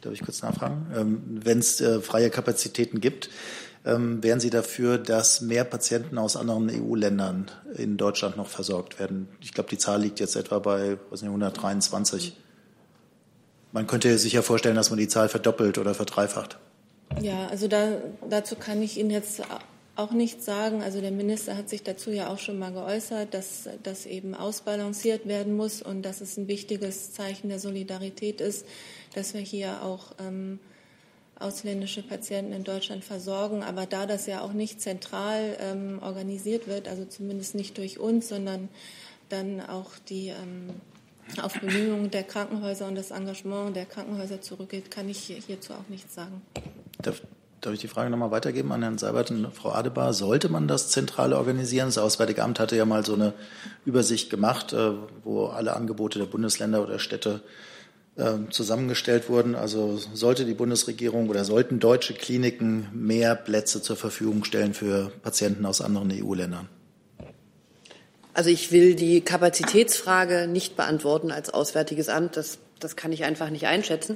Darf 0.01 0.13
ich 0.13 0.21
kurz 0.21 0.43
nachfragen? 0.43 0.85
Ähm, 0.95 1.23
Wenn 1.43 1.57
es 1.57 1.81
äh, 1.81 1.99
freie 1.99 2.29
Kapazitäten 2.29 3.01
gibt, 3.01 3.31
ähm, 3.85 4.21
wären 4.21 4.39
Sie 4.39 4.51
dafür, 4.51 4.99
dass 4.99 5.41
mehr 5.41 5.63
Patienten 5.63 6.19
aus 6.19 6.37
anderen 6.37 6.69
EU-Ländern 6.69 7.49
in 7.75 7.97
Deutschland 7.97 8.37
noch 8.37 8.49
versorgt 8.49 8.99
werden? 8.99 9.29
Ich 9.41 9.51
glaube, 9.51 9.71
die 9.71 9.79
Zahl 9.79 9.99
liegt 9.99 10.19
jetzt 10.19 10.35
etwa 10.35 10.59
bei 10.59 10.99
was 11.09 11.23
nicht, 11.23 11.29
123. 11.29 12.37
Man 13.71 13.87
könnte 13.87 14.15
sich 14.19 14.33
ja 14.33 14.43
vorstellen, 14.43 14.75
dass 14.75 14.91
man 14.91 14.99
die 14.99 15.07
Zahl 15.07 15.27
verdoppelt 15.27 15.79
oder 15.79 15.95
verdreifacht. 15.95 16.59
Ja, 17.21 17.47
also 17.47 17.67
da, 17.67 18.01
dazu 18.29 18.55
kann 18.55 18.81
ich 18.81 18.97
Ihnen 18.97 19.09
jetzt 19.09 19.41
auch 19.97 20.11
nichts 20.11 20.45
sagen. 20.45 20.83
Also 20.83 21.01
der 21.01 21.11
Minister 21.11 21.57
hat 21.57 21.69
sich 21.69 21.83
dazu 21.83 22.11
ja 22.11 22.31
auch 22.31 22.37
schon 22.37 22.59
mal 22.59 22.71
geäußert, 22.71 23.33
dass 23.33 23.67
das 23.83 24.05
eben 24.05 24.35
ausbalanciert 24.35 25.27
werden 25.27 25.55
muss 25.55 25.81
und 25.81 26.03
dass 26.03 26.21
es 26.21 26.37
ein 26.37 26.47
wichtiges 26.47 27.13
Zeichen 27.13 27.49
der 27.49 27.59
Solidarität 27.59 28.39
ist, 28.39 28.65
dass 29.15 29.33
wir 29.33 29.41
hier 29.41 29.83
auch 29.83 30.13
ähm, 30.19 30.59
ausländische 31.39 32.03
Patienten 32.03 32.53
in 32.53 32.63
Deutschland 32.63 33.03
versorgen. 33.03 33.63
Aber 33.63 33.87
da 33.87 34.05
das 34.05 34.27
ja 34.27 34.41
auch 34.41 34.53
nicht 34.53 34.81
zentral 34.81 35.57
ähm, 35.59 35.99
organisiert 36.01 36.67
wird, 36.67 36.87
also 36.87 37.05
zumindest 37.05 37.55
nicht 37.55 37.77
durch 37.79 37.99
uns, 37.99 38.29
sondern 38.29 38.69
dann 39.29 39.61
auch 39.61 39.91
die 40.09 40.29
ähm, 40.29 40.69
auf 41.41 41.59
Bemühungen 41.59 42.09
der 42.11 42.23
Krankenhäuser 42.23 42.87
und 42.87 42.95
das 42.95 43.11
Engagement 43.11 43.75
der 43.75 43.85
Krankenhäuser 43.85 44.41
zurückgeht, 44.41 44.91
kann 44.91 45.09
ich 45.09 45.19
hierzu 45.45 45.73
auch 45.73 45.89
nichts 45.89 46.15
sagen. 46.15 46.41
Darf, 47.01 47.21
darf 47.61 47.73
ich 47.73 47.79
die 47.79 47.87
Frage 47.87 48.09
nochmal 48.09 48.31
weitergeben 48.31 48.71
an 48.71 48.81
Herrn 48.81 48.97
Seibert 48.97 49.31
und 49.31 49.53
Frau 49.53 49.71
Adebar? 49.71 50.13
Sollte 50.13 50.49
man 50.49 50.67
das 50.67 50.89
zentral 50.89 51.33
organisieren? 51.33 51.87
Das 51.87 51.97
Auswärtige 51.97 52.43
Amt 52.43 52.59
hatte 52.59 52.75
ja 52.75 52.85
mal 52.85 53.05
so 53.05 53.13
eine 53.13 53.33
Übersicht 53.85 54.29
gemacht, 54.29 54.73
äh, 54.73 54.91
wo 55.23 55.47
alle 55.47 55.75
Angebote 55.75 56.19
der 56.19 56.25
Bundesländer 56.25 56.81
oder 56.81 56.99
Städte 56.99 57.41
ähm, 58.17 58.49
zusammengestellt 58.49 59.29
wurden. 59.29 59.53
Also 59.53 59.97
sollte 59.97 60.45
die 60.45 60.55
Bundesregierung 60.55 61.29
oder 61.29 61.43
sollten 61.43 61.79
deutsche 61.79 62.15
Kliniken 62.15 62.87
mehr 62.91 63.35
Plätze 63.35 63.81
zur 63.81 63.95
Verfügung 63.95 64.43
stellen 64.43 64.73
für 64.73 65.11
Patienten 65.21 65.67
aus 65.67 65.81
anderen 65.81 66.11
EU-Ländern? 66.11 66.67
Also 68.37 68.51
ich 68.51 68.71
will 68.71 68.93
die 68.93 69.21
Kapazitätsfrage 69.21 70.47
nicht 70.47 70.77
beantworten 70.77 71.31
als 71.31 71.51
Auswärtiges 71.51 72.07
Amt. 72.07 72.37
Das, 72.37 72.59
das 72.79 72.95
kann 72.95 73.11
ich 73.11 73.23
einfach 73.23 73.49
nicht 73.49 73.65
einschätzen. 73.65 74.15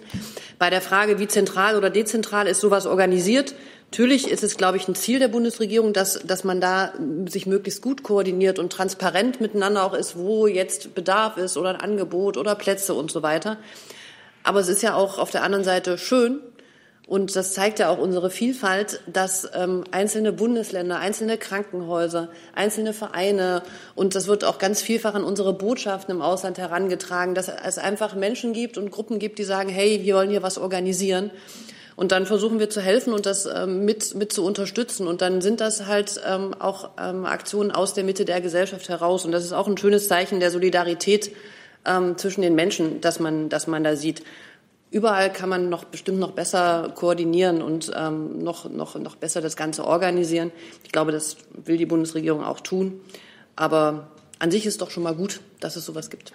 Bei 0.60 0.70
der 0.70 0.82
Frage, 0.82 1.18
wie 1.18 1.28
zentral 1.28 1.76
oder 1.76 1.90
dezentral 1.90 2.46
ist 2.46 2.62
sowas 2.62 2.86
organisiert, 2.86 3.56
natürlich 3.90 4.30
ist 4.30 4.44
es, 4.44 4.58
glaube 4.58 4.78
ich, 4.78 4.88
ein 4.88 4.94
Ziel 4.94 5.18
der 5.18 5.30
Bundesregierung, 5.30 5.92
dass, 5.92 6.20
dass 6.20 6.44
man 6.44 6.62
da 6.62 6.94
sich 7.28 7.48
möglichst 7.48 7.82
gut 7.82 8.04
koordiniert 8.04 8.60
und 8.60 8.72
transparent 8.72 9.42
miteinander 9.42 9.84
auch 9.84 9.96
ist, 9.96 10.16
wo 10.16 10.46
jetzt 10.46 10.94
Bedarf 10.94 11.38
ist 11.38 11.58
oder 11.58 11.70
ein 11.70 11.82
Angebot 11.82 12.38
oder 12.38 12.54
Plätze 12.54 12.94
und 12.94 13.10
so 13.10 13.24
weiter. 13.24 13.58
Aber 14.44 14.60
es 14.60 14.68
ist 14.68 14.84
ja 14.84 14.94
auch 14.94 15.18
auf 15.18 15.32
der 15.32 15.42
anderen 15.42 15.64
Seite 15.64 15.98
schön, 15.98 16.42
und 17.12 17.36
das 17.36 17.52
zeigt 17.52 17.80
ja 17.80 17.90
auch 17.90 17.98
unsere 17.98 18.30
Vielfalt, 18.30 19.02
dass 19.06 19.46
ähm, 19.54 19.84
einzelne 19.92 20.32
Bundesländer, 20.32 21.00
einzelne 21.00 21.38
Krankenhäuser, 21.38 22.30
einzelne 22.56 22.94
Vereine 22.94 23.64
und 23.96 24.16
das 24.16 24.28
wird 24.28 24.46
auch 24.46 24.60
ganz 24.60 24.82
vielfach 24.82 25.14
an 25.14 25.26
unsere 25.26 25.52
Botschaften 25.52 26.16
im 26.16 26.22
Ausland 26.22 26.58
herangetragen, 26.58 27.36
dass 27.36 27.50
es 27.50 27.78
einfach 27.78 28.16
Menschen 28.16 28.54
gibt 28.54 28.78
und 28.78 28.92
Gruppen 28.92 29.20
gibt, 29.20 29.40
die 29.40 29.44
sagen, 29.44 29.68
hey, 29.68 30.00
wir 30.04 30.16
wollen 30.16 30.30
hier 30.30 30.42
was 30.42 30.58
organisieren. 30.58 31.32
Und 31.98 32.14
dann 32.14 32.26
versuchen 32.26 32.60
wir 32.60 32.70
zu 32.70 32.80
helfen 32.80 33.12
und 33.12 33.26
das 33.26 33.46
ähm, 33.46 33.84
mit, 33.84 34.16
mit 34.16 34.32
zu 34.32 34.46
unterstützen. 34.46 35.06
Und 35.06 35.22
dann 35.22 35.42
sind 35.42 35.60
das 35.60 35.88
halt 35.88 36.22
ähm, 36.26 36.54
auch 36.58 36.92
ähm, 36.98 37.26
Aktionen 37.26 37.72
aus 37.72 37.94
der 37.94 38.06
Mitte 38.06 38.24
der 38.24 38.40
Gesellschaft 38.40 38.88
heraus. 38.88 39.26
Und 39.26 39.34
das 39.34 39.44
ist 39.44 39.52
auch 39.52 39.68
ein 39.68 39.78
schönes 39.78 40.08
Zeichen 40.08 40.40
der 40.40 40.50
Solidarität 40.50 41.34
ähm, 41.86 42.18
zwischen 42.18 42.42
den 42.42 42.56
Menschen, 42.56 43.02
dass 43.02 43.20
man, 43.20 43.50
dass 43.50 43.68
man 43.68 43.84
da 43.84 43.98
sieht. 43.98 44.24
Überall 44.92 45.32
kann 45.32 45.48
man 45.48 45.70
noch 45.70 45.86
bestimmt 45.86 46.20
noch 46.20 46.32
besser 46.32 46.92
koordinieren 46.94 47.62
und 47.62 47.92
ähm, 47.96 48.44
noch, 48.44 48.70
noch, 48.70 48.96
noch 48.96 49.16
besser 49.16 49.40
das 49.40 49.56
Ganze 49.56 49.86
organisieren. 49.86 50.52
Ich 50.84 50.92
glaube, 50.92 51.14
das 51.14 51.38
will 51.66 51.78
die 51.78 51.86
Bundesregierung 51.86 52.44
auch 52.44 52.60
tun. 52.60 53.00
Aber 53.56 54.10
an 54.40 54.52
sich 54.52 54.66
ist 54.66 54.82
doch 54.82 54.92
schon 54.92 55.04
mal 55.04 55.16
gut, 55.16 55.40
dass 55.62 55.78
es 55.78 55.86
sowas 55.86 56.10
gibt. 56.10 56.34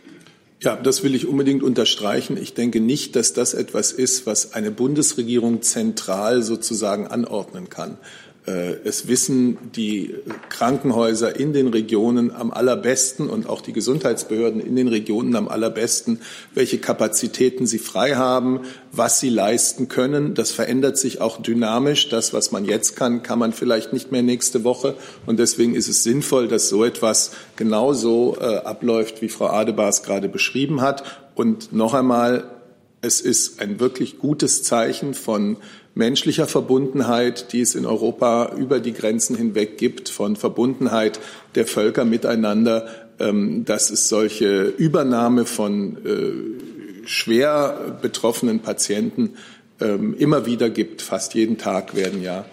Ja, 0.60 0.74
das 0.74 1.02
will 1.04 1.14
ich 1.14 1.26
unbedingt 1.26 1.62
unterstreichen. 1.62 2.38
Ich 2.38 2.54
denke 2.54 2.80
nicht, 2.80 3.14
dass 3.14 3.34
das 3.34 3.52
etwas 3.52 3.92
ist, 3.92 4.24
was 4.24 4.54
eine 4.54 4.70
Bundesregierung 4.70 5.60
zentral 5.60 6.42
sozusagen 6.42 7.06
anordnen 7.06 7.68
kann. 7.68 7.98
Äh, 8.46 8.76
es 8.84 9.08
wissen 9.08 9.58
die 9.74 10.14
Krankenhäuser 10.48 11.38
in 11.38 11.52
den 11.52 11.68
Regionen 11.68 12.30
am 12.30 12.50
allerbesten 12.50 13.28
und 13.28 13.48
auch 13.48 13.60
die 13.60 13.72
Gesundheitsbehörden 13.72 14.60
in 14.60 14.76
den 14.76 14.88
Regionen 14.88 15.34
am 15.34 15.48
allerbesten, 15.48 16.20
welche 16.54 16.78
Kapazitäten 16.78 17.66
sie 17.66 17.78
frei 17.78 18.14
haben, 18.14 18.60
was 18.92 19.20
sie 19.20 19.30
leisten 19.30 19.88
können. 19.88 20.34
Das 20.34 20.52
verändert 20.52 20.96
sich 20.96 21.20
auch 21.20 21.42
dynamisch. 21.42 22.08
Das, 22.08 22.32
was 22.32 22.52
man 22.52 22.64
jetzt 22.64 22.96
kann, 22.96 23.22
kann 23.22 23.38
man 23.38 23.52
vielleicht 23.52 23.92
nicht 23.92 24.12
mehr 24.12 24.22
nächste 24.22 24.64
Woche. 24.64 24.94
Und 25.26 25.38
deswegen 25.38 25.74
ist 25.74 25.88
es 25.88 26.04
sinnvoll, 26.04 26.48
dass 26.48 26.68
so 26.68 26.84
etwas 26.84 27.32
genauso 27.56 28.36
äh, 28.40 28.58
abläuft, 28.58 29.22
wie 29.22 29.28
Frau 29.28 29.48
Adebars 29.48 30.02
gerade 30.02 30.28
beschrieben 30.28 30.80
hat. 30.80 31.02
Und 31.34 31.72
noch 31.72 31.94
einmal, 31.94 32.44
es 33.02 33.20
ist 33.20 33.60
ein 33.60 33.80
wirklich 33.80 34.18
gutes 34.18 34.62
Zeichen 34.62 35.14
von 35.14 35.58
menschlicher 35.96 36.46
Verbundenheit, 36.46 37.52
die 37.52 37.62
es 37.62 37.74
in 37.74 37.86
Europa 37.86 38.54
über 38.56 38.80
die 38.80 38.92
Grenzen 38.92 39.34
hinweg 39.34 39.78
gibt, 39.78 40.10
von 40.10 40.36
Verbundenheit 40.36 41.18
der 41.54 41.66
Völker 41.66 42.04
miteinander, 42.04 42.86
ähm, 43.18 43.64
dass 43.64 43.90
es 43.90 44.08
solche 44.08 44.64
Übernahme 44.64 45.46
von 45.46 45.96
äh, 46.04 47.08
schwer 47.08 47.98
betroffenen 48.02 48.60
Patienten 48.60 49.36
ähm, 49.80 50.14
immer 50.18 50.44
wieder 50.44 50.68
gibt. 50.68 51.00
Fast 51.00 51.34
jeden 51.34 51.56
Tag 51.56 51.96
werden 51.96 52.22
ja 52.22 52.44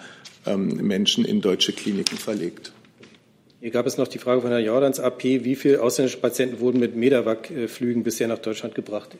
ähm, 0.46 0.78
Menschen 0.78 1.26
in 1.26 1.42
deutsche 1.42 1.74
Kliniken 1.74 2.18
verlegt. 2.18 2.72
Hier 3.60 3.72
gab 3.72 3.86
es 3.86 3.98
noch 3.98 4.08
die 4.08 4.20
Frage 4.20 4.42
von 4.42 4.52
Herrn 4.52 4.64
Jordans 4.64 5.02
AP, 5.02 5.24
wie 5.24 5.56
viele 5.56 5.82
ausländische 5.82 6.20
Patienten 6.20 6.62
wurden 6.62 6.80
mit 6.80 6.96
Medevac-Flügen 6.96 8.04
bisher 8.04 8.30
nach 8.30 8.40
Deutschland 8.40 8.74
gebracht? 8.74 9.18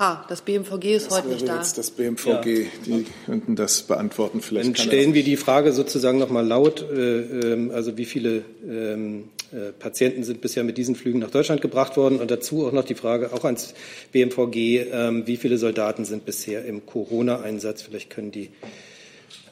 Ha, 0.00 0.24
das 0.30 0.40
BMVG 0.40 0.96
ist 0.96 1.10
das 1.10 1.18
heute 1.18 1.28
nicht 1.28 1.46
da. 1.46 1.58
Jetzt 1.58 1.76
das 1.76 1.90
BMVG, 1.90 2.24
ja. 2.26 2.68
die 2.86 3.04
könnten 3.26 3.54
das 3.54 3.82
beantworten. 3.82 4.40
Vielleicht 4.40 4.68
Dann 4.68 4.76
stellen 4.76 5.12
wir 5.12 5.22
die 5.22 5.36
Frage 5.36 5.74
sozusagen 5.74 6.16
noch 6.18 6.30
mal 6.30 6.46
laut. 6.46 6.80
Äh, 6.90 7.52
ähm, 7.52 7.70
also 7.70 7.98
wie 7.98 8.06
viele 8.06 8.42
ähm, 8.66 9.24
äh, 9.52 9.72
Patienten 9.78 10.24
sind 10.24 10.40
bisher 10.40 10.64
mit 10.64 10.78
diesen 10.78 10.96
Flügen 10.96 11.18
nach 11.18 11.30
Deutschland 11.30 11.60
gebracht 11.60 11.98
worden? 11.98 12.18
Und 12.18 12.30
dazu 12.30 12.66
auch 12.66 12.72
noch 12.72 12.86
die 12.86 12.94
Frage, 12.94 13.34
auch 13.34 13.44
ans 13.44 13.74
BMVG, 14.12 14.86
ähm, 14.90 15.26
wie 15.26 15.36
viele 15.36 15.58
Soldaten 15.58 16.06
sind 16.06 16.24
bisher 16.24 16.64
im 16.64 16.86
Corona-Einsatz? 16.86 17.82
Vielleicht 17.82 18.08
können 18.08 18.30
die 18.30 18.48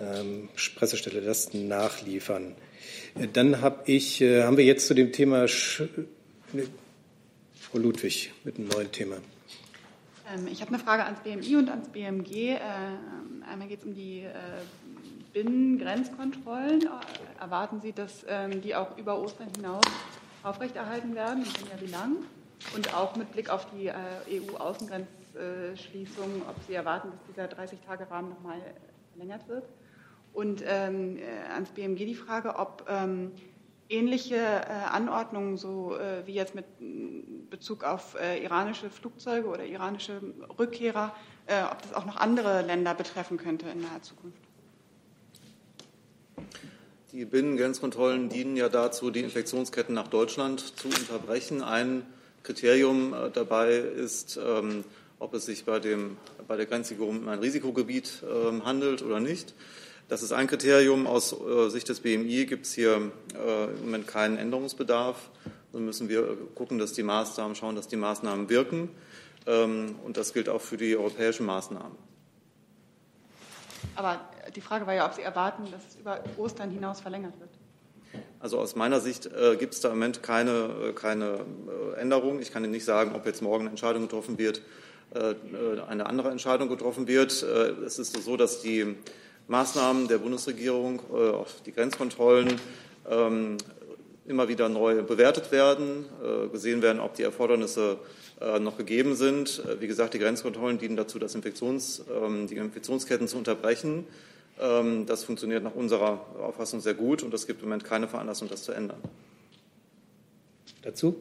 ähm, 0.00 0.48
Pressestelle 0.76 1.20
das 1.20 1.52
nachliefern. 1.52 2.54
Äh, 3.20 3.28
dann 3.30 3.60
hab 3.60 3.86
ich, 3.86 4.22
äh, 4.22 4.44
haben 4.44 4.56
wir 4.56 4.64
jetzt 4.64 4.86
zu 4.86 4.94
dem 4.94 5.12
Thema 5.12 5.46
Sch 5.46 5.82
Frau 7.60 7.78
Ludwig 7.78 8.32
mit 8.44 8.56
einem 8.56 8.68
neuen 8.68 8.90
Thema. 8.90 9.18
Ähm, 10.34 10.46
ich 10.46 10.60
habe 10.60 10.74
eine 10.74 10.82
Frage 10.82 11.04
ans 11.04 11.20
BMI 11.20 11.56
und 11.56 11.70
ans 11.70 11.88
BMG. 11.88 12.54
Äh, 12.54 12.58
einmal 13.50 13.68
geht 13.68 13.78
es 13.80 13.86
um 13.86 13.94
die 13.94 14.24
äh, 14.24 14.32
Binnengrenzkontrollen. 15.32 16.82
Äh, 16.82 17.40
erwarten 17.40 17.80
Sie, 17.80 17.92
dass 17.92 18.26
ähm, 18.28 18.60
die 18.60 18.74
auch 18.74 18.98
über 18.98 19.18
Ostern 19.20 19.48
hinaus 19.56 19.84
aufrechterhalten 20.42 21.14
werden? 21.14 21.44
Und 21.44 21.60
wenn 21.60 21.68
ja, 21.68 21.80
wie 21.80 21.86
lang? 21.90 22.16
Und 22.74 22.92
auch 22.94 23.14
mit 23.16 23.32
Blick 23.32 23.48
auf 23.50 23.68
die 23.70 23.88
EU-Außengrenzschließung, 23.88 26.42
ob 26.48 26.56
Sie 26.66 26.74
erwarten, 26.74 27.12
dass 27.12 27.20
dieser 27.28 27.44
30-Tage-Rahmen 27.44 28.30
nochmal 28.30 28.60
verlängert 29.12 29.46
wird? 29.48 29.68
Und 30.32 30.64
ähm, 30.66 31.20
ans 31.54 31.70
BMG 31.70 31.98
die 31.98 32.16
Frage, 32.16 32.56
ob 32.56 32.84
ähm, 32.88 33.30
ähnliche 33.88 34.36
äh, 34.36 34.68
Anordnungen, 34.90 35.56
so 35.56 35.96
äh, 35.96 36.26
wie 36.26 36.34
jetzt 36.34 36.54
mit 36.54 36.66
Bezug 37.50 37.84
auf 37.84 38.16
äh, 38.20 38.42
iranische 38.42 38.90
Flugzeuge 38.90 39.48
oder 39.48 39.64
iranische 39.64 40.20
Rückkehrer, 40.58 41.14
äh, 41.46 41.62
ob 41.62 41.82
das 41.82 41.94
auch 41.94 42.04
noch 42.04 42.16
andere 42.16 42.62
Länder 42.62 42.94
betreffen 42.94 43.38
könnte 43.38 43.68
in 43.68 43.80
naher 43.80 44.02
Zukunft. 44.02 44.38
Die 47.12 47.24
Binnengrenzkontrollen 47.24 48.28
dienen 48.28 48.56
ja 48.56 48.68
dazu, 48.68 49.10
die 49.10 49.20
Infektionsketten 49.20 49.94
nach 49.94 50.08
Deutschland 50.08 50.60
zu 50.60 50.88
unterbrechen. 50.88 51.62
Ein 51.62 52.04
Kriterium 52.42 53.14
äh, 53.14 53.30
dabei 53.30 53.76
ist, 53.76 54.38
ähm, 54.42 54.84
ob 55.18 55.32
es 55.34 55.46
sich 55.46 55.64
bei, 55.64 55.80
dem, 55.80 56.18
bei 56.46 56.56
der 56.56 56.66
Grenzsicherung 56.66 57.20
um 57.20 57.28
ein 57.28 57.38
Risikogebiet 57.38 58.22
ähm, 58.30 58.64
handelt 58.64 59.02
oder 59.02 59.20
nicht. 59.20 59.54
Das 60.08 60.22
ist 60.22 60.32
ein 60.32 60.46
Kriterium. 60.46 61.06
Aus 61.06 61.34
äh, 61.38 61.68
Sicht 61.68 61.88
des 61.90 62.00
BMI 62.00 62.46
gibt 62.46 62.64
es 62.64 62.72
hier 62.72 63.12
äh, 63.34 63.64
im 63.64 63.84
Moment 63.84 64.06
keinen 64.06 64.38
Änderungsbedarf. 64.38 65.28
Dann 65.74 65.84
müssen 65.84 66.08
wir 66.08 66.34
gucken, 66.54 66.78
dass 66.78 66.94
die 66.94 67.02
Maßnahmen 67.02 67.54
schauen, 67.54 67.76
dass 67.76 67.88
die 67.88 67.96
Maßnahmen 67.96 68.48
wirken. 68.48 68.88
Ähm, 69.46 69.96
und 70.04 70.16
das 70.16 70.32
gilt 70.32 70.48
auch 70.48 70.62
für 70.62 70.78
die 70.78 70.96
europäischen 70.96 71.44
Maßnahmen. 71.44 71.92
Aber 73.96 74.18
die 74.56 74.62
Frage 74.62 74.86
war 74.86 74.94
ja, 74.94 75.04
ob 75.04 75.12
Sie 75.12 75.20
erwarten, 75.20 75.64
dass 75.70 75.86
es 75.86 75.96
über 75.96 76.24
Ostern 76.38 76.70
hinaus 76.70 77.00
verlängert 77.00 77.38
wird. 77.38 77.50
Also 78.40 78.58
aus 78.58 78.76
meiner 78.76 79.00
Sicht 79.00 79.26
äh, 79.26 79.56
gibt 79.56 79.74
es 79.74 79.80
da 79.80 79.88
im 79.88 79.96
Moment 79.96 80.22
keine, 80.22 80.94
keine 80.94 81.40
Änderung. 81.98 82.40
Ich 82.40 82.50
kann 82.50 82.64
Ihnen 82.64 82.72
nicht 82.72 82.86
sagen, 82.86 83.14
ob 83.14 83.26
jetzt 83.26 83.42
morgen 83.42 83.64
eine 83.64 83.70
Entscheidung 83.70 84.02
getroffen 84.02 84.38
wird, 84.38 84.62
äh, 85.12 85.34
eine 85.86 86.06
andere 86.06 86.30
Entscheidung 86.30 86.70
getroffen 86.70 87.06
wird. 87.06 87.42
es 87.42 87.98
ist 87.98 88.16
so, 88.22 88.38
dass 88.38 88.62
die 88.62 88.96
Maßnahmen 89.48 90.08
der 90.08 90.18
Bundesregierung, 90.18 91.00
äh, 91.10 91.30
auch 91.30 91.48
die 91.64 91.72
Grenzkontrollen, 91.72 92.60
ähm, 93.10 93.56
immer 94.26 94.46
wieder 94.48 94.68
neu 94.68 95.02
bewertet 95.02 95.50
werden, 95.50 96.04
äh, 96.22 96.48
gesehen 96.48 96.82
werden, 96.82 97.00
ob 97.00 97.14
die 97.14 97.22
Erfordernisse 97.22 97.96
äh, 98.40 98.58
noch 98.58 98.76
gegeben 98.76 99.16
sind. 99.16 99.62
Wie 99.80 99.86
gesagt, 99.86 100.12
die 100.12 100.18
Grenzkontrollen 100.18 100.78
dienen 100.78 100.96
dazu, 100.96 101.18
das 101.18 101.34
Infektions, 101.34 102.04
ähm, 102.14 102.46
die 102.46 102.56
Infektionsketten 102.56 103.26
zu 103.26 103.38
unterbrechen. 103.38 104.06
Ähm, 104.60 105.06
das 105.06 105.24
funktioniert 105.24 105.64
nach 105.64 105.74
unserer 105.74 106.26
Auffassung 106.40 106.80
sehr 106.80 106.94
gut 106.94 107.22
und 107.22 107.32
es 107.32 107.46
gibt 107.46 107.62
im 107.62 107.68
Moment 107.68 107.84
keine 107.84 108.06
Veranlassung, 108.06 108.48
das 108.50 108.64
zu 108.64 108.72
ändern. 108.72 109.00
Dazu? 110.82 111.16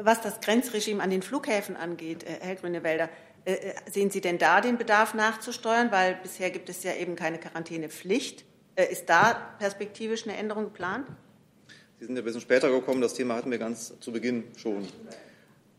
Was 0.00 0.20
das 0.22 0.40
Grenzregime 0.40 1.00
an 1.00 1.10
den 1.10 1.22
Flughäfen 1.22 1.76
angeht, 1.76 2.24
Herr 2.26 2.56
Grünewälder, 2.56 3.04
äh, 3.04 3.08
sehen 3.90 4.10
Sie 4.10 4.20
denn 4.20 4.38
da 4.38 4.60
den 4.60 4.78
Bedarf 4.78 5.14
nachzusteuern? 5.14 5.92
Weil 5.92 6.18
bisher 6.22 6.50
gibt 6.50 6.68
es 6.68 6.82
ja 6.82 6.94
eben 6.94 7.16
keine 7.16 7.38
Quarantänepflicht. 7.38 8.44
Ist 8.90 9.08
da 9.08 9.34
perspektivisch 9.58 10.24
eine 10.24 10.36
Änderung 10.36 10.64
geplant? 10.64 11.06
Sie 11.98 12.06
sind 12.06 12.16
ja 12.16 12.22
ein 12.22 12.24
bisschen 12.24 12.40
später 12.40 12.70
gekommen. 12.70 13.00
Das 13.00 13.14
Thema 13.14 13.34
hatten 13.34 13.50
wir 13.50 13.58
ganz 13.58 13.98
zu 14.00 14.12
Beginn 14.12 14.44
schon. 14.56 14.88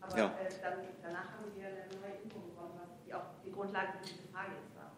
Aber 0.01 0.17
ja. 0.17 0.33
dann, 0.61 0.73
danach 1.03 1.31
haben 1.33 1.51
wir 1.55 1.65
eine 1.65 1.75
neue 2.01 2.23
Info 2.23 2.39
bekommen, 2.39 2.79
was 2.79 2.89
die 3.05 3.13
auch 3.13 3.25
die 3.45 3.51
Grundlage 3.51 3.89
für 4.01 4.07
diese 4.07 4.27
Frage 4.31 4.51
jetzt 4.51 4.75
war. 4.77 4.91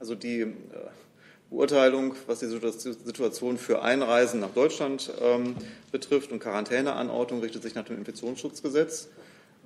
Also 0.00 0.14
die 0.14 0.40
äh, 0.40 0.46
Beurteilung, 1.50 2.16
was 2.26 2.40
die 2.40 2.46
Situation 2.46 3.58
für 3.58 3.82
Einreisen 3.82 4.40
nach 4.40 4.50
Deutschland 4.50 5.12
ähm, 5.20 5.54
betrifft 5.92 6.32
und 6.32 6.40
Quarantäneanordnung, 6.40 7.40
richtet 7.40 7.62
sich 7.62 7.74
nach 7.74 7.84
dem 7.84 7.98
Infektionsschutzgesetz, 7.98 9.08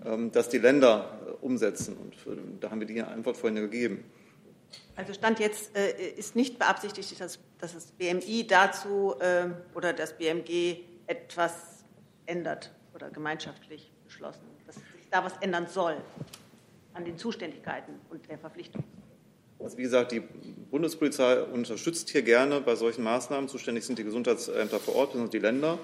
ähm, 0.05 0.30
das 0.32 0.49
die 0.49 0.59
Länder 0.59 1.18
äh, 1.26 1.44
umsetzen. 1.44 1.97
Und 1.97 2.14
da 2.61 2.70
haben 2.70 2.80
wir 2.80 2.86
die 2.86 3.01
Antwort 3.01 3.36
vorhin 3.36 3.57
gegeben. 3.57 4.05
Also 4.94 5.12
Stand 5.12 5.40
jetzt 5.40 5.76
äh, 5.76 6.11
ist 6.16 6.36
nicht 6.36 6.59
beabsichtigt, 6.59 7.20
dass, 7.20 7.38
dass, 7.59 7.74
das 7.74 7.86
BMI 7.92 8.47
dazu 8.47 9.14
äh, 9.20 9.49
oder 9.74 9.92
das 9.92 10.16
BMG 10.16 10.78
etwas 11.07 11.84
ändert 12.26 12.72
oder 12.94 13.11
gemeinschaftlich 13.11 13.92
beschlossen, 14.05 14.40
dass 14.66 14.76
sich 14.76 14.84
da 15.11 15.24
was 15.24 15.36
ändern 15.40 15.66
soll 15.66 15.97
an 16.94 17.05
den 17.05 17.18
Zuständigkeiten 17.18 17.92
und 18.11 18.28
der 18.28 18.38
Verpflichtung. 18.38 18.82
Also 19.59 19.78
wie 19.78 19.82
gesagt, 19.82 20.12
die 20.12 20.20
Bundespolizei 20.70 21.42
unterstützt 21.42 22.11
hier 22.11 22.22
gerne 22.22 22.61
bei 22.61 22.74
solchen 22.74 23.03
Maßnahmen. 23.05 23.49
Zuständig 23.49 23.84
sind 23.84 23.99
die 23.99 24.05
Gesundheitsämter 24.05 24.78
vor 24.78 24.97
Ort, 24.97 25.14
und 25.14 25.32
die 25.32 25.38
Länder. 25.38 25.78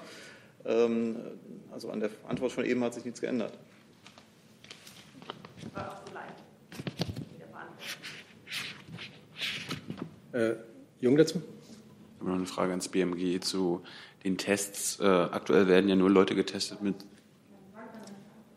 Ähm, 0.65 1.17
also 1.71 1.89
an 1.89 1.99
der 1.99 2.09
Antwort 2.27 2.51
von 2.51 2.65
eben 2.65 2.83
hat 2.83 2.93
sich 2.93 3.05
nichts 3.05 3.21
geändert. 3.21 3.57
Äh, 10.33 10.55
Jung 10.99 11.15
dazu? 11.15 11.41
Ich 11.41 12.19
habe 12.19 12.29
noch 12.31 12.37
eine 12.37 12.45
Frage 12.45 12.71
ans 12.71 12.89
BMG 12.89 13.39
zu 13.41 13.81
den 14.23 14.37
Tests. 14.37 14.99
Äh, 14.99 15.05
aktuell 15.05 15.67
werden 15.67 15.89
ja 15.89 15.95
nur 15.95 16.09
Leute 16.09 16.35
getestet 16.35 16.81
mit. 16.81 16.95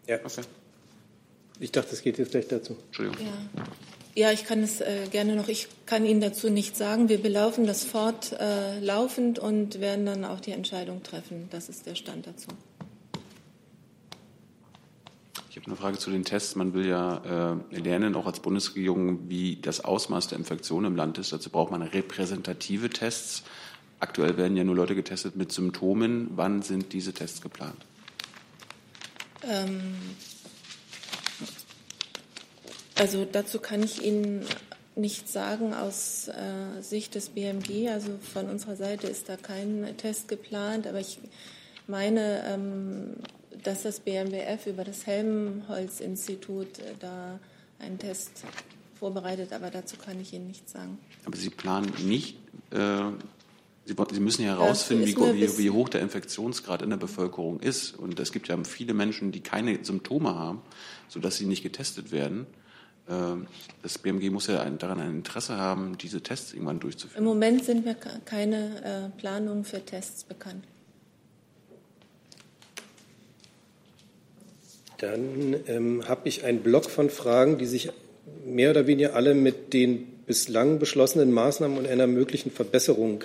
Ja. 0.06 0.16
Okay. 0.24 0.42
Ich 1.58 1.72
dachte, 1.72 1.92
es 1.92 2.02
geht 2.02 2.18
jetzt 2.18 2.32
gleich 2.32 2.48
dazu. 2.48 2.76
Entschuldigung. 2.88 3.26
Ja. 3.26 3.64
Ja, 4.18 4.32
ich 4.32 4.44
kann 4.44 4.62
es 4.62 4.80
äh, 4.80 5.08
gerne 5.10 5.36
noch. 5.36 5.48
Ich 5.48 5.68
kann 5.84 6.06
Ihnen 6.06 6.22
dazu 6.22 6.48
nichts 6.48 6.78
sagen. 6.78 7.10
Wir 7.10 7.20
belaufen 7.20 7.66
das 7.66 7.84
fortlaufend 7.84 9.36
äh, 9.36 9.40
und 9.42 9.78
werden 9.78 10.06
dann 10.06 10.24
auch 10.24 10.40
die 10.40 10.52
Entscheidung 10.52 11.02
treffen. 11.02 11.48
Das 11.50 11.68
ist 11.68 11.84
der 11.84 11.96
Stand 11.96 12.26
dazu. 12.26 12.48
Ich 15.50 15.55
habe 15.55 15.55
eine 15.66 15.76
Frage 15.76 15.98
zu 15.98 16.10
den 16.10 16.24
Tests. 16.24 16.54
Man 16.54 16.74
will 16.74 16.86
ja 16.86 17.56
äh, 17.72 17.78
lernen, 17.78 18.14
auch 18.14 18.26
als 18.26 18.40
Bundesregierung, 18.40 19.28
wie 19.28 19.56
das 19.56 19.84
Ausmaß 19.84 20.28
der 20.28 20.38
Infektion 20.38 20.84
im 20.84 20.96
Land 20.96 21.18
ist. 21.18 21.32
Dazu 21.32 21.50
braucht 21.50 21.72
man 21.72 21.82
repräsentative 21.82 22.88
Tests. 22.88 23.42
Aktuell 23.98 24.36
werden 24.36 24.56
ja 24.56 24.64
nur 24.64 24.76
Leute 24.76 24.94
getestet 24.94 25.36
mit 25.36 25.52
Symptomen. 25.52 26.30
Wann 26.36 26.62
sind 26.62 26.92
diese 26.92 27.12
Tests 27.12 27.40
geplant? 27.40 27.84
Ähm 29.42 29.94
also 32.94 33.24
dazu 33.24 33.58
kann 33.58 33.82
ich 33.82 34.02
Ihnen 34.02 34.44
nichts 34.94 35.32
sagen 35.32 35.74
aus 35.74 36.28
äh, 36.28 36.80
Sicht 36.82 37.14
des 37.14 37.30
BMG. 37.30 37.88
Also 37.90 38.10
von 38.32 38.48
unserer 38.48 38.76
Seite 38.76 39.06
ist 39.06 39.28
da 39.28 39.36
kein 39.36 39.96
Test 39.96 40.28
geplant, 40.28 40.86
aber 40.86 41.00
ich 41.00 41.18
meine, 41.86 42.42
ähm, 42.46 43.16
dass 43.66 43.82
das 43.82 44.00
BMWF 44.00 44.66
über 44.66 44.84
das 44.84 45.06
Helmholtz-Institut 45.06 46.78
äh, 46.78 46.94
da 47.00 47.40
einen 47.78 47.98
Test 47.98 48.44
vorbereitet, 48.98 49.52
aber 49.52 49.70
dazu 49.70 49.96
kann 49.96 50.20
ich 50.20 50.32
Ihnen 50.32 50.46
nichts 50.46 50.72
sagen. 50.72 50.98
Aber 51.24 51.36
Sie 51.36 51.50
planen 51.50 51.92
nicht, 52.04 52.38
äh, 52.70 53.10
Sie, 53.84 53.94
Sie, 54.12 54.20
müssen 54.20 54.42
ja 54.42 54.58
herausfinden, 54.58 55.06
wie, 55.06 55.16
wie, 55.16 55.58
wie, 55.58 55.70
hoch 55.70 55.88
der 55.88 56.00
Infektionsgrad 56.00 56.82
in 56.82 56.90
der 56.90 56.96
Bevölkerung 56.96 57.60
ist. 57.60 57.96
Und 57.96 58.18
es 58.18 58.32
gibt 58.32 58.48
ja 58.48 58.58
viele 58.64 58.94
Menschen, 58.94 59.30
die 59.30 59.40
keine 59.40 59.84
Symptome 59.84 60.34
haben, 60.34 60.60
sodass 61.08 61.36
sie 61.36 61.46
nicht 61.46 61.62
getestet 61.62 62.10
werden. 62.10 62.46
Ähm, 63.08 63.46
das 63.82 63.98
BMG 63.98 64.30
muss 64.30 64.48
ja 64.48 64.68
daran 64.70 65.00
ein 65.00 65.10
Interesse 65.10 65.56
haben, 65.56 65.96
diese 65.98 66.20
Tests 66.20 66.52
irgendwann 66.52 66.80
durchzuführen. 66.80 67.22
Im 67.22 67.28
Moment 67.28 67.64
sind 67.64 67.84
mir 67.84 67.94
keine 67.94 69.12
äh, 69.14 69.20
Planungen 69.20 69.64
für 69.64 69.84
Tests 69.84 70.24
bekannt. 70.24 70.64
Dann 74.98 75.56
ähm, 75.66 76.08
habe 76.08 76.28
ich 76.28 76.44
einen 76.44 76.60
Block 76.60 76.90
von 76.90 77.10
Fragen, 77.10 77.58
die 77.58 77.66
sich 77.66 77.90
mehr 78.44 78.70
oder 78.70 78.86
weniger 78.86 79.14
alle 79.14 79.34
mit 79.34 79.72
den 79.72 80.06
bislang 80.26 80.78
beschlossenen 80.78 81.32
Maßnahmen 81.32 81.78
und 81.78 81.86
einer 81.86 82.06
möglichen 82.06 82.50
Verbesserung 82.50 83.24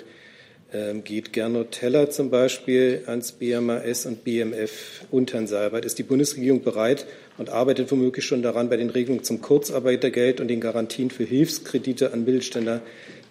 ähm, 0.72 1.02
geht. 1.02 1.32
Gernot 1.32 1.72
Teller 1.72 2.10
zum 2.10 2.30
Beispiel 2.30 3.02
ans 3.06 3.32
BMAS 3.32 4.06
und 4.06 4.24
BMF 4.24 5.04
Unternsalbert. 5.10 5.84
Ist 5.84 5.98
die 5.98 6.04
Bundesregierung 6.04 6.62
bereit, 6.62 7.06
und 7.38 7.50
arbeitet 7.50 7.90
womöglich 7.90 8.24
schon 8.24 8.42
daran, 8.42 8.68
bei 8.68 8.76
den 8.76 8.90
Regelungen 8.90 9.24
zum 9.24 9.40
Kurzarbeitergeld 9.40 10.40
und 10.40 10.48
den 10.48 10.60
Garantien 10.60 11.10
für 11.10 11.24
Hilfskredite 11.24 12.12
an 12.12 12.24
Mittelständler 12.24 12.82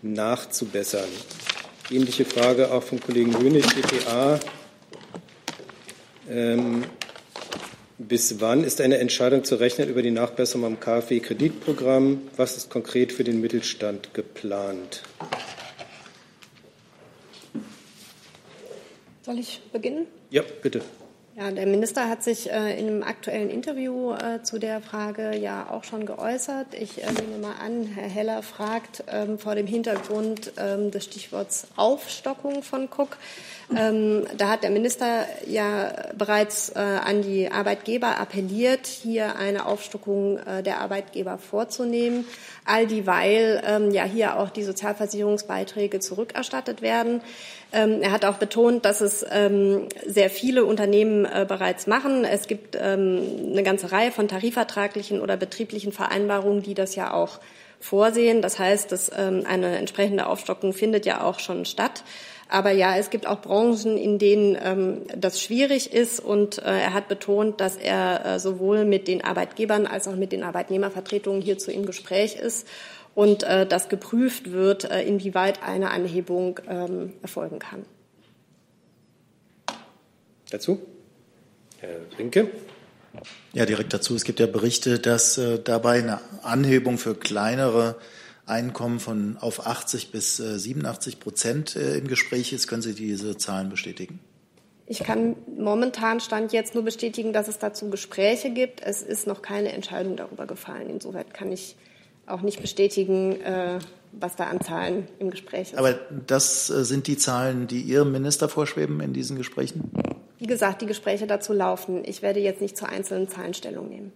nachzubessern. 0.02 1.10
Ähnliche 1.92 2.26
Frage 2.26 2.72
auch 2.72 2.84
vom 2.84 3.00
Kollegen 3.00 3.38
Hönig, 3.38 3.66
DPA. 3.68 4.40
Ähm, 6.30 6.84
bis 8.08 8.42
wann 8.42 8.64
ist 8.64 8.82
eine 8.82 8.98
Entscheidung 8.98 9.44
zu 9.44 9.56
rechnen 9.56 9.90
über 9.90 10.02
die 10.02 10.12
Nachbesserung 10.12 10.66
am 10.66 10.80
KfW-Kreditprogramm? 10.80 12.22
Was 12.36 12.58
ist 12.58 12.70
konkret 12.70 13.12
für 13.12 13.24
den 13.24 13.42
Mittelstand 13.42 14.14
geplant? 14.14 15.04
Soll 19.24 19.38
ich 19.38 19.62
beginnen? 19.72 20.08
Ja, 20.32 20.42
bitte. 20.62 20.82
Ja, 21.38 21.50
der 21.50 21.66
Minister 21.66 22.10
hat 22.10 22.24
sich 22.24 22.52
äh, 22.52 22.78
in 22.78 22.88
einem 22.88 23.04
aktuellen 23.04 23.50
Interview 23.50 24.12
äh, 24.12 24.44
zu 24.44 24.60
der 24.60 24.82
Frage 24.82 25.38
ja 25.38 25.70
auch 25.70 25.86
schon 25.86 26.06
geäußert. 26.06 26.74
Ich 26.74 27.02
äh, 27.02 27.06
nehme 27.12 27.38
mal 27.42 27.56
an, 27.66 27.86
Herr 27.86 28.10
Heller 28.10 28.44
fragt 28.44 29.06
ähm, 29.08 29.40
vor 29.40 29.56
dem 29.56 29.66
Hintergrund 29.66 30.52
ähm, 30.58 30.92
des 30.92 31.06
Stichworts 31.06 31.68
Aufstockung 31.78 32.64
von 32.64 32.90
Cook. 32.90 33.18
Ähm, 33.78 34.26
da 34.38 34.50
hat 34.50 34.64
der 34.64 34.70
Minister 34.70 35.26
ja 35.48 35.94
bereits 36.18 36.70
äh, 36.70 36.80
an 36.80 37.22
die 37.22 37.52
Arbeitgeber 37.52 38.20
appelliert, 38.20 38.86
hier 38.86 39.38
eine 39.38 39.66
Aufstockung 39.66 40.38
äh, 40.40 40.62
der 40.62 40.82
Arbeitgeber 40.82 41.38
vorzunehmen, 41.38 42.26
all 42.66 42.86
dieweil 42.86 43.62
ähm, 43.66 43.92
ja 43.92 44.04
hier 44.04 44.38
auch 44.38 44.50
die 44.50 44.64
Sozialversicherungsbeiträge 44.64 46.00
zurückerstattet 46.00 46.82
werden. 46.82 47.22
Ähm, 47.72 48.02
er 48.02 48.12
hat 48.12 48.26
auch 48.26 48.36
betont, 48.36 48.84
dass 48.84 49.00
es 49.00 49.26
ähm, 49.32 49.88
sehr 50.06 50.30
viele 50.30 50.66
Unternehmen 50.66 51.24
äh, 51.24 51.46
bereits 51.48 51.88
machen. 51.88 52.26
Es 52.26 52.48
gibt 52.48 52.78
ähm, 52.80 53.22
eine 53.52 53.64
ganze 53.64 53.92
Reihe 53.94 54.12
von 54.12 54.28
tarifvertraglichen 54.28 55.22
oder 55.22 55.38
betrieblichen 55.38 55.94
Vereinbarungen, 55.94 56.62
die 56.62 56.74
das 56.74 56.96
ja 56.96 57.14
auch 57.14 57.40
vorsehen. 57.80 58.42
Das 58.42 58.60
heißt, 58.60 58.92
dass 58.92 59.10
eine 59.10 59.78
entsprechende 59.78 60.28
Aufstockung 60.28 60.72
findet 60.72 61.08
ja 61.08 61.24
auch 61.24 61.40
schon 61.40 61.66
statt. 61.66 62.04
Aber 62.52 62.72
ja, 62.72 62.98
es 62.98 63.10
gibt 63.10 63.28
auch 63.28 63.42
Branchen, 63.42 63.98
in 63.98 64.20
denen 64.20 64.58
ähm, 64.62 65.04
das 65.16 65.42
schwierig 65.42 65.94
ist. 65.94 66.20
Und 66.20 66.58
äh, 66.58 66.64
er 66.64 66.94
hat 66.94 67.08
betont, 67.08 67.62
dass 67.62 67.78
er 67.78 68.26
äh, 68.26 68.40
sowohl 68.40 68.84
mit 68.84 69.08
den 69.08 69.24
Arbeitgebern 69.24 69.88
als 69.88 70.06
auch 70.10 70.18
mit 70.18 70.34
den 70.34 70.44
Arbeitnehmervertretungen 70.44 71.42
hierzu 71.42 71.72
im 71.72 71.86
Gespräch 71.86 72.36
ist 72.36 72.68
und 73.16 73.44
äh, 73.44 73.66
dass 73.66 73.88
geprüft 73.88 74.52
wird, 74.52 74.84
äh, 74.84 75.02
inwieweit 75.04 75.64
eine 75.64 75.92
Anhebung 75.92 76.60
ähm, 76.68 77.14
erfolgen 77.22 77.60
kann. 77.60 77.86
Dazu? 80.50 80.82
Herr 81.80 82.02
Rinke. 82.20 82.50
Ja, 83.54 83.66
direkt 83.66 83.94
dazu. 83.94 84.14
Es 84.14 84.26
gibt 84.26 84.42
ja 84.42 84.48
Berichte, 84.48 85.00
dass 85.00 85.38
äh, 85.38 85.58
dabei 85.58 86.00
eine 86.00 86.20
Anhebung 86.44 86.98
für 86.98 87.16
kleinere 87.16 87.96
Einkommen 88.52 89.00
von 89.00 89.38
auf 89.40 89.66
80 89.66 90.12
bis 90.12 90.40
äh, 90.40 90.60
87 90.60 91.20
Prozent 91.20 91.76
äh, 91.76 91.98
im 91.98 92.08
Gespräch 92.08 92.54
ist. 92.54 92.68
Können 92.68 92.82
Sie 92.82 92.94
diese 92.94 93.38
Zahlen 93.38 93.70
bestätigen? 93.70 94.20
Ich 94.86 95.00
kann 95.00 95.38
momentan 95.58 96.20
Stand 96.20 96.52
jetzt 96.52 96.76
nur 96.76 96.84
bestätigen, 96.84 97.32
dass 97.32 97.48
es 97.48 97.60
dazu 97.60 97.90
Gespräche 97.90 98.50
gibt. 98.50 98.82
Es 98.82 99.02
ist 99.02 99.26
noch 99.26 99.42
keine 99.42 99.72
Entscheidung 99.72 100.18
darüber 100.18 100.46
gefallen. 100.46 100.90
Insoweit 100.90 101.34
kann 101.34 101.50
ich 101.50 101.78
auch 102.28 102.42
nicht 102.42 102.62
bestätigen, 102.62 103.40
äh, 103.42 103.80
was 104.12 104.36
da 104.36 104.48
an 104.48 104.60
Zahlen 104.60 105.08
im 105.20 105.32
Gespräch 105.32 105.72
ist. 105.72 105.78
Aber 105.78 105.94
das 106.28 106.70
äh, 106.70 106.84
sind 106.84 107.08
die 107.08 107.18
Zahlen, 107.18 107.68
die 107.68 107.82
Ihrem 107.82 108.12
Minister 108.12 108.50
vorschweben 108.50 109.00
in 109.00 109.14
diesen 109.14 109.38
Gesprächen? 109.38 109.92
Wie 110.40 110.48
gesagt, 110.48 110.82
die 110.82 110.88
Gespräche 110.88 111.26
dazu 111.26 111.54
laufen. 111.54 112.04
Ich 112.04 112.22
werde 112.22 112.42
jetzt 112.42 112.60
nicht 112.62 112.76
zu 112.76 112.86
einzelnen 112.86 113.30
Zahlen 113.30 113.54
Stellung 113.54 113.88
nehmen. 113.88 114.12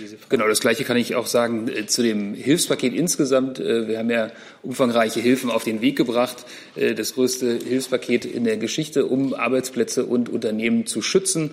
Diese 0.00 0.16
Frage. 0.16 0.30
Genau, 0.30 0.48
das 0.48 0.60
Gleiche 0.60 0.84
kann 0.84 0.96
ich 0.96 1.14
auch 1.14 1.26
sagen 1.26 1.68
äh, 1.68 1.86
zu 1.86 2.02
dem 2.02 2.34
Hilfspaket 2.34 2.94
insgesamt. 2.94 3.60
Äh, 3.60 3.86
wir 3.86 3.98
haben 3.98 4.10
ja 4.10 4.30
umfangreiche 4.62 5.20
Hilfen 5.20 5.50
auf 5.50 5.64
den 5.64 5.80
Weg 5.80 5.96
gebracht. 5.96 6.44
Äh, 6.74 6.94
das 6.94 7.14
größte 7.14 7.58
Hilfspaket 7.64 8.24
in 8.24 8.44
der 8.44 8.56
Geschichte, 8.56 9.06
um 9.06 9.34
Arbeitsplätze 9.34 10.06
und 10.06 10.28
Unternehmen 10.28 10.86
zu 10.86 11.02
schützen. 11.02 11.52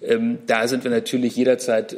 Ähm, 0.00 0.38
da 0.46 0.68
sind 0.68 0.84
wir 0.84 0.92
natürlich 0.92 1.34
jederzeit 1.34 1.96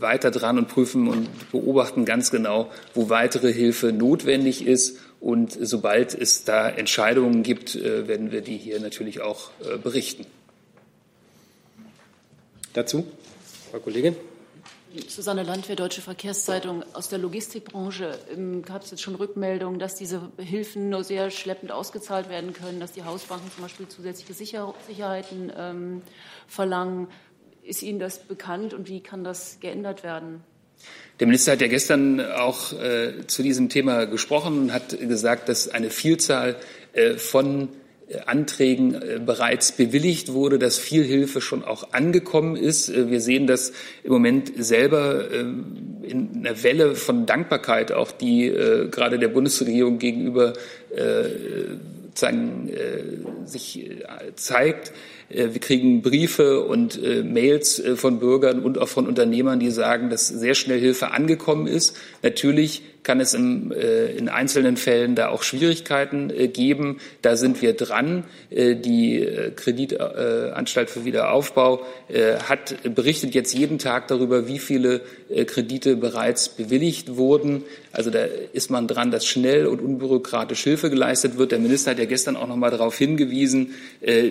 weiter 0.00 0.30
dran 0.30 0.58
und 0.58 0.68
prüfen 0.68 1.08
und 1.08 1.50
beobachten 1.50 2.04
ganz 2.04 2.30
genau, 2.30 2.70
wo 2.94 3.08
weitere 3.08 3.52
Hilfe 3.52 3.92
notwendig 3.92 4.66
ist. 4.66 4.98
Und 5.20 5.56
sobald 5.58 6.14
es 6.14 6.44
da 6.44 6.68
Entscheidungen 6.68 7.42
gibt, 7.42 7.74
werden 7.82 8.30
wir 8.30 8.42
die 8.42 8.56
hier 8.56 8.78
natürlich 8.80 9.20
auch 9.20 9.50
berichten. 9.82 10.26
Dazu, 12.74 13.06
Frau 13.72 13.80
Kollegin. 13.80 14.14
Susanne 15.06 15.42
Landwehr, 15.42 15.76
Deutsche 15.76 16.00
Verkehrszeitung. 16.00 16.84
Aus 16.92 17.08
der 17.08 17.18
Logistikbranche 17.18 18.18
ähm, 18.34 18.62
gab 18.62 18.82
es 18.82 18.90
jetzt 18.90 19.02
schon 19.02 19.14
Rückmeldungen, 19.14 19.78
dass 19.78 19.94
diese 19.94 20.30
Hilfen 20.38 20.88
nur 20.90 21.04
sehr 21.04 21.30
schleppend 21.30 21.72
ausgezahlt 21.72 22.28
werden 22.28 22.52
können, 22.52 22.80
dass 22.80 22.92
die 22.92 23.04
Hausbanken 23.04 23.50
zum 23.52 23.62
Beispiel 23.62 23.88
zusätzliche 23.88 24.34
Sicher 24.34 24.74
Sicherheiten 24.86 25.52
ähm, 25.56 26.02
verlangen. 26.46 27.08
Ist 27.62 27.82
Ihnen 27.82 27.98
das 27.98 28.18
bekannt 28.18 28.74
und 28.74 28.88
wie 28.88 29.00
kann 29.00 29.24
das 29.24 29.58
geändert 29.60 30.02
werden? 30.02 30.42
Der 31.20 31.26
Minister 31.26 31.52
hat 31.52 31.60
ja 31.60 31.66
gestern 31.66 32.20
auch 32.20 32.72
äh, 32.72 33.26
zu 33.26 33.42
diesem 33.42 33.68
Thema 33.68 34.06
gesprochen 34.06 34.58
und 34.58 34.72
hat 34.72 34.98
gesagt, 34.98 35.48
dass 35.48 35.68
eine 35.68 35.90
Vielzahl 35.90 36.56
äh, 36.92 37.14
von 37.14 37.68
Anträgen 38.26 38.94
äh, 38.94 39.20
bereits 39.24 39.72
bewilligt 39.72 40.32
wurde, 40.32 40.58
dass 40.58 40.78
viel 40.78 41.04
Hilfe 41.04 41.40
schon 41.40 41.62
auch 41.62 41.92
angekommen 41.92 42.56
ist. 42.56 42.88
Äh, 42.88 43.10
wir 43.10 43.20
sehen 43.20 43.46
das 43.46 43.72
im 44.02 44.12
Moment 44.12 44.52
selber 44.56 45.30
ähm, 45.30 45.98
in 46.02 46.30
einer 46.38 46.62
Welle 46.62 46.94
von 46.94 47.26
Dankbarkeit, 47.26 47.92
auch 47.92 48.10
die 48.10 48.50
gerade 48.90 49.18
der 49.18 49.28
Bundesregierung 49.28 49.98
gegenüber 49.98 50.54
sagen, 52.14 52.70
sich 53.44 53.90
zeigt. 54.36 54.92
Wir 55.28 55.50
kriegen 55.60 56.00
Briefe 56.00 56.62
und 56.62 56.98
Mails 57.30 57.82
von 57.96 58.20
Bürgern 58.20 58.60
und 58.60 58.78
auch 58.78 58.88
von 58.88 59.06
Unternehmern, 59.06 59.60
die 59.60 59.70
sagen, 59.70 60.08
dass 60.08 60.28
sehr 60.28 60.54
schnell 60.54 60.80
Hilfe 60.80 61.10
angekommen 61.10 61.66
ist. 61.66 61.94
Natürlich 62.22 62.82
kann 63.08 63.20
es 63.20 63.32
im, 63.32 63.72
äh, 63.72 64.12
in 64.18 64.28
einzelnen 64.28 64.76
Fällen 64.76 65.14
da 65.14 65.30
auch 65.30 65.42
Schwierigkeiten 65.42 66.28
äh, 66.28 66.46
geben. 66.46 66.98
Da 67.22 67.36
sind 67.36 67.62
wir 67.62 67.72
dran. 67.72 68.24
Äh, 68.50 68.74
die 68.76 69.22
äh, 69.22 69.50
Kreditanstalt 69.50 70.90
für 70.90 71.06
Wiederaufbau 71.06 71.80
äh, 72.08 72.34
hat 72.34 72.76
berichtet 72.94 73.34
jetzt 73.34 73.54
jeden 73.54 73.78
Tag 73.78 74.08
darüber, 74.08 74.46
wie 74.46 74.58
viele 74.58 75.00
äh, 75.30 75.46
Kredite 75.46 75.96
bereits 75.96 76.50
bewilligt 76.50 77.16
wurden. 77.16 77.62
Also 77.92 78.10
da 78.10 78.26
ist 78.52 78.70
man 78.70 78.86
dran, 78.86 79.10
dass 79.10 79.24
schnell 79.24 79.66
und 79.66 79.80
unbürokratisch 79.80 80.62
Hilfe 80.64 80.90
geleistet 80.90 81.38
wird. 81.38 81.52
Der 81.52 81.60
Minister 81.60 81.92
hat 81.92 81.98
ja 81.98 82.04
gestern 82.04 82.36
auch 82.36 82.46
noch 82.46 82.56
mal 82.56 82.70
darauf 82.70 82.98
hingewiesen, 82.98 83.70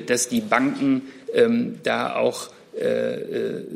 dass 0.06 0.30
die 0.30 0.42
Banken 0.42 1.02
ähm, 1.34 1.80
da 1.82 2.16
auch 2.16 2.50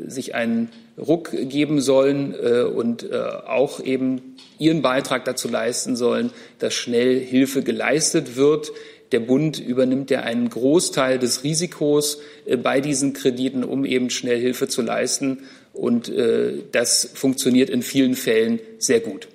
sich 0.06 0.34
einen 0.36 0.68
Ruck 0.96 1.32
geben 1.32 1.80
sollen 1.80 2.34
und 2.34 3.12
auch 3.12 3.80
eben 3.80 4.31
ihren 4.62 4.80
Beitrag 4.80 5.24
dazu 5.24 5.48
leisten 5.48 5.96
sollen, 5.96 6.32
dass 6.58 6.74
schnell 6.74 7.18
Hilfe 7.20 7.62
geleistet 7.62 8.36
wird. 8.36 8.70
Der 9.10 9.20
Bund 9.20 9.58
übernimmt 9.58 10.10
ja 10.10 10.20
einen 10.20 10.48
Großteil 10.48 11.18
des 11.18 11.44
Risikos 11.44 12.18
äh, 12.46 12.56
bei 12.56 12.80
diesen 12.80 13.12
Krediten, 13.12 13.64
um 13.64 13.84
eben 13.84 14.08
schnell 14.08 14.40
Hilfe 14.40 14.68
zu 14.68 14.82
leisten. 14.82 15.40
Und 15.72 16.08
äh, 16.08 16.62
das 16.70 17.10
funktioniert 17.14 17.70
in 17.70 17.82
vielen 17.82 18.14
Fällen 18.14 18.60
sehr 18.78 19.00
gut. 19.00 19.28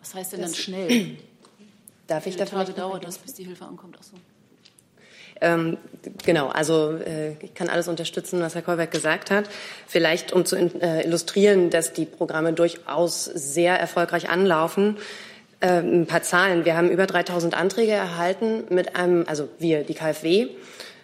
Was 0.00 0.14
heißt 0.14 0.32
denn 0.34 0.42
dann 0.42 0.54
schnell? 0.54 1.16
Darf 2.06 2.26
ich 2.26 2.36
dafür? 2.36 2.58
Tage 2.58 2.72
dauert 2.72 3.04
das, 3.04 3.18
bis 3.18 3.34
die 3.34 3.44
Hilfe 3.44 3.64
ankommt? 3.64 3.96
Ach 3.98 4.04
so. 4.04 4.16
Ähm, 5.44 5.76
genau, 6.24 6.48
also 6.48 6.92
äh, 6.92 7.32
ich 7.40 7.52
kann 7.54 7.68
alles 7.68 7.86
unterstützen, 7.86 8.40
was 8.40 8.54
Herr 8.54 8.62
Kolberg 8.62 8.90
gesagt 8.90 9.30
hat. 9.30 9.44
Vielleicht, 9.86 10.32
um 10.32 10.46
zu 10.46 10.56
äh, 10.56 11.04
illustrieren, 11.04 11.68
dass 11.68 11.92
die 11.92 12.06
Programme 12.06 12.54
durchaus 12.54 13.26
sehr 13.26 13.78
erfolgreich 13.78 14.30
anlaufen. 14.30 14.96
Äh, 15.60 15.80
ein 15.80 16.06
paar 16.06 16.22
Zahlen. 16.22 16.64
Wir 16.64 16.76
haben 16.76 16.88
über 16.90 17.06
3000 17.06 17.54
Anträge 17.54 17.92
erhalten 17.92 18.64
mit 18.70 18.96
einem, 18.96 19.24
also 19.28 19.48
wir, 19.58 19.84
die 19.84 19.94
KfW, 19.94 20.48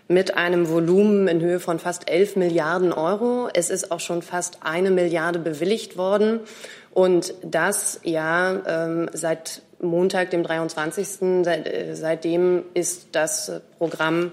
mit 0.09 0.37
einem 0.37 0.71
Volumen 0.71 1.29
in 1.29 1.41
Höhe 1.43 1.61
von 1.61 1.79
fast 1.79 2.11
11 2.11 2.37
Milliarden 2.37 2.93
Euro. 2.95 3.51
Es 3.53 3.69
ist 3.69 3.93
auch 3.93 4.01
schon 4.01 4.23
fast 4.23 4.59
eine 4.63 4.91
Milliarde 4.91 5.39
bewilligt 5.39 5.99
worden. 5.99 6.41
Und 6.93 7.35
das 7.43 8.01
ja 8.05 8.63
ähm, 8.67 9.11
seit 9.13 9.63
Montag, 9.81 10.31
dem 10.31 10.43
23. 10.43 11.45
Seit, 11.45 11.67
äh, 11.67 11.95
seitdem 11.95 12.65
ist 12.75 13.09
das 13.13 13.61
Programm, 13.79 14.33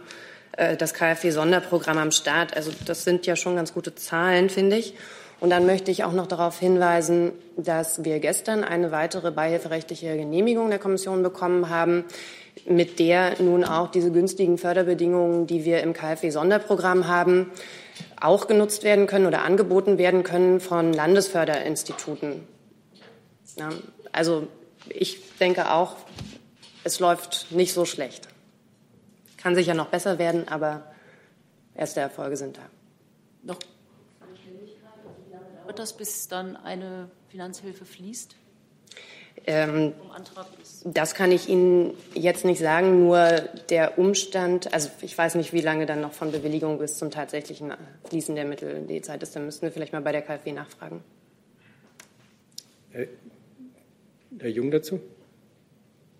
äh, 0.57 0.75
das 0.75 0.93
KfW-Sonderprogramm 0.93 1.97
am 1.97 2.11
Start. 2.11 2.55
Also 2.55 2.71
das 2.85 3.03
sind 3.03 3.25
ja 3.25 3.35
schon 3.35 3.55
ganz 3.55 3.73
gute 3.73 3.95
Zahlen, 3.95 4.49
finde 4.49 4.77
ich. 4.77 4.95
Und 5.39 5.51
dann 5.51 5.65
möchte 5.65 5.91
ich 5.91 6.03
auch 6.03 6.13
noch 6.13 6.27
darauf 6.27 6.59
hinweisen, 6.59 7.31
dass 7.55 8.03
wir 8.03 8.19
gestern 8.19 8.63
eine 8.63 8.91
weitere 8.91 9.31
beihilferechtliche 9.31 10.17
Genehmigung 10.17 10.69
der 10.69 10.79
Kommission 10.79 11.21
bekommen 11.21 11.69
haben, 11.69 12.05
mit 12.65 12.97
der 12.97 13.39
nun 13.39 13.63
auch 13.63 13.91
diese 13.91 14.11
günstigen 14.11 14.57
Förderbedingungen, 14.57 15.45
die 15.45 15.63
wir 15.63 15.83
im 15.83 15.93
KfW-Sonderprogramm 15.93 17.07
haben, 17.07 17.51
auch 18.19 18.47
genutzt 18.47 18.83
werden 18.83 19.05
können 19.05 19.27
oder 19.27 19.43
angeboten 19.43 19.99
werden 19.99 20.23
können 20.23 20.59
von 20.59 20.91
Landesförderinstituten. 20.91 22.47
Ja, 23.57 23.69
also 24.11 24.47
ich 24.89 25.37
denke 25.37 25.71
auch, 25.71 25.95
es 26.83 26.99
läuft 26.99 27.51
nicht 27.51 27.73
so 27.73 27.85
schlecht. 27.85 28.27
Kann 29.37 29.55
sicher 29.55 29.73
noch 29.73 29.87
besser 29.87 30.19
werden, 30.19 30.47
aber 30.47 30.91
erste 31.75 31.99
Erfolge 31.99 32.37
sind 32.37 32.57
da. 32.57 32.61
Noch 33.43 33.59
dauert 35.77 35.79
das, 35.79 35.93
bis 35.93 36.27
dann 36.27 36.55
eine 36.55 37.09
Finanzhilfe 37.29 37.85
fließt? 37.85 38.35
Ähm, 39.45 39.93
das 40.83 41.13
kann 41.13 41.31
ich 41.31 41.47
Ihnen 41.47 41.93
jetzt 42.13 42.43
nicht 42.43 42.59
sagen, 42.59 43.03
nur 43.03 43.19
der 43.69 43.99
Umstand, 43.99 44.73
also 44.73 44.89
ich 45.01 45.17
weiß 45.17 45.35
nicht, 45.35 45.53
wie 45.53 45.61
lange 45.61 45.85
dann 45.85 46.01
noch 46.01 46.13
von 46.13 46.31
Bewilligung 46.31 46.79
bis 46.79 46.97
zum 46.97 47.11
tatsächlichen 47.11 47.73
Fließen 48.09 48.35
der 48.35 48.45
Mittel 48.45 48.85
die 48.87 49.01
Zeit 49.01 49.21
ist, 49.23 49.35
dann 49.35 49.45
müssten 49.45 49.63
wir 49.63 49.71
vielleicht 49.71 49.93
mal 49.93 50.01
bei 50.01 50.11
der 50.11 50.23
KfW 50.23 50.51
nachfragen. 50.51 51.03
Herr 54.39 54.49
Jung 54.49 54.71
dazu? 54.71 54.99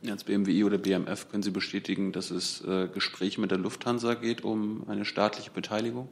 Als 0.10 0.24
BMWI 0.24 0.64
oder 0.64 0.78
BMF 0.78 1.30
können 1.30 1.44
Sie 1.44 1.52
bestätigen, 1.52 2.12
dass 2.12 2.32
es 2.32 2.64
äh, 2.66 2.88
Gespräche 2.94 3.42
mit 3.42 3.52
der 3.52 3.58
Lufthansa 3.58 4.14
geht 4.14 4.44
um 4.44 4.88
eine 4.88 5.06
staatliche 5.06 5.52
Beteiligung? 5.52 6.08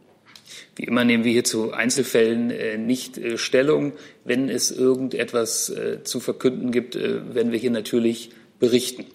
Wie 0.75 0.83
immer 0.83 1.03
nehmen 1.03 1.23
wir 1.23 1.31
hier 1.31 1.43
zu 1.43 1.71
Einzelfällen 1.71 2.51
äh, 2.51 2.77
nicht 2.77 3.17
äh, 3.17 3.37
Stellung. 3.37 3.93
Wenn 4.23 4.49
es 4.49 4.71
irgendetwas 4.71 5.69
äh, 5.69 6.03
zu 6.03 6.19
verkünden 6.19 6.71
gibt, 6.71 6.95
äh, 6.95 7.33
werden 7.33 7.51
wir 7.51 7.59
hier 7.59 7.71
natürlich 7.71 8.31
berichten. 8.59 9.05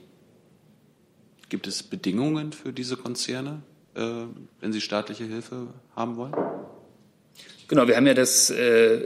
Gibt 1.49 1.67
es 1.67 1.83
Bedingungen 1.83 2.53
für 2.53 2.73
diese 2.73 2.97
Konzerne, 2.97 3.63
äh, 3.95 4.03
wenn 4.61 4.73
sie 4.73 4.81
staatliche 4.81 5.25
Hilfe 5.25 5.69
haben 5.95 6.17
wollen? 6.17 6.35
Genau, 7.71 7.87
wir 7.87 7.97
haben 7.97 8.07
ja 8.09 8.15
das 8.15 8.51
äh, 8.51 8.99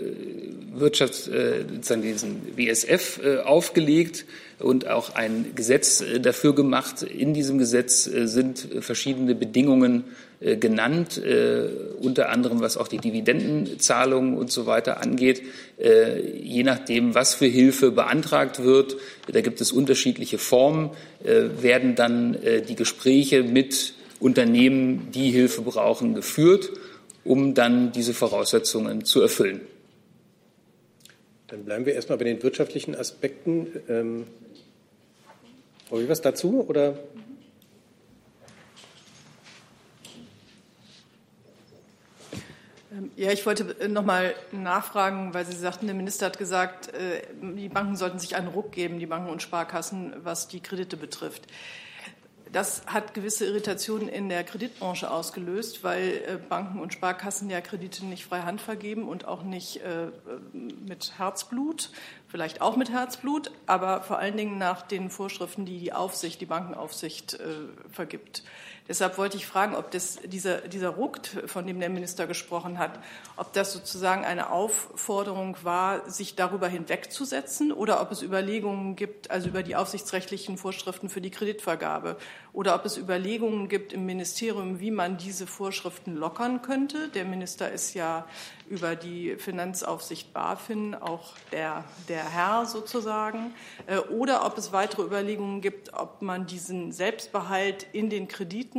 Wirtschafts, 0.73 1.29
äh, 1.29 1.65
diesen 1.67 2.57
WSF 2.57 3.21
äh, 3.23 3.39
aufgelegt 3.41 4.25
und 4.59 4.89
auch 4.89 5.15
ein 5.15 5.53
Gesetz 5.55 6.01
äh, 6.01 6.19
dafür 6.19 6.55
gemacht. 6.55 7.03
In 7.03 7.35
diesem 7.35 7.59
Gesetz 7.59 8.07
äh, 8.07 8.27
sind 8.27 8.67
verschiedene 8.81 9.35
Bedingungen 9.35 10.05
äh, 10.41 10.57
genannt, 10.57 11.19
äh, 11.19 11.69
unter 12.01 12.31
anderem 12.31 12.61
was 12.61 12.79
auch 12.79 12.89
die 12.89 12.97
Dividendenzahlungen 12.97 14.35
und 14.39 14.51
so 14.51 14.65
weiter 14.65 15.03
angeht. 15.03 15.43
Äh, 15.77 16.39
je 16.41 16.63
nachdem, 16.63 17.15
was 17.15 17.35
für 17.35 17.45
Hilfe 17.45 17.91
beantragt 17.91 18.65
wird, 18.65 18.97
da 19.31 19.43
gibt 19.43 19.61
es 19.61 19.73
unterschiedliche 19.73 20.39
Formen, 20.39 20.89
äh, 21.23 21.63
werden 21.63 21.97
dann 21.97 22.35
äh, 22.37 22.63
die 22.63 22.77
Gespräche 22.77 23.43
mit 23.43 23.93
Unternehmen, 24.21 25.09
die 25.13 25.31
Hilfe 25.31 25.61
brauchen, 25.61 26.15
geführt 26.15 26.71
um 27.25 27.55
dann 27.55 27.93
diese 27.93 28.15
Voraussetzungen 28.15 29.05
zu 29.05 29.21
erfüllen. 29.21 29.61
Dann 31.49 31.65
bleiben 31.65 31.87
wir 31.87 31.95
erstmal 31.95 32.19
bei 32.19 32.25
den 32.25 32.43
wirtschaftlichen 32.43 32.95
Aspekten. 32.95 33.69
Ähm, 33.89 34.27
Frau 35.89 35.99
Wevers 35.99 36.21
dazu 36.21 36.67
oder? 36.67 36.99
Ähm, 42.93 43.11
ja, 43.17 43.31
ich 43.33 43.45
wollte 43.45 43.89
noch 43.89 44.05
mal 44.05 44.35
nachfragen, 44.53 45.35
weil 45.35 45.45
Sie 45.47 45.57
sagten, 45.57 45.87
der 45.87 45.95
Minister 45.95 46.27
hat 46.27 46.39
gesagt, 46.39 46.89
äh, 46.95 47.23
die 47.41 47.69
Banken 47.69 47.97
sollten 47.97 48.19
sich 48.19 48.37
einen 48.37 48.49
Ruck 48.49 48.73
geben, 48.73 48.99
die 48.99 49.07
Banken 49.07 49.31
und 49.31 49.43
Sparkassen, 49.43 50.15
was 50.23 50.49
die 50.49 50.61
Kredite 50.61 50.97
betrifft. 50.97 51.47
Das 52.55 52.87
hat 52.87 53.15
gewisse 53.15 53.47
Irritationen 53.47 54.07
in 54.07 54.29
der 54.29 54.45
Kreditbranche 54.45 55.11
ausgelöst, 55.11 55.83
weil 55.83 56.23
äh, 56.25 56.37
Banken 56.37 56.79
und 56.79 56.93
Sparkassen 56.93 57.51
ja 57.51 57.61
Kredite 57.61 58.07
nicht 58.07 58.25
frei 58.25 58.43
Hand 58.43 58.61
vergeben 58.61 59.09
und 59.09 59.25
auch 59.27 59.43
nicht 59.43 59.79
äh, 59.79 60.13
mit 60.53 61.19
Herzblut, 61.19 61.91
vielleicht 62.29 62.61
auch 62.61 62.77
mit 62.77 62.93
Herzblut, 62.93 63.51
aber 63.67 64.03
vor 64.03 64.21
allen 64.21 64.37
Dingen 64.37 64.57
nach 64.57 64.83
den 64.83 65.11
Vorschriften, 65.11 65.67
die 65.67 65.81
die 65.81 65.93
Aufsicht, 65.93 66.41
die 66.41 66.47
Bankenaufsicht 66.47 67.35
äh, 67.35 67.39
vergibt. 67.91 68.45
Deshalb 68.87 69.17
wollte 69.17 69.39
ich 69.39 69.47
fragen, 69.47 69.75
ob 69.75 69.91
das, 69.91 70.19
dieser, 70.25 70.61
dieser 70.61 70.91
Ruck, 70.91 71.19
von 71.47 71.67
dem 71.67 71.81
der 71.81 71.89
Minister 71.89 72.27
gesprochen 72.27 72.79
hat, 72.79 72.99
ob 73.37 73.53
das 73.55 73.73
sozusagen 73.73 74.25
eine 74.27 74.51
Aufforderung 74.51 75.57
war, 75.63 76.11
sich 76.11 76.37
darüber 76.37 76.69
hinwegzusetzen 76.69 77.73
oder 77.73 78.03
ob 78.03 78.13
es 78.13 78.21
Überlegungen 78.21 78.95
gibt, 78.95 79.31
also 79.31 79.49
über 79.49 79.63
die 79.63 79.75
aufsichtsrechtlichen 79.75 80.59
Vorschriften 80.59 81.09
für 81.09 81.23
die 81.23 81.31
Kreditvergabe, 81.31 82.19
oder 82.53 82.75
ob 82.75 82.85
es 82.85 82.99
Überlegungen 82.99 83.69
gibt 83.69 83.93
im 83.93 84.05
Ministerium, 84.07 84.81
wie 84.81 84.91
man 84.91 85.17
diese 85.17 85.47
Vorschriften 85.47 86.15
lockern 86.15 86.61
könnte. 86.63 87.09
Der 87.09 87.25
Minister 87.25 87.73
ist 87.73 87.95
ja 87.95 88.27
über 88.69 88.97
die 88.97 89.37
Finanzaufsicht 89.37 90.33
BaFin 90.33 90.95
auch 90.95 91.33
der, 91.53 91.85
der 92.09 92.31
Herr 92.31 92.67
sozusagen. 92.67 93.53
Äh, 93.87 93.99
oder 93.99 94.47
ob 94.47 94.57
es 94.57 94.73
weitere 94.73 95.03
Überlegungen 95.03 95.61
gibt, 95.61 95.93
ob 95.95 96.23
man 96.23 96.47
diesen 96.47 96.93
Selbstbehalt 96.93 97.87
in 97.93 98.09
den 98.09 98.29
Krediten, 98.29 98.74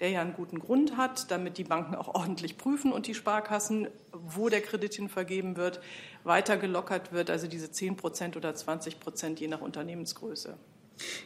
der 0.00 0.10
ja 0.10 0.20
einen 0.20 0.34
guten 0.34 0.58
Grund 0.58 0.96
hat, 0.96 1.30
damit 1.30 1.58
die 1.58 1.64
Banken 1.64 1.94
auch 1.94 2.14
ordentlich 2.14 2.58
prüfen 2.58 2.92
und 2.92 3.06
die 3.06 3.14
Sparkassen, 3.14 3.88
wo 4.12 4.48
der 4.48 4.60
Kredit 4.60 4.94
hin 4.94 5.08
vergeben 5.08 5.56
wird, 5.56 5.80
weiter 6.24 6.56
gelockert 6.56 7.12
wird, 7.12 7.30
also 7.30 7.46
diese 7.46 7.70
10 7.70 7.96
Prozent 7.96 8.36
oder 8.36 8.54
20 8.54 9.00
Prozent 9.00 9.40
je 9.40 9.48
nach 9.48 9.60
Unternehmensgröße. 9.60 10.56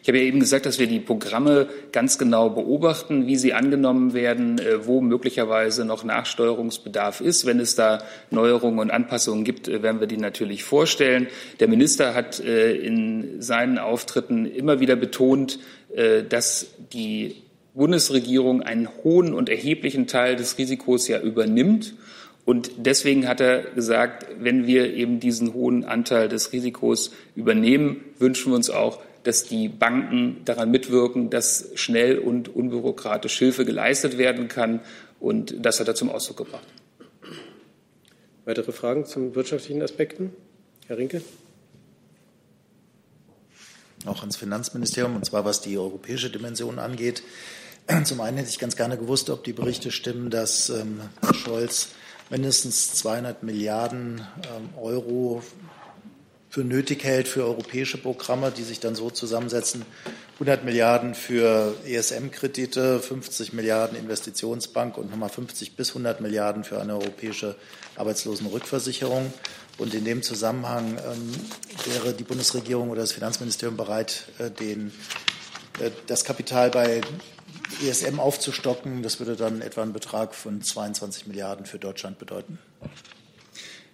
Ich 0.02 0.08
habe 0.08 0.18
ja 0.18 0.24
eben 0.24 0.40
gesagt, 0.40 0.66
dass 0.66 0.78
wir 0.78 0.86
die 0.86 1.00
Programme 1.00 1.68
ganz 1.92 2.18
genau 2.18 2.50
beobachten, 2.50 3.26
wie 3.26 3.36
sie 3.36 3.54
angenommen 3.54 4.14
werden, 4.14 4.58
äh, 4.58 4.86
wo 4.86 5.00
möglicherweise 5.00 5.84
noch 5.84 6.04
Nachsteuerungsbedarf 6.04 7.20
ist. 7.20 7.46
Wenn 7.46 7.60
es 7.60 7.74
da 7.74 8.02
Neuerungen 8.30 8.78
und 8.78 8.90
Anpassungen 8.90 9.44
gibt, 9.44 9.68
äh, 9.68 9.82
werden 9.82 10.00
wir 10.00 10.06
die 10.06 10.16
natürlich 10.16 10.64
vorstellen. 10.64 11.28
Der 11.60 11.68
Minister 11.68 12.14
hat 12.14 12.40
äh, 12.40 12.74
in 12.74 13.40
seinen 13.40 13.78
Auftritten 13.78 14.46
immer 14.46 14.80
wieder 14.80 14.96
betont, 14.96 15.58
dass 16.28 16.66
die 16.92 17.43
Bundesregierung 17.74 18.62
einen 18.62 18.88
hohen 19.02 19.34
und 19.34 19.48
erheblichen 19.48 20.06
Teil 20.06 20.36
des 20.36 20.58
Risikos 20.58 21.08
ja 21.08 21.20
übernimmt. 21.20 21.94
Und 22.44 22.70
deswegen 22.76 23.26
hat 23.26 23.40
er 23.40 23.62
gesagt, 23.62 24.26
wenn 24.38 24.66
wir 24.66 24.94
eben 24.94 25.18
diesen 25.18 25.54
hohen 25.54 25.84
Anteil 25.84 26.28
des 26.28 26.52
Risikos 26.52 27.10
übernehmen, 27.34 28.04
wünschen 28.18 28.52
wir 28.52 28.56
uns 28.56 28.70
auch, 28.70 29.00
dass 29.24 29.44
die 29.44 29.68
Banken 29.68 30.42
daran 30.44 30.70
mitwirken, 30.70 31.30
dass 31.30 31.70
schnell 31.74 32.18
und 32.18 32.54
unbürokratisch 32.54 33.38
Hilfe 33.38 33.64
geleistet 33.64 34.18
werden 34.18 34.48
kann. 34.48 34.80
Und 35.18 35.64
das 35.64 35.80
hat 35.80 35.88
er 35.88 35.94
zum 35.94 36.10
Ausdruck 36.10 36.36
gebracht. 36.36 36.66
Weitere 38.44 38.72
Fragen 38.72 39.06
zu 39.06 39.34
wirtschaftlichen 39.34 39.82
Aspekten? 39.82 40.30
Herr 40.86 40.98
Rinke? 40.98 41.22
Auch 44.04 44.20
ans 44.20 44.36
Finanzministerium, 44.36 45.16
und 45.16 45.24
zwar 45.24 45.46
was 45.46 45.62
die 45.62 45.78
europäische 45.78 46.28
Dimension 46.28 46.78
angeht. 46.78 47.22
Zum 48.04 48.20
einen 48.20 48.38
hätte 48.38 48.48
ich 48.48 48.58
ganz 48.58 48.76
gerne 48.76 48.96
gewusst, 48.96 49.30
ob 49.30 49.44
die 49.44 49.52
Berichte 49.52 49.90
stimmen, 49.90 50.30
dass 50.30 50.70
ähm, 50.70 51.00
Herr 51.20 51.34
Scholz 51.34 51.88
mindestens 52.30 52.94
200 52.94 53.42
Milliarden 53.42 54.26
ähm, 54.56 54.70
Euro 54.80 55.42
für 56.48 56.62
nötig 56.62 57.02
hält 57.02 57.26
für 57.26 57.44
europäische 57.44 57.98
Programme, 57.98 58.52
die 58.52 58.62
sich 58.62 58.78
dann 58.78 58.94
so 58.94 59.10
zusammensetzen. 59.10 59.84
100 60.34 60.64
Milliarden 60.64 61.14
für 61.14 61.74
ESM-Kredite, 61.84 63.00
50 63.00 63.52
Milliarden 63.52 63.98
Investitionsbank 63.98 64.96
und 64.96 65.10
nochmal 65.10 65.28
50 65.28 65.76
bis 65.76 65.90
100 65.90 66.20
Milliarden 66.20 66.64
für 66.64 66.80
eine 66.80 66.94
europäische 66.94 67.56
Arbeitslosenrückversicherung. 67.96 69.32
Und 69.78 69.94
in 69.94 70.04
dem 70.04 70.22
Zusammenhang 70.22 70.96
ähm, 70.98 71.34
wäre 71.92 72.12
die 72.14 72.24
Bundesregierung 72.24 72.90
oder 72.90 73.00
das 73.00 73.12
Finanzministerium 73.12 73.76
bereit, 73.76 74.26
äh, 74.38 74.50
den, 74.50 74.92
äh, 75.80 75.90
das 76.06 76.24
Kapital 76.24 76.70
bei 76.70 77.00
ESM 77.86 78.20
aufzustocken. 78.20 79.02
Das 79.02 79.18
würde 79.18 79.36
dann 79.36 79.60
etwa 79.60 79.82
einen 79.82 79.92
Betrag 79.92 80.34
von 80.34 80.62
22 80.62 81.26
Milliarden 81.26 81.66
für 81.66 81.78
Deutschland 81.78 82.18
bedeuten. 82.18 82.58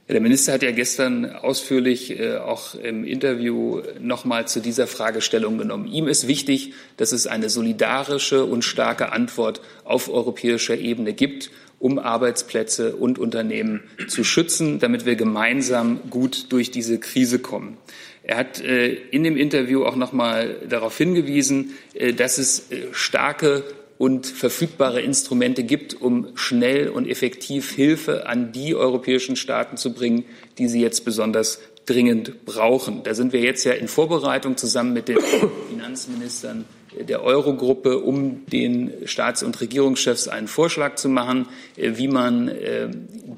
Der 0.08 0.20
Minister 0.20 0.54
hat 0.54 0.64
ja 0.64 0.72
gestern 0.72 1.24
ausführlich 1.24 2.18
äh, 2.18 2.38
auch 2.38 2.74
im 2.74 3.04
Interview 3.04 3.80
nochmal 4.00 4.48
zu 4.48 4.60
dieser 4.60 4.88
Fragestellung 4.88 5.56
genommen. 5.56 5.86
Ihm 5.86 6.08
ist 6.08 6.26
wichtig, 6.26 6.72
dass 6.96 7.12
es 7.12 7.28
eine 7.28 7.48
solidarische 7.48 8.44
und 8.44 8.64
starke 8.64 9.12
Antwort 9.12 9.60
auf 9.84 10.08
europäischer 10.08 10.76
Ebene 10.76 11.12
gibt, 11.12 11.52
um 11.78 12.00
Arbeitsplätze 12.00 12.96
und 12.96 13.20
Unternehmen 13.20 13.84
zu 14.08 14.24
schützen, 14.24 14.80
damit 14.80 15.06
wir 15.06 15.14
gemeinsam 15.14 16.00
gut 16.10 16.46
durch 16.50 16.72
diese 16.72 16.98
Krise 16.98 17.38
kommen. 17.38 17.78
Er 18.22 18.36
hat 18.36 18.60
äh, 18.60 18.92
in 18.92 19.24
dem 19.24 19.36
Interview 19.36 19.84
auch 19.84 19.96
nochmal 19.96 20.56
darauf 20.68 20.96
hingewiesen, 20.96 21.74
äh, 21.94 22.12
dass 22.12 22.38
es 22.38 22.70
äh, 22.70 22.88
starke 22.92 23.64
und 23.98 24.26
verfügbare 24.26 25.00
Instrumente 25.00 25.62
gibt, 25.62 26.00
um 26.00 26.28
schnell 26.34 26.88
und 26.88 27.06
effektiv 27.06 27.72
Hilfe 27.72 28.26
an 28.26 28.52
die 28.52 28.74
europäischen 28.74 29.36
Staaten 29.36 29.76
zu 29.76 29.92
bringen, 29.92 30.24
die 30.58 30.68
sie 30.68 30.80
jetzt 30.80 31.04
besonders 31.04 31.60
dringend 31.86 32.44
brauchen. 32.44 33.02
Da 33.02 33.14
sind 33.14 33.32
wir 33.32 33.40
jetzt 33.40 33.64
ja 33.64 33.72
in 33.72 33.88
Vorbereitung 33.88 34.56
zusammen 34.56 34.92
mit 34.92 35.08
den 35.08 35.18
Finanzministern 35.70 36.64
der 36.98 37.22
Eurogruppe, 37.22 37.98
um 37.98 38.46
den 38.46 38.92
Staats- 39.04 39.42
und 39.42 39.60
Regierungschefs 39.60 40.28
einen 40.28 40.48
Vorschlag 40.48 40.96
zu 40.96 41.08
machen, 41.08 41.46
wie 41.76 42.08
man 42.08 42.50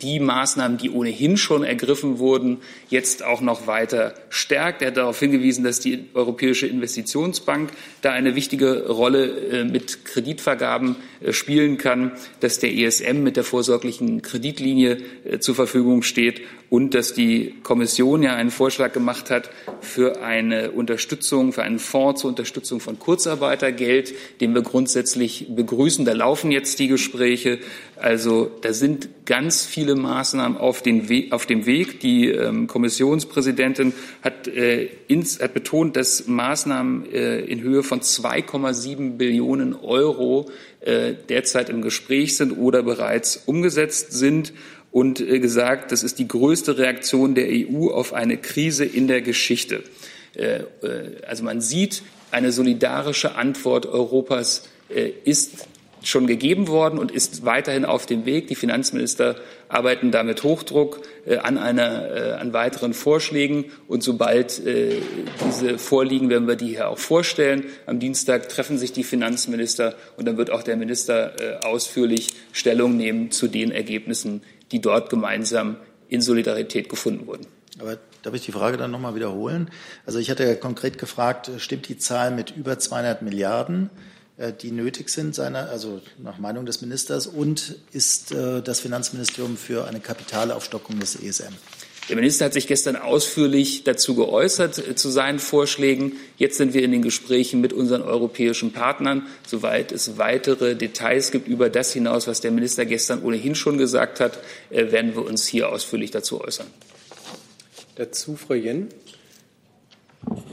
die 0.01 0.21
Maßnahmen, 0.21 0.79
die 0.79 0.91
ohnehin 0.91 1.37
schon 1.37 1.65
ergriffen 1.65 2.19
wurden, 2.19 2.59
jetzt 2.89 3.23
auch 3.25 3.41
noch 3.41 3.67
weiter 3.67 4.15
stärkt. 4.31 4.83
Er 4.83 4.89
hat 4.89 4.97
darauf 4.97 5.19
hingewiesen, 5.19 5.65
dass 5.65 5.81
die 5.81 6.07
Europäische 6.15 6.67
Investitionsbank 6.67 7.71
da 8.01 8.13
eine 8.13 8.35
wichtige 8.35 8.89
Rolle 8.89 9.27
äh, 9.27 9.65
mit 9.65 10.05
Kreditvergaben 10.05 10.97
spielen 11.31 11.79
kann, 11.79 12.13
dass 12.41 12.59
der 12.59 12.75
ESM 12.75 13.23
mit 13.23 13.37
der 13.37 13.45
vorsorglichen 13.45 14.23
Kreditlinie 14.23 14.99
zur 15.39 15.55
Verfügung 15.55 16.03
steht 16.03 16.41
und 16.69 16.95
dass 16.95 17.15
die 17.15 17.55
Kommission 17.63 18.25
ja 18.25 18.35
einen 18.35 18.51
Vorschlag 18.51 18.93
gemacht 18.93 19.31
hat 19.31 19.51
für 19.81 20.23
eine 20.23 20.73
Unterstützung, 20.73 21.53
für 21.53 21.63
einen 21.63 21.79
Fonds 21.79 22.23
zur 22.23 22.31
Unterstützung 22.31 22.81
von 22.81 22.99
Kurzarbeit 22.99 23.43
Mitarbeitergeld, 23.43 24.15
den 24.41 24.55
wir 24.55 24.63
grundsätzlich 24.63 25.47
begrüßen. 25.51 26.05
Da 26.05 26.13
laufen 26.13 26.51
jetzt 26.51 26.79
die 26.79 26.89
Gespräche. 26.89 27.59
Also 28.03 28.51
da 28.63 28.73
sind 28.73 29.27
ganz 29.27 29.65
viele 29.65 29.95
Maßnahmen 29.95 30.59
auf, 30.59 30.85
We 30.85 31.27
auf 31.31 31.47
dem 31.47 31.67
Weg. 31.67 32.01
Die 32.01 32.31
ähm, 32.31 32.67
Kommissionspräsidentin 32.67 33.93
hat, 34.23 34.49
äh, 34.49 34.89
ins, 35.07 35.41
hat, 35.41 35.55
betont, 35.55 35.95
dass 35.95 36.27
Maßnahmen 36.27 37.07
äh, 37.13 37.43
in 37.43 37.61
Höhe 37.61 37.85
von 37.85 38.01
2,7 38.01 39.19
Billionen 39.19 39.77
Euro 39.77 40.51
äh, 40.81 41.15
derzeit 41.29 41.71
im 41.71 41.81
Gespräch 41.81 42.37
sind 42.37 42.51
oder 42.51 42.83
bereits 42.83 43.41
umgesetzt 43.47 44.11
sind 44.11 44.53
und 44.91 45.21
äh, 45.21 45.39
gesagt, 45.39 45.93
das 45.93 46.03
ist 46.03 46.19
die 46.19 46.27
größte 46.27 46.79
Reaktion 46.79 47.37
der 47.37 47.47
EU 47.51 47.91
auf 47.91 48.15
eine 48.15 48.37
Krise 48.37 48.85
in 48.85 49.07
der 49.07 49.23
Geschichte. 49.23 49.85
Äh, 50.35 50.63
äh, 50.83 51.23
also 51.25 51.45
man 51.45 51.61
sieht, 51.61 52.03
eine 52.33 52.51
solidarische 52.51 53.37
Antwort 53.37 53.87
Europas 53.87 54.69
ist 55.25 55.69
schon 56.05 56.27
gegeben 56.27 56.69
worden 56.69 56.99
und 56.99 57.11
ist 57.11 57.45
weiterhin 57.45 57.85
auf 57.85 58.07
dem 58.07 58.25
Weg. 58.25 58.49
Die 58.49 58.55
Finanzminister 58.55 59.37
arbeiten 59.69 60.11
da 60.11 60.23
mit 60.23 60.43
Hochdruck 60.43 61.03
äh, 61.27 61.39
an, 61.39 61.59
einer, 61.59 62.11
äh, 62.11 62.33
an 62.33 62.53
weiteren 62.53 62.95
Vorschlägen. 62.95 63.67
Und 63.89 64.03
sobald 64.03 64.65
äh, 64.65 65.01
diese 65.47 65.79
vorliegen, 65.79 66.29
werden 66.31 66.49
wir 66.49 66.57
die 66.57 66.69
hier 66.69 66.89
auch 66.89 66.99
vorstellen. 66.99 67.65
Am 67.87 67.99
Dienstag 67.99 68.49
treffen 68.49 68.79
sich 68.79 68.93
die 68.93 69.05
Finanzminister 69.05 69.95
und 70.17 70.27
dann 70.27 70.37
wird 70.37 70.51
auch 70.51 70.63
der 70.63 70.77
Minister 70.77 71.41
äh, 71.41 71.67
ausführlich 71.67 72.35
Stellung 72.53 72.97
nehmen 72.97 73.31
zu 73.31 73.49
den 73.49 73.71
Ergebnissen, 73.71 74.43
die 74.73 74.81
dort 74.81 75.11
gemeinsam 75.11 75.77
in 76.09 76.21
Solidarität 76.21 76.89
gefunden 76.89 77.27
wurden. 77.27 77.47
Aber 77.79 77.99
Darf 78.23 78.35
ich 78.35 78.45
die 78.45 78.53
Frage 78.53 78.77
dann 78.77 78.91
nochmal 78.91 79.15
wiederholen? 79.15 79.69
Also 80.07 80.19
ich 80.21 80.31
hatte 80.31 80.45
ja 80.45 80.55
konkret 80.55 80.97
gefragt, 80.97 81.49
äh, 81.49 81.59
stimmt 81.59 81.89
die 81.89 81.99
Zahl 81.99 82.31
mit 82.31 82.57
über 82.57 82.79
200 82.79 83.23
Milliarden, 83.23 83.91
die 84.61 84.71
nötig 84.71 85.11
sind, 85.11 85.35
seiner, 85.35 85.69
also 85.69 86.01
nach 86.19 86.39
Meinung 86.39 86.67
des 86.67 86.81
Ministers, 86.81 87.27
und 87.27 87.77
ist 87.93 88.33
äh, 88.33 88.63
das 88.63 88.81
Finanzministerium 88.81 89.57
für 89.57 89.87
eine 89.87 90.01
Kapitalaufstockung 90.01 90.99
des 90.99 91.17
ESM? 91.17 91.55
Der 92.09 92.17
Minister 92.17 92.47
hat 92.47 92.53
sich 92.53 92.67
gestern 92.67 92.97
ausführlich 92.97 93.85
dazu 93.85 94.17
geäußert, 94.17 94.99
zu 94.99 95.09
seinen 95.09 95.39
Vorschlägen. 95.39 96.15
Jetzt 96.37 96.57
sind 96.57 96.75
wir 96.75 96.83
in 96.83 96.91
den 96.91 97.03
Gesprächen 97.03 97.61
mit 97.61 97.73
unseren 97.73 98.03
europäischen 98.03 98.73
Partnern. 98.73 99.29
Soweit 99.47 99.93
es 99.93 100.19
weitere 100.19 100.75
Details 100.75 101.31
gibt 101.31 101.47
über 101.47 101.71
das 101.71 101.93
hinaus, 101.93 102.27
was 102.27 102.41
der 102.41 102.51
Minister 102.51 102.87
gestern 102.87 103.23
ohnehin 103.23 103.55
schon 103.55 103.79
gesagt 103.79 104.19
hat, 104.19 104.41
werden 104.71 105.15
wir 105.15 105.25
uns 105.25 105.47
hier 105.47 105.69
ausführlich 105.69 106.11
dazu 106.11 106.41
äußern. 106.41 106.67
Dazu 107.95 108.37
Frau 108.37 108.55
Jen. 108.55 108.89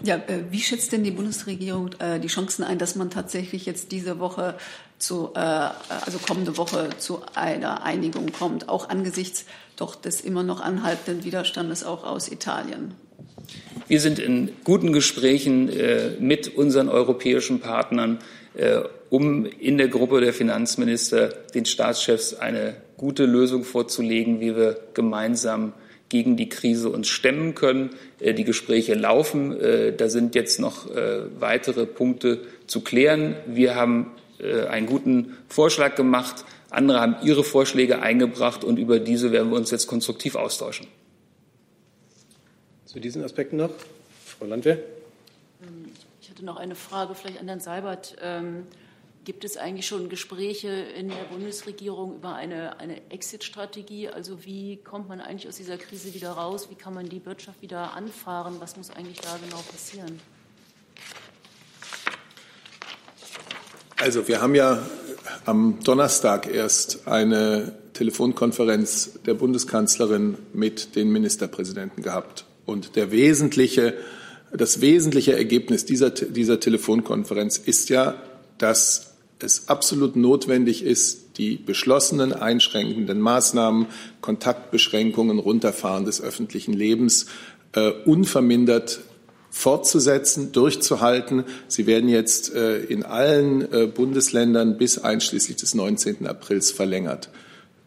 Ja, 0.04 0.16
äh, 0.16 0.44
wie 0.50 0.62
schätzt 0.62 0.92
denn 0.92 1.04
die 1.04 1.12
Bundesregierung 1.12 1.92
äh, 2.00 2.20
die 2.20 2.28
Chancen 2.28 2.64
ein, 2.64 2.80
dass 2.80 2.96
man 2.96 3.10
tatsächlich 3.10 3.66
jetzt 3.66 3.92
diese 3.92 4.20
Woche 4.20 4.56
zu, 4.98 5.32
äh, 5.36 5.40
also 5.40 6.18
kommende 6.26 6.58
Woche 6.58 6.90
zu 6.98 7.22
einer 7.36 7.84
Einigung 7.84 8.32
kommt, 8.32 8.70
auch 8.70 8.90
angesichts 8.90 9.46
doch 9.76 9.96
des 9.96 10.22
immer 10.22 10.44
noch 10.44 10.62
anhaltenden 10.62 11.24
Widerstandes 11.24 11.84
auch 11.84 12.04
aus 12.04 12.32
Italien? 12.32 12.94
Wir 13.88 14.02
sind 14.02 14.20
in 14.20 14.52
guten 14.64 14.94
Gesprächen 14.94 15.72
mit 16.20 16.56
unseren 16.56 16.90
europäischen 16.90 17.60
Partnern, 17.60 18.20
um 19.10 19.46
in 19.46 19.78
der 19.78 19.88
Gruppe 19.88 20.22
der 20.22 20.34
Finanzminister 20.34 21.30
den 21.54 21.66
Staatschefs 21.66 22.34
eine 22.34 22.76
gute 22.98 23.26
Lösung 23.26 23.64
vorzulegen, 23.64 24.42
wie 24.42 24.56
wir 24.56 24.80
gemeinsam 24.94 25.74
gegen 26.10 26.36
die 26.36 26.50
Krise 26.50 26.90
uns 26.90 27.08
stemmen 27.08 27.56
können. 27.56 27.92
Äh, 28.20 28.34
die 28.34 28.44
Gespräche 28.44 28.96
laufen. 28.96 29.60
Äh, 29.60 29.96
da 29.96 30.10
sind 30.10 30.36
jetzt 30.36 30.60
noch 30.60 30.94
äh, 30.94 31.22
weitere 31.40 31.86
Punkte 31.86 32.42
zu 32.68 32.82
klären. 32.82 33.36
Wir 33.48 33.76
haben 33.76 34.12
einen 34.70 34.86
guten 34.86 35.36
Vorschlag 35.50 35.96
gemacht. 35.96 36.46
Andere 36.70 37.02
haben 37.02 37.18
ihre 37.24 37.44
Vorschläge 37.44 38.02
eingebracht 38.02 38.64
und 38.64 38.80
über 38.80 38.98
diese 38.98 39.34
werden 39.34 39.52
wir 39.52 39.58
uns 39.58 39.70
jetzt 39.70 39.88
konstruktiv 39.88 40.36
austauschen. 40.36 40.88
Zu 42.86 43.02
diesen 43.02 43.22
Aspekten 43.22 43.58
noch, 43.58 43.72
Frau 44.26 44.46
Landwehr. 44.46 44.80
Ähm, 45.62 45.92
ich 46.22 46.30
hatte 46.30 46.46
noch 46.46 46.56
eine 46.56 46.76
Frage 46.76 47.16
vielleicht 47.16 47.40
an 47.40 47.48
Herrn 47.48 47.60
Seibert. 47.60 48.16
Gibt 49.26 49.44
es 49.44 49.58
eigentlich 49.58 49.86
schon 49.86 50.08
Gespräche 50.08 50.70
in 50.70 51.10
der 51.10 51.26
Bundesregierung 51.32 52.16
über 52.16 52.36
eine, 52.36 52.80
eine 52.80 53.12
Exit-Strategie? 53.12 54.08
Also 54.08 54.46
wie 54.46 54.78
kommt 54.78 55.10
man 55.10 55.20
eigentlich 55.20 55.48
aus 55.48 55.58
dieser 55.58 55.78
Krise 55.78 56.14
wieder 56.14 56.32
raus? 56.32 56.70
Wie 56.70 56.76
kann 56.76 56.94
man 56.94 57.10
die 57.10 57.26
Wirtschaft 57.26 57.62
wieder 57.62 57.94
anfahren? 57.94 58.56
Was 58.60 58.78
muss 58.78 58.90
eigentlich 58.90 59.20
da 59.20 59.38
genau 59.44 59.62
passieren? 59.70 60.20
Also 63.98 64.28
wir 64.30 64.42
haben 64.42 64.56
ja 64.56 64.82
am 65.46 65.80
Donnerstag 65.84 66.48
erst 66.48 67.06
eine 67.06 67.74
Telefonkonferenz 67.94 69.20
der 69.26 69.34
Bundeskanzlerin 69.34 70.38
mit 70.54 70.96
den 70.96 71.12
Ministerpräsidenten 71.12 72.02
gehabt. 72.02 72.46
Und 72.66 72.96
der 72.96 73.12
wesentliche, 73.12 73.96
das 74.54 74.80
wesentliche 74.80 75.36
Ergebnis 75.36 75.84
dieser, 75.84 76.12
dieser 76.12 76.62
Telefonkonferenz 76.62 77.58
ist 77.58 77.90
ja, 77.90 78.16
dass 78.58 79.09
es 79.44 79.70
absolut 79.70 80.16
notwendig 80.16 80.84
ist, 80.84 81.38
die 81.38 81.56
beschlossenen 81.56 82.34
einschränkenden 82.34 83.20
Maßnahmen, 83.22 83.88
Kontaktbeschränkungen, 84.22 85.40
Runterfahren 85.40 86.06
des 86.06 86.22
öffentlichen 86.22 86.74
Lebens 86.74 87.28
äh, 87.74 87.92
unvermindert 88.06 89.00
fortzusetzen, 89.50 90.52
durchzuhalten. 90.52 91.44
Sie 91.68 91.88
werden 91.88 92.10
jetzt 92.10 92.54
äh, 92.54 92.80
in 92.84 93.04
allen 93.04 93.72
äh, 93.74 93.88
Bundesländern 93.88 94.78
bis 94.78 95.00
einschließlich 95.00 95.58
des 95.58 95.74
19. 95.74 96.28
Aprils 96.28 96.72
verlängert. 96.72 97.30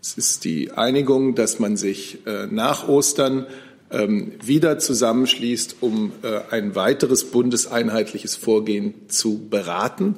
Es 0.00 0.14
ist 0.14 0.44
die 0.44 0.72
Einigung, 0.72 1.34
dass 1.36 1.60
man 1.60 1.76
sich 1.76 2.26
äh, 2.26 2.46
nach 2.50 2.88
Ostern 2.88 3.46
ähm, 3.92 4.32
wieder 4.42 4.78
zusammenschließt, 4.78 5.76
um 5.80 6.12
äh, 6.22 6.40
ein 6.50 6.74
weiteres 6.74 7.24
bundeseinheitliches 7.30 8.34
Vorgehen 8.34 8.94
zu 9.08 9.46
beraten. 9.48 10.16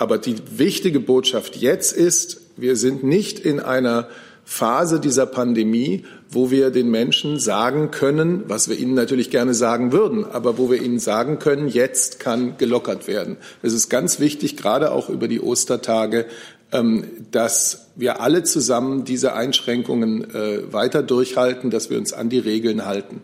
Aber 0.00 0.16
die 0.16 0.36
wichtige 0.56 0.98
Botschaft 0.98 1.56
jetzt 1.56 1.92
ist, 1.92 2.40
wir 2.56 2.76
sind 2.76 3.04
nicht 3.04 3.38
in 3.38 3.60
einer 3.60 4.08
Phase 4.46 4.98
dieser 4.98 5.26
Pandemie, 5.26 6.06
wo 6.30 6.50
wir 6.50 6.70
den 6.70 6.90
Menschen 6.90 7.38
sagen 7.38 7.90
können, 7.90 8.44
was 8.48 8.70
wir 8.70 8.78
ihnen 8.78 8.94
natürlich 8.94 9.28
gerne 9.28 9.52
sagen 9.52 9.92
würden, 9.92 10.24
aber 10.24 10.56
wo 10.56 10.70
wir 10.70 10.80
ihnen 10.80 11.00
sagen 11.00 11.38
können, 11.38 11.68
jetzt 11.68 12.18
kann 12.18 12.56
gelockert 12.56 13.08
werden. 13.08 13.36
Es 13.60 13.74
ist 13.74 13.90
ganz 13.90 14.20
wichtig, 14.20 14.56
gerade 14.56 14.90
auch 14.92 15.10
über 15.10 15.28
die 15.28 15.42
Ostertage, 15.42 16.24
ähm, 16.72 17.04
dass 17.30 17.88
wir 17.94 18.22
alle 18.22 18.42
zusammen 18.42 19.04
diese 19.04 19.34
Einschränkungen 19.34 20.34
äh, 20.34 20.72
weiter 20.72 21.02
durchhalten, 21.02 21.68
dass 21.68 21.90
wir 21.90 21.98
uns 21.98 22.14
an 22.14 22.30
die 22.30 22.38
Regeln 22.38 22.86
halten. 22.86 23.20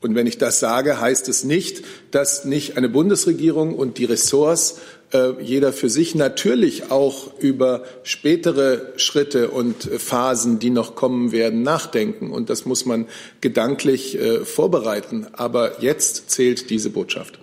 Und 0.00 0.14
wenn 0.14 0.26
ich 0.26 0.38
das 0.38 0.60
sage, 0.60 1.00
heißt 1.00 1.28
es 1.28 1.42
nicht, 1.42 1.84
dass 2.12 2.44
nicht 2.44 2.76
eine 2.76 2.88
Bundesregierung 2.88 3.74
und 3.74 3.98
die 3.98 4.04
Ressorts 4.04 4.80
äh, 5.12 5.42
jeder 5.42 5.72
für 5.72 5.88
sich 5.88 6.14
natürlich 6.14 6.90
auch 6.90 7.38
über 7.38 7.82
spätere 8.02 8.92
Schritte 8.96 9.50
und 9.50 9.84
Phasen, 9.84 10.58
die 10.58 10.70
noch 10.70 10.94
kommen 10.94 11.32
werden, 11.32 11.62
nachdenken. 11.62 12.30
Und 12.30 12.50
das 12.50 12.64
muss 12.64 12.84
man 12.84 13.08
gedanklich 13.40 14.18
äh, 14.18 14.44
vorbereiten. 14.44 15.26
Aber 15.32 15.82
jetzt 15.82 16.30
zählt 16.30 16.70
diese 16.70 16.90
Botschaft. 16.90 17.38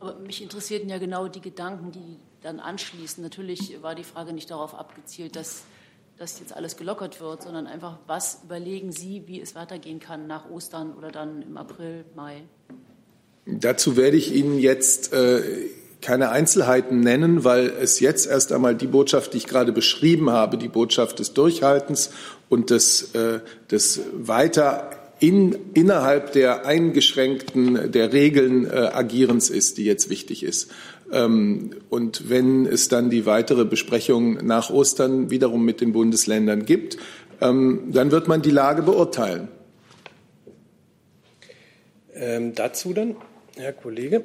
Aber 0.00 0.14
mich 0.20 0.42
interessierten 0.42 0.88
ja 0.88 0.98
genau 0.98 1.28
die 1.28 1.40
Gedanken, 1.40 1.92
die 1.92 2.16
dann 2.42 2.60
anschließen. 2.60 3.22
Natürlich 3.22 3.82
war 3.82 3.94
die 3.94 4.04
Frage 4.04 4.32
nicht 4.32 4.50
darauf 4.50 4.74
abgezielt, 4.74 5.34
dass 5.36 5.62
dass 6.18 6.40
jetzt 6.40 6.54
alles 6.54 6.76
gelockert 6.76 7.20
wird, 7.20 7.42
sondern 7.42 7.66
einfach, 7.66 7.98
was 8.06 8.40
überlegen 8.44 8.92
Sie, 8.92 9.22
wie 9.26 9.40
es 9.40 9.54
weitergehen 9.54 10.00
kann 10.00 10.26
nach 10.26 10.50
Ostern 10.50 10.94
oder 10.94 11.10
dann 11.10 11.42
im 11.42 11.56
April, 11.56 12.04
Mai? 12.16 12.42
Dazu 13.46 13.96
werde 13.96 14.16
ich 14.16 14.34
Ihnen 14.34 14.58
jetzt 14.58 15.12
äh, 15.12 15.70
keine 16.02 16.30
Einzelheiten 16.30 17.00
nennen, 17.00 17.44
weil 17.44 17.72
es 17.80 18.00
jetzt 18.00 18.26
erst 18.26 18.52
einmal 18.52 18.74
die 18.74 18.86
Botschaft, 18.86 19.32
die 19.32 19.38
ich 19.38 19.46
gerade 19.46 19.72
beschrieben 19.72 20.30
habe, 20.30 20.58
die 20.58 20.68
Botschaft 20.68 21.18
des 21.20 21.34
Durchhaltens 21.34 22.10
und 22.48 22.70
des, 22.70 23.14
äh, 23.14 23.40
des 23.70 24.00
weiter 24.12 24.90
in, 25.20 25.56
innerhalb 25.74 26.32
der 26.32 26.66
eingeschränkten, 26.66 27.90
der 27.90 28.12
Regeln 28.12 28.66
äh, 28.66 28.90
Agierens 28.92 29.50
ist, 29.50 29.78
die 29.78 29.84
jetzt 29.84 30.10
wichtig 30.10 30.42
ist. 30.42 30.70
Ähm, 31.12 31.70
und 31.88 32.28
wenn 32.28 32.66
es 32.66 32.88
dann 32.88 33.10
die 33.10 33.26
weitere 33.26 33.64
Besprechung 33.64 34.44
nach 34.46 34.70
Ostern 34.70 35.30
wiederum 35.30 35.64
mit 35.64 35.80
den 35.80 35.92
Bundesländern 35.92 36.64
gibt, 36.64 36.98
ähm, 37.40 37.90
dann 37.92 38.10
wird 38.10 38.28
man 38.28 38.42
die 38.42 38.50
Lage 38.50 38.82
beurteilen. 38.82 39.48
Ähm, 42.14 42.54
dazu 42.54 42.92
dann, 42.92 43.16
Herr 43.56 43.72
Kollege. 43.72 44.24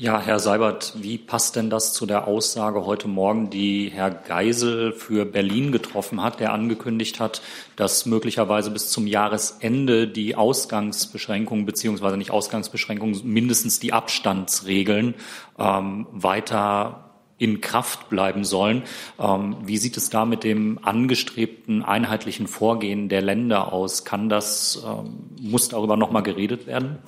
Ja, 0.00 0.20
Herr 0.20 0.38
Seibert, 0.38 0.92
wie 0.94 1.18
passt 1.18 1.56
denn 1.56 1.70
das 1.70 1.92
zu 1.92 2.06
der 2.06 2.28
Aussage 2.28 2.86
heute 2.86 3.08
Morgen, 3.08 3.50
die 3.50 3.90
Herr 3.92 4.12
Geisel 4.12 4.92
für 4.92 5.24
Berlin 5.24 5.72
getroffen 5.72 6.22
hat, 6.22 6.38
der 6.38 6.52
angekündigt 6.52 7.18
hat, 7.18 7.42
dass 7.74 8.06
möglicherweise 8.06 8.70
bis 8.70 8.90
zum 8.90 9.08
Jahresende 9.08 10.06
die 10.06 10.36
Ausgangsbeschränkungen 10.36 11.66
beziehungsweise 11.66 12.16
nicht 12.16 12.30
Ausgangsbeschränkungen, 12.30 13.22
mindestens 13.24 13.80
die 13.80 13.92
Abstandsregeln 13.92 15.16
ähm, 15.58 16.06
weiter 16.12 17.10
in 17.36 17.60
Kraft 17.60 18.08
bleiben 18.08 18.44
sollen. 18.44 18.84
Ähm, 19.18 19.56
wie 19.64 19.78
sieht 19.78 19.96
es 19.96 20.10
da 20.10 20.24
mit 20.26 20.44
dem 20.44 20.78
angestrebten 20.80 21.82
einheitlichen 21.82 22.46
Vorgehen 22.46 23.08
der 23.08 23.22
Länder 23.22 23.72
aus? 23.72 24.04
Kann 24.04 24.28
das, 24.28 24.80
ähm, 24.86 25.30
muss 25.40 25.70
darüber 25.70 25.96
noch 25.96 26.12
mal 26.12 26.20
geredet 26.20 26.68
werden? 26.68 26.98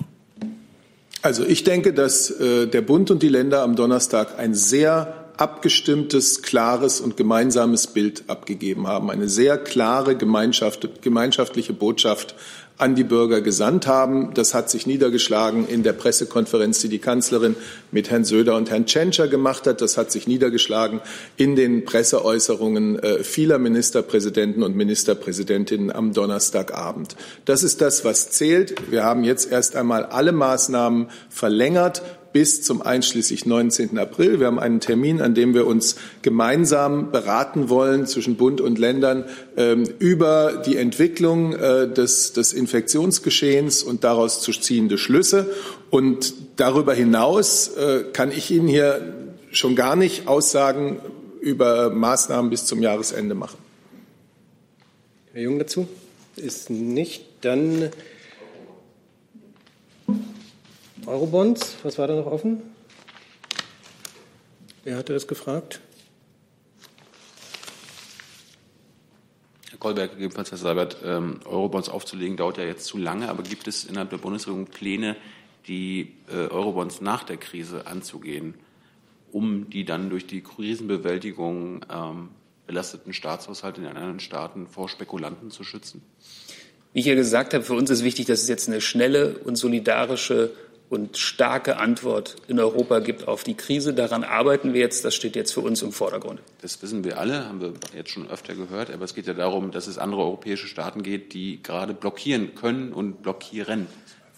Also 1.21 1.45
ich 1.45 1.63
denke, 1.63 1.93
dass 1.93 2.31
äh, 2.31 2.67
der 2.67 2.81
Bund 2.81 3.11
und 3.11 3.21
die 3.21 3.29
Länder 3.29 3.61
am 3.61 3.75
Donnerstag 3.75 4.39
ein 4.39 4.55
sehr 4.55 5.21
abgestimmtes, 5.37 6.41
klares 6.41 7.01
und 7.01 7.17
gemeinsames 7.17 7.87
Bild 7.87 8.23
abgegeben 8.27 8.87
haben, 8.87 9.09
eine 9.09 9.27
sehr 9.27 9.57
klare 9.57 10.15
Gemeinschaft, 10.15 11.01
gemeinschaftliche 11.01 11.73
Botschaft 11.73 12.35
an 12.81 12.95
die 12.95 13.03
Bürger 13.03 13.41
gesandt 13.41 13.85
haben. 13.85 14.33
Das 14.33 14.55
hat 14.55 14.69
sich 14.71 14.87
niedergeschlagen 14.87 15.67
in 15.67 15.83
der 15.83 15.93
Pressekonferenz, 15.93 16.79
die 16.79 16.89
die 16.89 16.97
Kanzlerin 16.97 17.55
mit 17.91 18.09
Herrn 18.09 18.25
Söder 18.25 18.55
und 18.55 18.71
Herrn 18.71 18.87
Tschentscher 18.87 19.27
gemacht 19.27 19.67
hat. 19.67 19.81
Das 19.81 19.97
hat 19.97 20.11
sich 20.11 20.27
niedergeschlagen 20.27 20.99
in 21.37 21.55
den 21.55 21.85
Presseäußerungen 21.85 22.97
äh, 22.97 23.23
vieler 23.23 23.59
Ministerpräsidenten 23.59 24.63
und 24.63 24.75
Ministerpräsidentinnen 24.75 25.91
am 25.91 26.11
Donnerstagabend. 26.11 27.15
Das 27.45 27.61
ist 27.61 27.81
das, 27.81 28.03
was 28.03 28.31
zählt. 28.31 28.91
Wir 28.91 29.03
haben 29.03 29.23
jetzt 29.23 29.51
erst 29.51 29.75
einmal 29.75 30.05
alle 30.05 30.31
Maßnahmen 30.31 31.09
verlängert 31.29 32.01
bis 32.33 32.61
zum 32.61 32.81
einschließlich 32.81 33.45
19. 33.45 33.97
April. 33.97 34.39
Wir 34.39 34.47
haben 34.47 34.59
einen 34.59 34.79
Termin, 34.79 35.21
an 35.21 35.33
dem 35.33 35.53
wir 35.53 35.67
uns 35.67 35.95
gemeinsam 36.21 37.11
beraten 37.11 37.69
wollen 37.69 38.07
zwischen 38.07 38.35
Bund 38.35 38.61
und 38.61 38.79
Ländern 38.79 39.25
ähm, 39.57 39.83
über 39.99 40.63
die 40.65 40.77
Entwicklung 40.77 41.53
äh, 41.53 41.91
des, 41.91 42.33
des 42.33 42.53
Infektionsgeschehens 42.53 43.83
und 43.83 44.03
daraus 44.03 44.41
zu 44.41 44.51
ziehende 44.51 44.97
Schlüsse. 44.97 45.51
Und 45.89 46.33
darüber 46.55 46.93
hinaus 46.93 47.69
äh, 47.69 48.03
kann 48.13 48.31
ich 48.31 48.51
Ihnen 48.51 48.67
hier 48.67 49.13
schon 49.51 49.75
gar 49.75 49.95
nicht 49.95 50.27
Aussagen 50.27 50.99
über 51.41 51.89
Maßnahmen 51.89 52.49
bis 52.49 52.65
zum 52.65 52.81
Jahresende 52.81 53.35
machen. 53.35 53.57
Herr 55.33 55.41
Jung 55.41 55.59
dazu? 55.59 55.87
Ist 56.35 56.69
nicht. 56.69 57.25
Dann 57.41 57.89
Eurobonds, 61.05 61.77
was 61.83 61.97
war 61.97 62.07
da 62.07 62.15
noch 62.15 62.27
offen? 62.27 62.61
Wer 64.83 64.97
hatte 64.97 65.13
das 65.13 65.27
gefragt? 65.27 65.79
Kolberg, 69.79 70.11
gegebenenfalls 70.11 70.51
Herr 70.51 70.59
Seibert, 70.59 70.97
ähm, 71.03 71.39
Eurobonds 71.45 71.89
aufzulegen, 71.89 72.37
dauert 72.37 72.57
ja 72.59 72.65
jetzt 72.65 72.85
zu 72.85 72.99
lange. 72.99 73.29
Aber 73.29 73.41
gibt 73.41 73.67
es 73.67 73.83
innerhalb 73.83 74.11
der 74.11 74.17
Bundesregierung 74.17 74.67
Pläne, 74.67 75.15
die 75.67 76.13
äh, 76.29 76.47
Eurobonds 76.49 77.01
nach 77.01 77.23
der 77.23 77.37
Krise 77.37 77.87
anzugehen, 77.87 78.53
um 79.31 79.71
die 79.71 79.85
dann 79.85 80.11
durch 80.11 80.27
die 80.27 80.41
Krisenbewältigung 80.41 81.83
ähm, 81.91 82.29
belasteten 82.67 83.11
Staatshaushalte 83.11 83.81
in 83.81 83.87
anderen 83.87 84.19
Staaten 84.19 84.67
vor 84.67 84.87
Spekulanten 84.87 85.49
zu 85.49 85.63
schützen? 85.63 86.03
Wie 86.93 86.99
ich 86.99 87.07
ja 87.07 87.15
gesagt 87.15 87.55
habe, 87.55 87.63
für 87.63 87.73
uns 87.73 87.89
ist 87.89 88.03
wichtig, 88.03 88.27
dass 88.27 88.43
es 88.43 88.49
jetzt 88.49 88.67
eine 88.67 88.81
schnelle 88.81 89.39
und 89.39 89.55
solidarische 89.55 90.51
und 90.91 91.17
starke 91.17 91.77
Antwort 91.77 92.35
in 92.49 92.59
Europa 92.59 92.99
gibt 92.99 93.25
auf 93.25 93.45
die 93.45 93.53
Krise. 93.53 93.93
Daran 93.93 94.25
arbeiten 94.25 94.73
wir 94.73 94.81
jetzt. 94.81 95.05
Das 95.05 95.15
steht 95.15 95.37
jetzt 95.37 95.53
für 95.53 95.61
uns 95.61 95.81
im 95.81 95.93
Vordergrund. 95.93 96.41
Das 96.61 96.81
wissen 96.81 97.05
wir 97.05 97.17
alle, 97.17 97.45
haben 97.45 97.61
wir 97.61 97.71
jetzt 97.95 98.09
schon 98.09 98.29
öfter 98.29 98.55
gehört. 98.55 98.91
Aber 98.91 99.05
es 99.05 99.15
geht 99.15 99.25
ja 99.25 99.33
darum, 99.33 99.71
dass 99.71 99.87
es 99.87 99.97
andere 99.97 100.21
europäische 100.21 100.67
Staaten 100.67 101.01
geht, 101.01 101.33
die 101.33 101.63
gerade 101.63 101.93
blockieren 101.93 102.55
können 102.55 102.91
und 102.91 103.21
blockieren. 103.23 103.87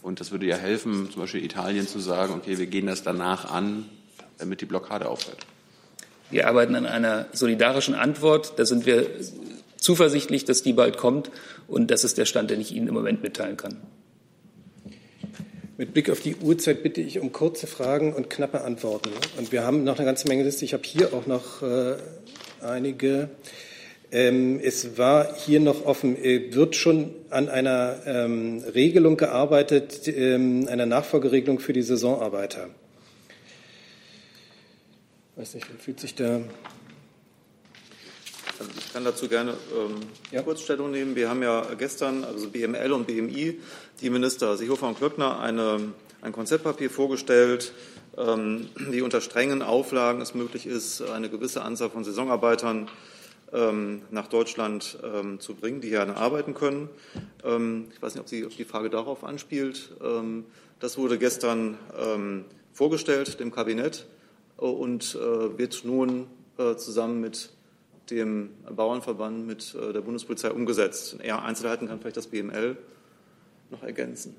Und 0.04 0.20
das 0.20 0.32
würde 0.32 0.46
ja 0.46 0.56
helfen, 0.56 1.10
zum 1.12 1.24
Beispiel 1.24 1.44
Italien 1.44 1.88
zu 1.88 1.98
sagen, 1.98 2.36
okay, 2.36 2.60
wir 2.60 2.68
gehen 2.68 2.86
das 2.86 3.02
danach 3.02 3.50
an, 3.50 3.90
damit 4.38 4.62
die 4.62 4.66
Blockade 4.66 5.10
aufhört. 5.10 5.48
Wir 6.30 6.48
arbeiten 6.48 6.76
an 6.76 6.86
einer 6.86 7.26
solidarischen 7.34 7.96
Antwort. 7.96 8.60
Da 8.60 8.66
sind 8.66 8.86
wir 8.86 9.08
zuversichtlich, 9.78 10.46
dass 10.46 10.62
die 10.62 10.74
bald 10.74 10.98
kommt. 10.98 11.32
Und 11.68 11.90
das 11.90 12.04
ist 12.04 12.20
der 12.20 12.26
Stand, 12.26 12.52
den 12.52 12.62
ich 12.62 12.76
Ihnen 12.76 12.90
im 12.90 12.94
Moment 12.94 13.24
mitteilen 13.24 13.58
kann. 13.58 13.82
Mit 15.76 15.92
Blick 15.92 16.12
auf 16.12 16.20
die 16.20 16.36
Uhrzeit 16.36 16.84
bitte 16.84 17.02
ich 17.02 17.20
um 17.20 17.32
kurze 17.32 17.66
Fragen 17.66 18.14
und 18.14 18.30
knappe 18.30 18.62
Antworten. 18.62 19.10
Und 19.38 19.52
wir 19.52 19.64
haben 19.64 19.84
noch 19.84 19.98
eine 19.98 20.06
ganze 20.06 20.28
Menge 20.28 20.44
Liste. 20.44 20.66
Ich 20.66 20.74
habe 20.74 20.84
hier 20.86 21.16
auch 21.16 21.26
noch 21.26 21.64
äh, 21.64 21.96
einige. 22.62 23.30
Ähm, 24.12 24.60
es 24.64 25.00
war 25.00 25.36
hier 25.36 25.60
noch 25.60 25.84
offen, 25.88 26.16
äh, 26.16 26.54
wird 26.54 26.76
schon 26.76 27.16
an 27.32 27.50
einer 27.50 28.02
ähm, 28.06 28.64
Regelung 28.76 29.18
gearbeitet, 29.18 30.08
ähm, 30.08 30.68
einer 30.70 30.86
Nachfolgeregelung 30.86 31.58
für 31.58 31.74
die 31.74 31.82
Saisonarbeiter. 31.82 32.70
Ich 35.32 35.42
weiß 35.42 35.56
nicht, 35.56 35.66
fühlt 35.80 36.00
sich 36.00 36.14
da 36.14 36.42
also 38.60 38.72
ich 38.78 38.94
kann 38.94 39.04
dazu 39.04 39.28
gerne 39.28 39.52
ähm, 39.52 39.96
ja. 40.32 40.42
Kurzstellung 40.42 40.92
nehmen. 40.92 41.16
Wir 41.16 41.30
haben 41.30 41.42
ja 41.42 41.66
gestern, 41.78 42.24
also 42.24 42.50
BML 42.50 42.92
und 42.92 43.08
BMI, 43.08 43.60
die 44.02 44.10
Minister 44.10 44.58
Seehofer 44.58 44.88
und 44.88 44.98
Klöckner, 44.98 45.40
eine, 45.40 45.94
ein 46.22 46.32
Konzeptpapier 46.32 46.90
vorgestellt, 46.90 47.74
ähm, 48.18 48.70
wie 48.76 49.02
unter 49.02 49.22
strengen 49.22 49.62
Auflagen 49.62 50.22
es 50.22 50.34
möglich 50.36 50.66
ist, 50.66 51.02
eine 51.02 51.30
gewisse 51.30 51.64
Anzahl 51.64 51.90
von 51.90 52.04
Saisonarbeitern 52.04 52.90
ähm, 53.52 54.04
nach 54.12 54.28
Deutschland 54.28 54.98
ähm, 55.04 55.40
zu 55.40 55.56
bringen, 55.56 55.82
die 55.82 55.90
hier 55.90 56.16
arbeiten 56.16 56.54
können. 56.54 56.90
Ähm, 57.44 57.88
ich 57.94 58.02
weiß 58.02 58.16
nicht, 58.16 58.22
ob, 58.22 58.30
Sie, 58.30 58.46
ob 58.46 58.56
die 58.56 58.66
Frage 58.66 58.90
darauf 58.90 59.24
anspielt. 59.24 59.92
Ähm, 60.04 60.46
das 60.80 60.98
wurde 60.98 61.18
gestern 61.18 61.78
vorgestellt 62.74 63.40
dem 63.40 63.52
Kabinett 63.52 64.06
äh, 64.58 64.66
und 64.66 65.16
äh, 65.16 65.58
wird 65.58 65.86
nun 65.86 66.28
äh, 66.58 66.76
zusammen 66.76 67.22
mit 67.22 67.52
dem 68.16 68.52
Bauernverband 68.70 69.46
mit 69.46 69.76
äh, 69.76 69.94
der 69.94 70.02
Bundespolizei 70.02 70.52
umgesetzt. 70.52 71.18
Eher 71.22 71.44
Einzelheiten 71.44 71.88
kann 71.88 72.00
vielleicht 72.00 72.18
das 72.18 72.28
BML 72.28 72.78
noch 73.70 73.84
ergänzen. 73.84 74.36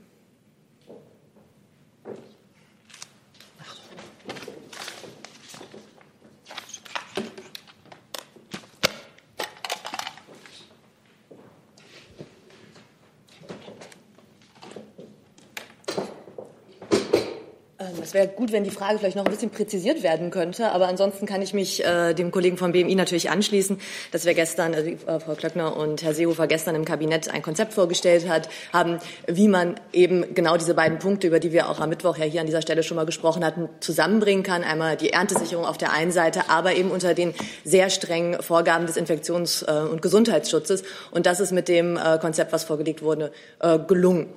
Es 18.04 18.04
wäre 18.15 18.29
gut, 18.29 18.53
wenn 18.53 18.65
die 18.65 18.71
Frage 18.71 18.99
vielleicht 18.99 19.17
noch 19.17 19.25
ein 19.25 19.31
bisschen 19.31 19.51
präzisiert 19.51 20.03
werden 20.03 20.31
könnte. 20.31 20.71
Aber 20.71 20.89
ansonsten 20.89 21.27
kann 21.27 21.43
ich 21.43 21.53
mich 21.53 21.85
äh, 21.85 22.15
dem 22.15 22.31
Kollegen 22.31 22.57
vom 22.57 22.73
BMI 22.73 22.95
natürlich 22.95 23.31
anschließen, 23.31 23.79
dass 24.13 24.25
wir 24.25 24.35
gestern, 24.35 24.75
also 24.75 24.89
äh, 24.89 25.21
Frau 25.21 25.35
Klöckner 25.35 25.77
und 25.77 26.03
Herr 26.03 26.15
Seehofer 26.15 26.47
gestern 26.47 26.75
im 26.77 26.85
Kabinett 26.85 27.29
ein 27.29 27.43
Konzept 27.43 27.75
vorgestellt 27.75 28.29
hat, 28.29 28.49
haben, 28.73 28.99
wie 29.27 29.49
man 29.49 29.75
eben 29.93 30.35
genau 30.35 30.57
diese 30.57 30.75
beiden 30.75 30.99
Punkte, 30.99 31.27
über 31.27 31.41
die 31.41 31.53
wir 31.53 31.69
auch 31.69 31.81
am 31.81 31.91
Mittwoch 31.91 32.17
ja 32.17 32.25
hier 32.25 32.41
an 32.41 32.47
dieser 32.47 32.63
Stelle 32.63 32.83
schon 32.83 32.97
mal 32.97 33.07
gesprochen 33.07 33.45
hatten, 33.45 33.69
zusammenbringen 33.81 34.45
kann. 34.45 34.65
Einmal 34.65 34.97
die 34.97 35.11
Erntesicherung 35.11 35.67
auf 35.67 35.77
der 35.77 35.93
einen 35.93 36.13
Seite, 36.13 36.49
aber 36.49 36.75
eben 36.75 36.91
unter 36.91 37.15
den 37.15 37.35
sehr 37.65 37.91
strengen 37.91 38.41
Vorgaben 38.43 38.87
des 38.87 38.97
Infektions- 38.97 39.65
äh, 39.67 39.89
und 39.89 40.01
Gesundheitsschutzes. 40.01 40.85
Und 41.11 41.27
das 41.27 41.41
ist 41.41 41.53
mit 41.53 41.69
dem 41.69 41.97
äh, 41.97 42.19
Konzept, 42.19 42.53
was 42.53 42.65
vorgelegt 42.65 43.03
wurde, 43.03 43.33
äh, 43.61 43.79
gelungen. 43.79 44.29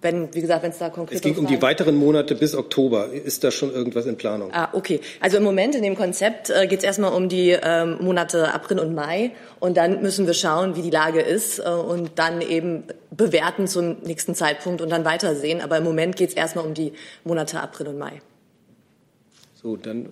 Wenn, 0.00 0.32
wie 0.32 0.40
gesagt, 0.40 0.62
wenn 0.62 0.70
es 0.70 0.78
da 0.78 0.90
konkret 0.90 1.16
Es 1.16 1.22
ging 1.22 1.36
um 1.36 1.46
die 1.46 1.60
weiteren 1.60 1.96
Monate 1.96 2.36
bis 2.36 2.54
Oktober. 2.54 3.08
Ist 3.12 3.42
da 3.42 3.50
schon 3.50 3.72
irgendwas 3.72 4.06
in 4.06 4.16
Planung? 4.16 4.50
Ah, 4.52 4.68
okay. 4.72 5.00
Also 5.18 5.38
im 5.38 5.42
Moment 5.42 5.74
in 5.74 5.82
dem 5.82 5.96
Konzept 5.96 6.50
äh, 6.50 6.68
geht 6.68 6.78
es 6.78 6.84
erstmal 6.84 7.12
um 7.12 7.28
die 7.28 7.56
ähm, 7.60 7.98
Monate 8.00 8.54
April 8.54 8.78
und 8.78 8.94
Mai. 8.94 9.32
Und 9.58 9.76
dann 9.76 10.00
müssen 10.00 10.26
wir 10.26 10.34
schauen, 10.34 10.76
wie 10.76 10.82
die 10.82 10.90
Lage 10.90 11.20
ist 11.20 11.58
äh, 11.58 11.62
und 11.68 12.12
dann 12.14 12.42
eben 12.42 12.84
bewerten 13.10 13.66
zum 13.66 13.96
nächsten 14.02 14.36
Zeitpunkt 14.36 14.80
und 14.80 14.90
dann 14.90 15.04
weitersehen. 15.04 15.60
Aber 15.60 15.78
im 15.78 15.84
Moment 15.84 16.14
geht 16.14 16.28
es 16.28 16.34
erstmal 16.36 16.64
um 16.64 16.74
die 16.74 16.92
Monate 17.24 17.60
April 17.60 17.88
und 17.88 17.98
Mai. 17.98 18.22
So, 19.60 19.76
dann 19.76 20.10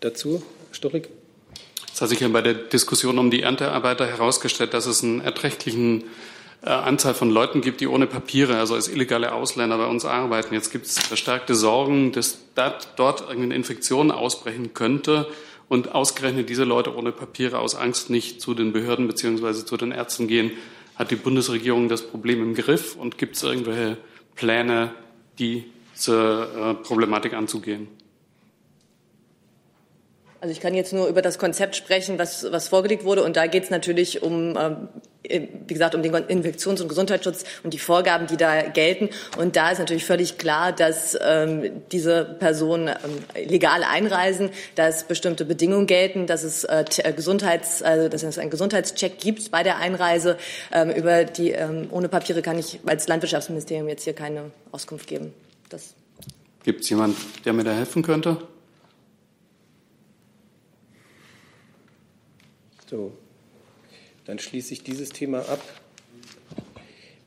dazu, 0.00 0.42
Storik. 0.72 1.08
Es 1.92 2.00
hat 2.00 2.08
sich 2.08 2.20
ja 2.20 2.28
bei 2.28 2.40
der 2.42 2.54
Diskussion 2.54 3.18
um 3.18 3.30
die 3.30 3.42
Erntearbeiter 3.42 4.06
herausgestellt, 4.06 4.74
dass 4.74 4.86
es 4.86 5.04
einen 5.04 5.20
erträglichen 5.20 6.04
äh, 6.62 6.70
Anzahl 6.70 7.14
von 7.14 7.30
Leuten 7.30 7.60
gibt, 7.60 7.80
die 7.80 7.86
ohne 7.86 8.06
Papiere, 8.06 8.58
also 8.58 8.74
als 8.74 8.88
illegale 8.88 9.32
Ausländer 9.32 9.78
bei 9.78 9.86
uns 9.86 10.04
arbeiten. 10.04 10.54
Jetzt 10.54 10.70
gibt 10.70 10.86
es 10.86 10.98
verstärkte 10.98 11.54
Sorgen, 11.54 12.12
dass 12.12 12.38
dort 12.54 13.22
irgendeine 13.22 13.54
Infektion 13.54 14.10
ausbrechen 14.10 14.74
könnte 14.74 15.26
und 15.68 15.94
ausgerechnet 15.94 16.50
diese 16.50 16.64
Leute 16.64 16.94
ohne 16.94 17.12
Papiere 17.12 17.60
aus 17.60 17.74
Angst 17.74 18.10
nicht 18.10 18.40
zu 18.40 18.54
den 18.54 18.72
Behörden 18.72 19.06
bzw. 19.06 19.64
zu 19.64 19.76
den 19.76 19.92
Ärzten 19.92 20.28
gehen. 20.28 20.50
Hat 20.96 21.10
die 21.10 21.16
Bundesregierung 21.16 21.88
das 21.88 22.02
Problem 22.02 22.42
im 22.42 22.54
Griff 22.54 22.96
und 22.96 23.16
gibt 23.16 23.36
es 23.36 23.42
irgendwelche 23.42 23.96
Pläne, 24.34 24.92
diese 25.38 25.64
äh, 25.66 26.74
Problematik 26.74 27.32
anzugehen? 27.32 27.88
Also 30.42 30.52
ich 30.52 30.60
kann 30.60 30.74
jetzt 30.74 30.94
nur 30.94 31.06
über 31.06 31.20
das 31.20 31.38
Konzept 31.38 31.76
sprechen, 31.76 32.18
was, 32.18 32.50
was 32.50 32.68
vorgelegt 32.68 33.04
wurde. 33.04 33.22
Und 33.22 33.36
da 33.36 33.46
geht 33.46 33.64
es 33.64 33.70
natürlich 33.70 34.22
um, 34.22 34.56
ähm, 34.56 34.88
wie 35.22 35.74
gesagt, 35.74 35.94
um 35.94 36.02
den 36.02 36.14
Infektions- 36.14 36.80
und 36.80 36.88
Gesundheitsschutz 36.88 37.44
und 37.62 37.74
die 37.74 37.78
Vorgaben, 37.78 38.26
die 38.26 38.38
da 38.38 38.62
gelten. 38.62 39.10
Und 39.36 39.56
da 39.56 39.70
ist 39.70 39.78
natürlich 39.78 40.06
völlig 40.06 40.38
klar, 40.38 40.72
dass 40.72 41.18
ähm, 41.22 41.82
diese 41.92 42.24
Personen 42.24 42.88
ähm, 42.88 43.48
legal 43.48 43.84
einreisen, 43.84 44.48
dass 44.76 45.04
bestimmte 45.04 45.44
Bedingungen 45.44 45.86
gelten, 45.86 46.26
dass 46.26 46.42
es 46.42 46.64
äh, 46.64 46.84
Gesundheits, 47.14 47.82
also 47.82 48.08
dass 48.08 48.22
es 48.22 48.38
einen 48.38 48.50
Gesundheitscheck 48.50 49.18
gibt 49.18 49.50
bei 49.50 49.62
der 49.62 49.76
Einreise. 49.76 50.38
Ähm, 50.72 50.88
über 50.90 51.24
die 51.24 51.50
ähm, 51.50 51.88
ohne 51.90 52.08
Papiere 52.08 52.40
kann 52.40 52.58
ich 52.58 52.80
als 52.86 53.08
Landwirtschaftsministerium 53.08 53.90
jetzt 53.90 54.04
hier 54.04 54.14
keine 54.14 54.52
Auskunft 54.72 55.06
geben. 55.06 55.34
Gibt 56.62 56.80
es 56.82 56.88
jemand, 56.88 57.16
der 57.44 57.52
mir 57.52 57.64
da 57.64 57.72
helfen 57.72 58.02
könnte? 58.02 58.38
So, 62.90 63.12
dann 64.26 64.40
schließe 64.40 64.72
ich 64.72 64.82
dieses 64.82 65.10
Thema 65.10 65.48
ab. 65.48 65.62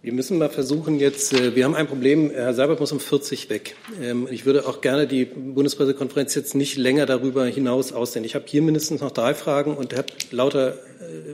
Wir 0.01 0.11
müssen 0.11 0.37
mal 0.37 0.49
versuchen 0.49 0.99
jetzt, 0.99 1.31
äh, 1.31 1.55
wir 1.55 1.63
haben 1.63 1.73
ein 1.73 1.87
Problem, 1.87 2.31
Herr 2.31 2.53
Seibert 2.53 2.81
muss 2.81 2.91
um 2.91 2.99
40 2.99 3.49
weg. 3.49 3.77
Ähm, 4.01 4.27
ich 4.29 4.45
würde 4.45 4.67
auch 4.67 4.81
gerne 4.81 5.07
die 5.07 5.23
Bundespressekonferenz 5.23 6.35
jetzt 6.35 6.53
nicht 6.53 6.75
länger 6.75 7.05
darüber 7.05 7.45
hinaus 7.45 7.93
ausdehnen. 7.93 8.25
Ich 8.25 8.35
habe 8.35 8.43
hier 8.45 8.61
mindestens 8.61 8.99
noch 8.99 9.11
drei 9.11 9.33
Fragen 9.33 9.77
und 9.77 9.95
habe 9.95 10.07
lauter 10.31 10.73
äh, 10.73 11.33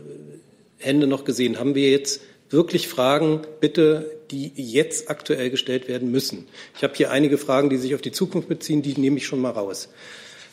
Hände 0.78 1.08
noch 1.08 1.26
gesehen. 1.26 1.58
Haben 1.58 1.74
wir 1.74 1.90
jetzt 1.90 2.22
wirklich 2.52 2.88
Fragen, 2.88 3.42
bitte, 3.60 4.16
die 4.30 4.52
jetzt 4.56 5.10
aktuell 5.10 5.50
gestellt 5.50 5.88
werden 5.88 6.12
müssen? 6.12 6.48
Ich 6.78 6.84
habe 6.84 6.94
hier 6.94 7.10
einige 7.10 7.40
Fragen, 7.40 7.72
die 7.72 7.78
sich 7.78 7.96
auf 7.96 8.02
die 8.02 8.12
Zukunft 8.12 8.48
beziehen, 8.48 8.84
die 8.84 8.94
nehme 8.94 9.18
ich 9.18 9.26
schon 9.26 9.42
mal 9.42 9.50
raus. 9.50 9.90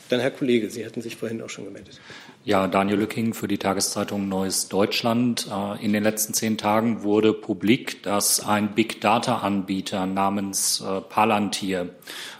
Dann 0.08 0.20
Herr 0.20 0.30
Kollege, 0.30 0.70
Sie 0.70 0.86
hatten 0.86 1.02
sich 1.02 1.16
vorhin 1.16 1.42
auch 1.42 1.50
schon 1.50 1.66
gemeldet. 1.66 2.00
Ja, 2.46 2.68
Daniel 2.68 3.00
Lücking 3.00 3.34
für 3.34 3.48
die 3.48 3.58
Tageszeitung 3.58 4.28
Neues 4.28 4.68
Deutschland. 4.68 5.48
Äh, 5.50 5.84
in 5.84 5.92
den 5.92 6.04
letzten 6.04 6.32
zehn 6.32 6.56
Tagen 6.56 7.02
wurde 7.02 7.32
publik, 7.32 8.04
dass 8.04 8.38
ein 8.38 8.76
Big 8.76 9.00
Data 9.00 9.38
Anbieter 9.38 10.06
namens 10.06 10.80
äh, 10.80 11.00
Palantir 11.00 11.88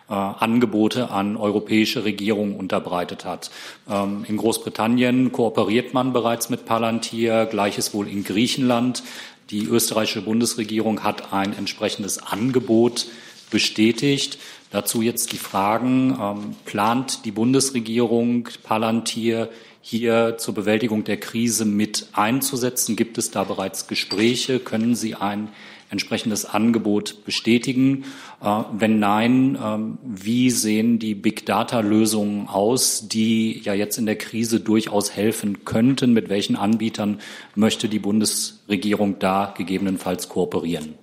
äh, 0.08 0.12
Angebote 0.12 1.10
an 1.10 1.36
europäische 1.36 2.04
Regierungen 2.04 2.54
unterbreitet 2.54 3.24
hat. 3.24 3.50
Ähm, 3.90 4.24
in 4.28 4.36
Großbritannien 4.36 5.32
kooperiert 5.32 5.92
man 5.92 6.12
bereits 6.12 6.50
mit 6.50 6.66
Palantir, 6.66 7.46
gleiches 7.46 7.92
wohl 7.92 8.06
in 8.06 8.22
Griechenland. 8.22 9.02
Die 9.50 9.64
österreichische 9.64 10.22
Bundesregierung 10.22 11.02
hat 11.02 11.32
ein 11.32 11.52
entsprechendes 11.52 12.18
Angebot 12.18 13.08
bestätigt. 13.50 14.38
Dazu 14.70 15.02
jetzt 15.02 15.32
die 15.32 15.38
Fragen, 15.38 16.16
ähm, 16.20 16.56
plant 16.64 17.24
die 17.24 17.32
Bundesregierung 17.32 18.48
Palantir 18.62 19.48
hier 19.88 20.36
zur 20.36 20.52
Bewältigung 20.52 21.04
der 21.04 21.16
Krise 21.16 21.64
mit 21.64 22.08
einzusetzen? 22.12 22.96
Gibt 22.96 23.18
es 23.18 23.30
da 23.30 23.44
bereits 23.44 23.86
Gespräche? 23.86 24.58
Können 24.58 24.96
Sie 24.96 25.14
ein 25.14 25.48
entsprechendes 25.90 26.44
Angebot 26.44 27.24
bestätigen? 27.24 28.04
Äh, 28.42 28.62
wenn 28.72 28.98
nein, 28.98 29.56
ähm, 29.62 29.98
wie 30.02 30.50
sehen 30.50 30.98
die 30.98 31.14
Big 31.14 31.46
Data 31.46 31.78
Lösungen 31.78 32.48
aus, 32.48 33.06
die 33.06 33.60
ja 33.60 33.74
jetzt 33.74 33.96
in 33.96 34.06
der 34.06 34.16
Krise 34.16 34.58
durchaus 34.58 35.12
helfen 35.12 35.64
könnten? 35.64 36.12
Mit 36.12 36.30
welchen 36.30 36.56
Anbietern 36.56 37.20
möchte 37.54 37.88
die 37.88 38.00
Bundesregierung 38.00 39.20
da 39.20 39.54
gegebenenfalls 39.56 40.28
kooperieren? 40.28 40.94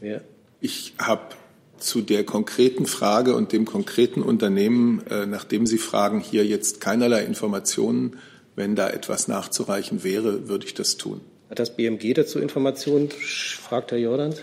Ja. 0.00 0.20
Ich 0.60 0.94
habe 0.98 1.28
zu 1.78 2.00
der 2.00 2.24
konkreten 2.24 2.86
Frage 2.86 3.34
und 3.34 3.52
dem 3.52 3.64
konkreten 3.64 4.22
Unternehmen, 4.22 5.02
äh, 5.10 5.26
nach 5.26 5.44
dem 5.44 5.66
Sie 5.66 5.78
fragen, 5.78 6.20
hier 6.20 6.44
jetzt 6.46 6.80
keinerlei 6.80 7.24
Informationen. 7.24 8.18
Wenn 8.54 8.74
da 8.74 8.88
etwas 8.88 9.28
nachzureichen 9.28 10.02
wäre, 10.02 10.48
würde 10.48 10.66
ich 10.66 10.74
das 10.74 10.96
tun. 10.96 11.20
Hat 11.50 11.58
das 11.58 11.76
BMG 11.76 12.14
dazu 12.14 12.38
Informationen? 12.38 13.10
fragt 13.10 13.92
Herr 13.92 13.98
Jordans. 13.98 14.42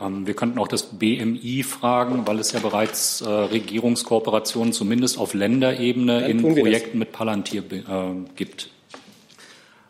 Ähm, 0.00 0.26
wir 0.26 0.34
könnten 0.34 0.58
auch 0.58 0.68
das 0.68 0.98
BMI 0.98 1.62
fragen, 1.62 2.26
weil 2.26 2.38
es 2.38 2.52
ja 2.52 2.60
bereits 2.60 3.20
äh, 3.20 3.28
Regierungskooperationen 3.28 4.72
zumindest 4.72 5.18
auf 5.18 5.34
Länderebene 5.34 6.20
Dann 6.20 6.30
in 6.30 6.42
Projekten 6.42 6.98
mit 6.98 7.12
Palantir 7.12 7.62
äh, 7.72 7.82
gibt. 8.34 8.70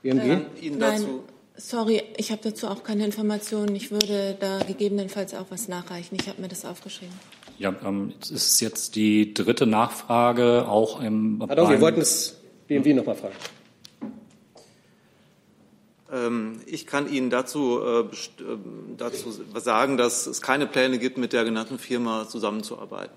BMG? 0.03 0.23
Äh, 0.23 0.41
Ihnen 0.61 0.81
dazu 0.81 1.03
Nein. 1.03 1.36
Sorry, 1.59 2.03
ich 2.17 2.31
habe 2.31 2.43
dazu 2.43 2.69
auch 2.69 2.83
keine 2.83 3.05
Informationen. 3.05 3.75
Ich 3.75 3.91
würde 3.91 4.37
da 4.39 4.59
gegebenenfalls 4.59 5.35
auch 5.35 5.47
was 5.49 5.69
nachreichen. 5.69 6.17
Ich 6.21 6.29
habe 6.29 6.41
mir 6.41 6.49
das 6.49 6.65
aufgeschrieben. 6.65 7.15
Ja, 7.59 7.75
ähm, 7.85 8.13
es 8.21 8.31
ist 8.31 8.61
jetzt 8.61 8.97
die 8.97 9.33
dritte 9.33 9.67
Nachfrage 9.67 10.69
auch 10.69 11.01
im. 11.01 11.39
Pardon, 11.39 11.71
wir 11.71 11.81
wollten 11.81 12.01
das 12.01 12.37
BMW 12.69 12.93
noch 12.93 13.07
mal 13.07 13.15
fragen. 13.15 13.35
Ähm, 16.13 16.61
ich 16.67 16.87
kann 16.87 17.11
Ihnen 17.11 17.31
dazu, 17.31 17.81
äh, 17.81 18.01
äh, 18.01 18.07
dazu 18.97 19.33
sagen, 19.55 19.97
dass 19.97 20.27
es 20.27 20.43
keine 20.43 20.67
Pläne 20.67 20.99
gibt, 20.99 21.17
mit 21.17 21.33
der 21.33 21.45
genannten 21.45 21.79
Firma 21.79 22.29
zusammenzuarbeiten. 22.29 23.17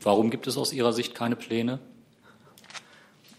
Warum 0.00 0.30
gibt 0.30 0.46
es 0.46 0.56
aus 0.56 0.72
Ihrer 0.72 0.92
Sicht 0.92 1.14
keine 1.14 1.36
Pläne? 1.36 1.80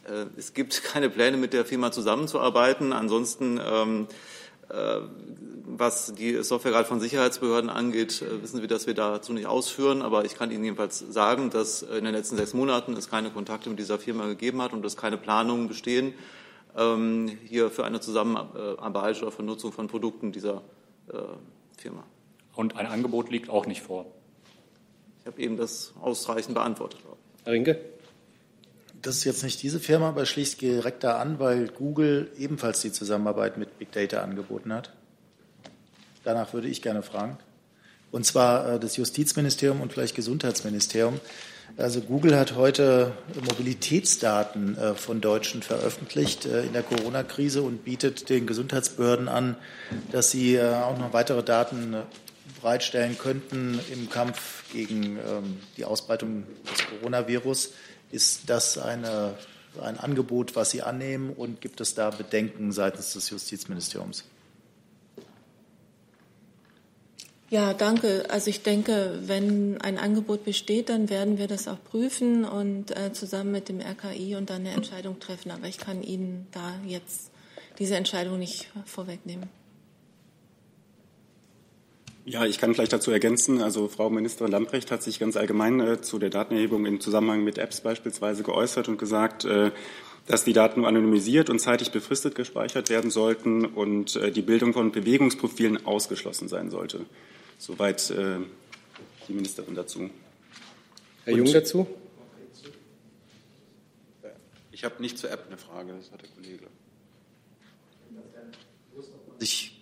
Äh, 0.06 0.26
es 0.38 0.53
gibt 0.53 0.84
keine 0.93 1.10
Pläne, 1.10 1.38
mit 1.38 1.53
der 1.53 1.66
Firma 1.66 1.91
zusammenzuarbeiten. 1.91 2.93
Ansonsten, 2.93 3.60
ähm, 3.64 4.08
äh, 4.70 4.99
was 5.68 6.14
die 6.14 6.41
Software 6.43 6.72
gerade 6.72 6.88
von 6.88 6.99
Sicherheitsbehörden 6.99 7.70
angeht, 7.70 8.22
äh, 8.22 8.41
wissen 8.41 8.62
wir, 8.62 8.68
dass 8.68 8.88
wir 8.88 8.93
dazu 8.93 9.34
nicht 9.34 9.47
ausführen. 9.47 10.01
Aber 10.01 10.26
ich 10.26 10.36
kann 10.36 10.51
Ihnen 10.51 10.64
jedenfalls 10.64 10.99
sagen, 10.99 11.49
dass 11.49 11.82
in 11.82 12.06
den 12.06 12.14
letzten 12.14 12.38
sechs 12.38 12.53
Monaten 12.53 12.93
es 12.93 13.10
keine 13.10 13.30
Kontakte 13.32 13.70
mit 13.70 13.80
dieser 13.80 13.99
Firma 13.99 14.28
gegeben 14.28 14.62
hat 14.62 14.74
und 14.74 14.84
dass 14.84 14.97
keine 14.97 15.18
Planungen 15.18 15.68
bestehen, 15.68 16.14
ähm, 16.78 17.38
hier 17.45 17.70
für 17.70 17.86
eine 17.86 17.99
Zusammenarbeit 17.99 19.22
oder 19.22 19.32
Vernutzung 19.32 19.72
von 19.72 19.88
Produkten 19.88 20.32
dieser 20.32 20.62
äh, 21.12 21.18
Firma. 21.78 22.03
Und 22.56 22.78
ein 22.78 22.86
Angebot 22.86 23.30
liegt 23.30 23.49
auch 23.49 23.66
nicht 23.66 23.82
vor. 23.82 24.06
Ich 25.22 25.28
habe 25.28 25.41
eben 25.41 25.58
das 25.58 25.93
ausreichend 26.01 26.53
beantwortet. 26.53 26.99
Herr 27.43 27.53
Rinke? 27.53 27.95
Das 29.02 29.18
ist 29.18 29.24
jetzt 29.24 29.43
nicht 29.43 29.62
diese 29.62 29.80
Firma, 29.80 30.10
aber 30.10 30.26
schließt 30.26 30.62
direkt 30.62 31.04
da 31.04 31.18
an, 31.20 31.39
weil 31.39 31.68
Google 31.68 32.32
ebenfalls 32.38 32.82
die 32.82 32.91
Zusammenarbeit 32.91 33.58
mit 33.58 33.78
Big 33.78 33.91
Data 33.91 34.22
angeboten 34.22 34.74
hat. 34.74 34.91
Danach 36.24 36.54
würde 36.54 36.68
ich 36.68 36.82
gerne 36.82 37.04
fragen. 37.04 37.38
Und 38.12 38.26
zwar 38.26 38.74
äh, 38.74 38.80
das 38.80 38.98
Justizministerium 38.98 39.82
und 39.82 39.93
vielleicht 39.93 40.16
Gesundheitsministerium. 40.16 41.20
Also 41.78 42.00
Google 42.00 42.38
hat 42.38 42.56
heute 42.56 43.12
Mobilitätsdaten 43.48 44.78
äh, 44.78 44.96
von 44.96 45.20
Deutschen 45.20 45.62
veröffentlicht 45.62 46.46
äh, 46.46 46.64
in 46.64 46.74
der 46.74 46.84
Corona-Krise 46.84 47.62
und 47.62 47.84
bietet 47.84 48.30
den 48.30 48.48
Gesundheitsbehörden 48.48 49.28
an, 49.28 49.56
dass 50.12 50.32
sie 50.32 50.62
auch 50.62 50.98
noch 50.98 51.12
weitere 51.14 51.43
Daten 51.43 51.98
bereitstellen 52.62 53.18
könnten 53.18 53.80
im 53.91 54.10
Kampf 54.10 54.64
gegen 54.72 55.18
ähm, 55.18 55.60
die 55.78 55.86
Ausbreitung 55.86 56.46
des 56.72 56.86
Coronavirus. 56.88 57.74
Ist 58.12 58.49
das 58.49 58.78
eine, 58.78 59.36
ein 59.82 59.99
Angebot, 59.99 60.56
was 60.56 60.72
Sie 60.72 60.82
annehmen 60.82 61.32
und 61.32 61.62
gibt 61.62 61.82
es 61.82 61.95
da 61.95 62.10
Bedenken 62.10 62.72
seitens 62.72 63.14
des 63.14 63.30
Justizministeriums? 63.30 64.24
Ja, 67.49 67.74
danke. 67.74 68.26
Also 68.30 68.49
ich 68.49 68.64
denke, 68.64 69.20
wenn 69.28 69.80
ein 69.80 69.97
Angebot 69.99 70.43
besteht, 70.45 70.89
dann 70.89 71.10
werden 71.10 71.38
wir 71.38 71.47
das 71.47 71.68
auch 71.68 71.82
prüfen 71.84 72.43
und 72.43 72.97
äh, 72.97 73.14
zusammen 73.14 73.51
mit 73.51 73.70
dem 73.70 73.80
RKI 73.80 74.36
und 74.36 74.49
dann 74.49 74.62
eine 74.62 74.72
Entscheidung 74.72 75.20
treffen. 75.20 75.51
Aber 75.51 75.68
ich 75.68 75.78
kann 75.78 76.01
Ihnen 76.01 76.47
da 76.51 76.74
jetzt 76.88 77.30
diese 77.78 77.95
Entscheidung 77.95 78.39
nicht 78.39 78.68
vorwegnehmen. 78.86 79.47
Ja, 82.28 82.43
ich 82.43 82.57
kann 82.57 82.73
vielleicht 82.73 82.91
dazu 82.91 83.11
ergänzen. 83.11 83.61
Also 83.61 83.88
Frau 83.88 84.09
Ministerin 84.09 84.51
Lamprecht 84.51 84.89
hat 84.89 85.03
sich 85.03 85.19
ganz 85.19 85.38
allgemein 85.38 85.80
äh, 85.80 86.01
zu 86.01 86.17
der 86.17 86.32
Datenerhebung 86.32 86.88
im 86.88 86.99
Zusammenhang 86.99 87.43
mit 87.43 87.59
Apps 87.59 87.82
beispielsweise 87.82 88.41
geäußert 88.41 88.88
und 88.88 88.97
gesagt, 88.97 89.45
äh, 89.45 89.69
dass 90.26 90.43
die 90.43 90.53
Daten 90.53 90.80
nur 90.80 90.89
anonymisiert 90.89 91.51
und 91.51 91.59
zeitig 91.59 91.91
befristet 91.91 92.34
gespeichert 92.34 92.89
werden 92.89 93.11
sollten 93.11 93.63
und 93.65 94.15
äh, 94.15 94.32
die 94.32 94.41
Bildung 94.41 94.73
von 94.73 94.91
Bewegungsprofilen 94.91 95.86
ausgeschlossen 95.86 96.47
sein 96.47 96.71
sollte. 96.71 97.05
Soweit 97.59 98.09
äh, 98.09 98.38
die 99.28 99.34
Ministerin 99.34 99.76
dazu. 99.76 100.09
Herr 101.26 101.36
Jung 101.36 101.53
dazu? 101.53 101.86
Ich 104.71 104.84
habe 104.84 104.99
nicht 104.99 105.19
zur 105.19 105.30
App 105.30 105.45
eine 105.47 105.57
Frage, 105.57 105.93
das 105.95 106.11
hat 106.11 106.23
der 106.23 106.30
Kollege. 106.30 106.65
Ich 109.39 109.80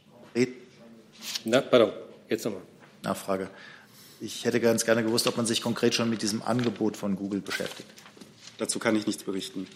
Na, 1.45 1.61
pardon. 1.61 1.93
Jetzt 2.33 2.45
nochmal. 2.45 2.63
Nachfrage. 3.03 3.47
Ich 4.19 4.43
hätte 4.43 4.59
ganz 4.59 4.85
gerne 4.85 5.03
gewusst, 5.03 5.27
ob 5.27 5.37
man 5.37 5.45
sich 5.45 5.61
konkret 5.61 5.93
schon 5.93 6.09
mit 6.09 6.23
diesem 6.23 6.41
Angebot 6.41 6.97
von 6.97 7.15
Google 7.15 7.41
beschäftigt. 7.41 7.87
Dazu 8.57 8.79
kann 8.79 8.95
ich 8.95 9.05
nichts 9.05 9.21
berichten. 9.21 9.67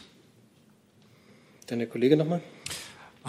Dann 1.68 1.78
der 1.78 1.88
Kollege 1.88 2.18
nochmal. 2.18 2.42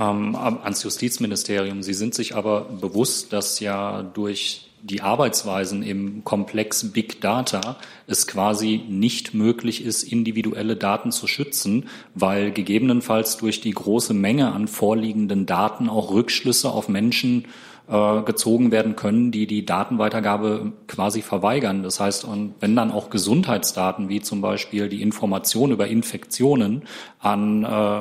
Ähm, 0.01 0.35
ans 0.35 0.83
Justizministerium. 0.83 1.83
Sie 1.83 1.93
sind 1.93 2.15
sich 2.15 2.37
aber 2.37 2.63
bewusst, 2.63 3.35
dass 3.35 3.61
ja 3.61 4.03
durch 4.03 4.71
die 4.81 5.03
Arbeitsweisen 5.03 5.83
im 5.83 6.25
Komplex 6.25 6.93
Big 6.93 7.21
Data 7.21 7.77
es 8.07 8.27
quasi 8.27 8.83
nicht 8.89 9.35
möglich 9.35 9.85
ist, 9.85 10.05
individuelle 10.05 10.77
Daten 10.77 11.13
zu 11.13 11.27
schützen, 11.27 11.91
weil 12.15 12.51
gegebenenfalls 12.51 13.37
durch 13.37 13.61
die 13.61 13.73
große 13.73 14.15
Menge 14.15 14.53
an 14.53 14.69
vorliegenden 14.69 15.45
Daten 15.45 15.91
auch 15.91 16.13
Rückschlüsse 16.13 16.71
auf 16.71 16.89
Menschen 16.89 17.45
äh, 17.89 18.23
gezogen 18.23 18.71
werden 18.71 18.97
können, 18.97 19.31
die 19.31 19.47
die 19.47 19.65
Datenweitergabe 19.65 20.73
quasi 20.87 21.23
verweigern. 21.23 21.83
Das 21.83 22.01
heißt, 22.01 22.25
und 22.25 22.55
wenn 22.61 22.77
dann 22.77 22.91
auch 22.91 23.11
Gesundheitsdaten 23.11 24.09
wie 24.09 24.21
zum 24.21 24.41
Beispiel 24.41 24.89
die 24.89 25.01
Information 25.01 25.71
über 25.71 25.89
Infektionen 25.89 26.83
an 27.19 27.65
äh, 27.65 28.01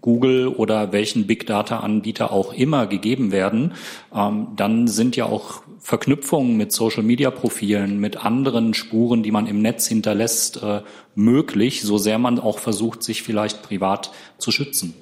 Google 0.00 0.48
oder 0.48 0.92
welchen 0.92 1.26
Big 1.26 1.46
Data 1.46 1.80
Anbieter 1.80 2.32
auch 2.32 2.52
immer 2.52 2.86
gegeben 2.86 3.32
werden, 3.32 3.72
ähm, 4.14 4.48
dann 4.56 4.86
sind 4.86 5.16
ja 5.16 5.26
auch 5.26 5.62
Verknüpfungen 5.80 6.56
mit 6.56 6.72
Social 6.72 7.02
Media 7.02 7.30
Profilen, 7.30 8.00
mit 8.00 8.24
anderen 8.24 8.72
Spuren, 8.72 9.22
die 9.22 9.30
man 9.30 9.46
im 9.46 9.60
Netz 9.60 9.86
hinterlässt, 9.86 10.62
äh, 10.62 10.80
möglich, 11.14 11.82
so 11.82 11.98
sehr 11.98 12.18
man 12.18 12.38
auch 12.38 12.58
versucht, 12.58 13.02
sich 13.02 13.22
vielleicht 13.22 13.62
privat 13.62 14.10
zu 14.38 14.50
schützen. 14.50 14.94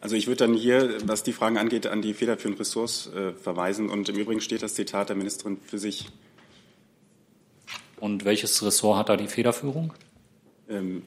Also 0.00 0.16
ich 0.16 0.26
würde 0.26 0.46
dann 0.46 0.54
hier, 0.54 0.96
was 1.06 1.22
die 1.22 1.32
Fragen 1.32 1.58
angeht, 1.58 1.86
an 1.86 2.00
die 2.00 2.14
federführenden 2.14 2.58
Ressorts 2.58 3.08
äh, 3.08 3.32
verweisen. 3.32 3.90
Und 3.90 4.08
im 4.08 4.16
Übrigen 4.16 4.40
steht 4.40 4.62
das 4.62 4.74
Zitat 4.74 5.10
der 5.10 5.16
Ministerin 5.16 5.58
für 5.62 5.78
sich. 5.78 6.08
Und 7.98 8.24
welches 8.24 8.64
Ressort 8.64 8.98
hat 8.98 9.08
da 9.10 9.16
die 9.16 9.26
Federführung? 9.26 9.92
Ähm, 10.70 11.02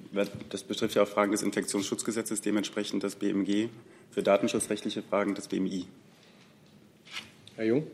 das 0.49 0.63
betrifft 0.63 0.93
ja 0.95 1.03
auch 1.03 1.07
Fragen 1.07 1.31
des 1.31 1.41
Infektionsschutzgesetzes, 1.41 2.41
dementsprechend 2.41 3.03
das 3.03 3.15
BMG, 3.15 3.69
für 4.11 4.21
datenschutzrechtliche 4.21 5.01
Fragen 5.01 5.33
das 5.33 5.47
BMI. 5.47 5.87
Herr 7.55 7.65
Jung? 7.65 7.87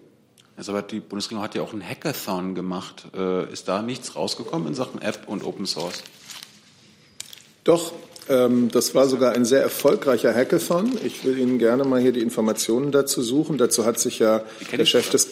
Also, 0.57 0.73
aber 0.73 0.81
die 0.81 0.99
Bundesregierung 0.99 1.43
hat 1.43 1.55
ja 1.55 1.61
auch 1.61 1.71
einen 1.71 1.87
Hackathon 1.87 2.55
gemacht. 2.55 3.07
Äh, 3.15 3.49
ist 3.53 3.69
da 3.69 3.81
nichts 3.81 4.17
rausgekommen 4.17 4.67
in 4.67 4.73
Sachen 4.73 5.01
App 5.01 5.27
und 5.27 5.45
Open 5.45 5.65
Source? 5.65 6.03
Doch, 7.63 7.93
das 8.29 8.93
war 8.93 9.07
sogar 9.07 9.33
ein 9.33 9.43
sehr 9.43 9.61
erfolgreicher 9.61 10.33
Hackathon. 10.33 10.99
Ich 11.03 11.25
will 11.25 11.39
Ihnen 11.39 11.57
gerne 11.57 11.83
mal 11.83 11.99
hier 11.99 12.11
die 12.11 12.21
Informationen 12.21 12.91
dazu 12.91 13.23
suchen. 13.23 13.57
Dazu 13.57 13.85
hat 13.85 13.99
sich 13.99 14.19
ja 14.19 14.43
der 14.71 14.85
Chef 14.85 15.09
des 15.09 15.29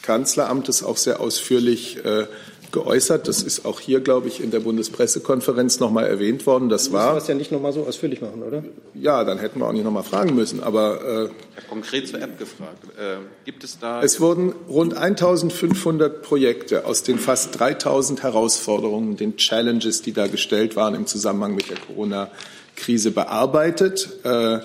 Kanzleramtes 0.00 0.82
auch 0.82 0.96
sehr 0.96 1.20
ausführlich 1.20 2.02
äh, 2.06 2.26
geäußert. 2.72 3.28
Das 3.28 3.42
ist 3.42 3.64
auch 3.64 3.80
hier, 3.80 4.00
glaube 4.00 4.28
ich, 4.28 4.42
in 4.42 4.50
der 4.50 4.60
Bundespressekonferenz 4.60 5.80
noch 5.80 5.90
mal 5.90 6.04
erwähnt 6.04 6.46
worden. 6.46 6.68
Das 6.68 6.92
war. 6.92 7.14
Das 7.14 7.28
ja 7.28 7.34
nicht 7.34 7.52
noch 7.52 7.60
mal 7.60 7.72
so 7.72 7.84
ausführlich 7.84 8.20
machen, 8.20 8.42
oder? 8.42 8.62
Ja, 8.94 9.24
dann 9.24 9.38
hätten 9.38 9.60
wir 9.60 9.66
auch 9.66 9.72
nicht 9.72 9.84
noch 9.84 9.90
mal 9.90 10.02
fragen 10.02 10.34
müssen. 10.34 10.62
Aber 10.62 11.28
äh, 11.56 11.68
konkret 11.68 12.08
zur 12.08 12.20
App 12.20 12.38
gefragt: 12.38 12.84
äh, 12.98 13.18
Gibt 13.44 13.64
es 13.64 13.78
da? 13.78 14.02
Es 14.02 14.20
wurden 14.20 14.52
rund 14.68 14.96
1.500 14.96 16.08
Projekte 16.08 16.86
aus 16.86 17.02
den 17.02 17.18
fast 17.18 17.60
3.000 17.60 18.22
Herausforderungen, 18.22 19.16
den 19.16 19.36
Challenges, 19.36 20.02
die 20.02 20.12
da 20.12 20.26
gestellt 20.26 20.76
waren 20.76 20.94
im 20.94 21.06
Zusammenhang 21.06 21.54
mit 21.54 21.70
der 21.70 21.78
Corona-Krise 21.78 23.10
bearbeitet. 23.10 24.08
Äh, 24.24 24.60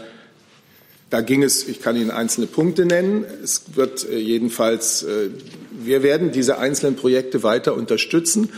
da 1.13 1.21
ging 1.21 1.43
es, 1.43 1.67
ich 1.67 1.79
kann 1.79 1.95
Ihnen 1.95 2.09
einzelne 2.09 2.47
Punkte 2.47 2.87
nennen. 2.87 3.23
Es 3.43 3.75
wird 3.75 4.09
äh, 4.09 4.17
jedenfalls, 4.17 5.03
äh, 5.03 5.29
wir 5.85 6.03
werden 6.03 6.31
diese 6.31 6.57
einzelnen 6.57 6.95
Projekte 6.95 7.43
weiter 7.43 7.75
unterstützen. 7.75 8.49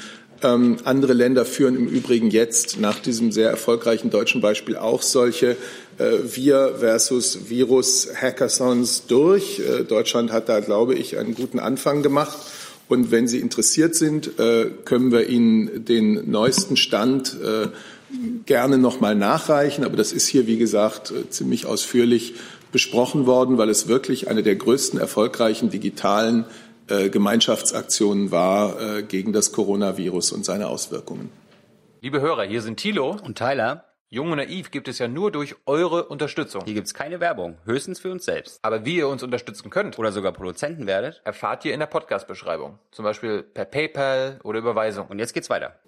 Ähm, 0.43 0.77
andere 0.84 1.14
Länder 1.14 1.45
führen 1.45 1.76
im 1.76 1.88
Übrigen 1.88 2.30
jetzt 2.30 2.80
nach 2.80 2.99
diesem 2.99 3.31
sehr 3.31 3.49
erfolgreichen 3.49 4.10
deutschen 4.10 4.41
Beispiel 4.41 4.76
auch 4.76 5.02
solche 5.02 5.52
äh, 5.97 6.18
Wir 6.23 6.76
versus 6.80 7.49
Virus 7.49 8.10
Hackathons 8.14 9.07
durch. 9.07 9.60
Äh, 9.60 9.84
Deutschland 9.84 10.31
hat 10.31 10.49
da, 10.49 10.60
glaube 10.60 10.93
ich, 10.95 11.18
einen 11.18 11.35
guten 11.35 11.60
Anfang 11.60 12.03
gemacht. 12.03 12.38
Und 12.88 13.11
wenn 13.11 13.27
Sie 13.27 13.39
interessiert 13.39 13.95
sind, 13.95 14.38
äh, 14.39 14.68
können 14.84 15.11
wir 15.11 15.30
Ihnen 15.30 15.85
den 15.85 16.30
neuesten 16.30 16.77
Stand 16.77 17.35
äh, 17.41 17.68
gerne 18.45 18.77
noch 18.77 18.99
mal 18.99 19.15
nachreichen. 19.15 19.84
Aber 19.85 19.97
das 19.97 20.11
ist 20.11 20.27
hier, 20.27 20.47
wie 20.47 20.57
gesagt, 20.57 21.11
äh, 21.11 21.30
ziemlich 21.30 21.65
ausführlich 21.65 22.35
besprochen 22.72 23.26
worden, 23.26 23.57
weil 23.57 23.69
es 23.69 23.88
wirklich 23.88 24.27
eine 24.27 24.43
der 24.43 24.56
größten 24.56 24.99
erfolgreichen 24.99 25.69
digitalen 25.69 26.45
Gemeinschaftsaktionen 26.88 28.32
war 28.32 28.80
äh, 28.80 29.03
gegen 29.03 29.34
das 29.34 29.52
Coronavirus 29.52 30.32
und 30.34 30.45
seine 30.45 30.68
Auswirkungen. 30.68 31.32
Liebe 32.02 32.22
Hörer, 32.22 32.44
hier 32.44 32.62
sind 32.62 32.78
Thilo 32.78 33.18
und 33.24 33.38
Tyler. 33.38 33.86
Jung 34.10 34.32
und 34.32 34.38
naiv 34.38 34.70
gibt 34.70 34.88
es 34.88 34.99
ja 34.99 35.07
nur 35.07 35.32
durch 35.32 35.56
eure 35.66 36.06
Unterstützung. 36.06 36.64
Hier 36.64 36.76
gibt 36.76 36.88
es 36.88 36.94
keine 36.94 37.20
Werbung, 37.20 37.57
höchstens 37.66 37.99
für 37.99 38.12
uns 38.12 38.24
selbst. 38.24 38.60
Aber 38.62 38.86
wie 38.86 38.98
ihr 38.98 39.07
uns 39.07 39.24
unterstützen 39.24 39.72
könnt 39.72 39.98
oder 39.98 40.12
sogar 40.12 40.32
Produzenten 40.32 40.86
werdet, 40.86 41.22
erfahrt 41.26 41.66
ihr 41.66 41.74
in 41.74 41.80
der 41.80 41.88
Podcast-Beschreibung. 41.88 42.78
Zum 42.91 43.03
Beispiel 43.03 43.41
per 43.41 43.66
PayPal 43.66 44.40
oder 44.44 44.60
Überweisung. 44.60 45.07
Und 45.07 45.18
jetzt 45.18 45.34
geht's 45.34 45.49
weiter. 45.49 45.80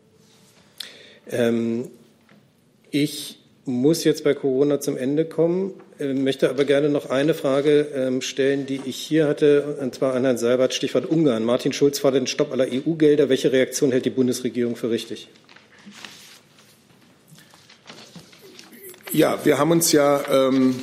Ähm, 1.30 1.92
ich 2.90 3.47
muss 3.68 4.04
jetzt 4.04 4.24
bei 4.24 4.34
Corona 4.34 4.80
zum 4.80 4.98
Ende 4.98 5.26
kommen, 5.26 5.74
äh, 6.00 6.14
möchte 6.14 6.50
aber 6.50 6.66
gerne 6.66 6.90
noch 6.90 7.10
eine 7.10 7.34
Frage 7.34 7.88
ähm, 7.94 8.22
stellen, 8.22 8.66
die 8.66 8.82
ich 8.86 8.96
hier 8.96 9.28
hatte, 9.28 9.78
und 9.82 9.94
zwar 9.94 10.16
an 10.16 10.24
Herrn 10.24 10.38
Seibert, 10.38 10.74
Stichwort 10.74 11.06
Ungarn. 11.06 11.44
Martin 11.44 11.74
Schulz 11.74 12.00
fordert 12.00 12.22
den 12.22 12.28
Stopp 12.28 12.52
aller 12.52 12.68
EU-Gelder. 12.72 13.30
Welche 13.30 13.52
Reaktion 13.52 13.92
hält 13.92 14.06
die 14.06 14.10
Bundesregierung 14.10 14.76
für 14.76 14.90
richtig? 14.90 15.28
Ja, 19.12 19.40
wir 19.44 19.58
haben 19.58 19.72
uns 19.72 19.92
ja, 19.92 20.22
ähm, 20.32 20.76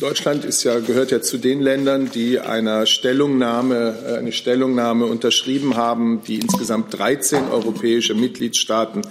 Deutschland 0.00 0.44
ist 0.44 0.64
ja, 0.64 0.78
gehört 0.80 1.10
ja 1.10 1.20
zu 1.20 1.38
den 1.38 1.60
Ländern, 1.60 2.10
die 2.12 2.40
einer 2.40 2.86
Stellungnahme, 2.86 3.94
äh, 4.06 4.18
eine 4.18 4.32
Stellungnahme 4.32 5.06
unterschrieben 5.06 5.76
haben, 5.76 6.22
die 6.26 6.40
insgesamt 6.40 6.96
13 6.96 7.48
europäische 7.50 8.14
Mitgliedstaaten 8.14 9.02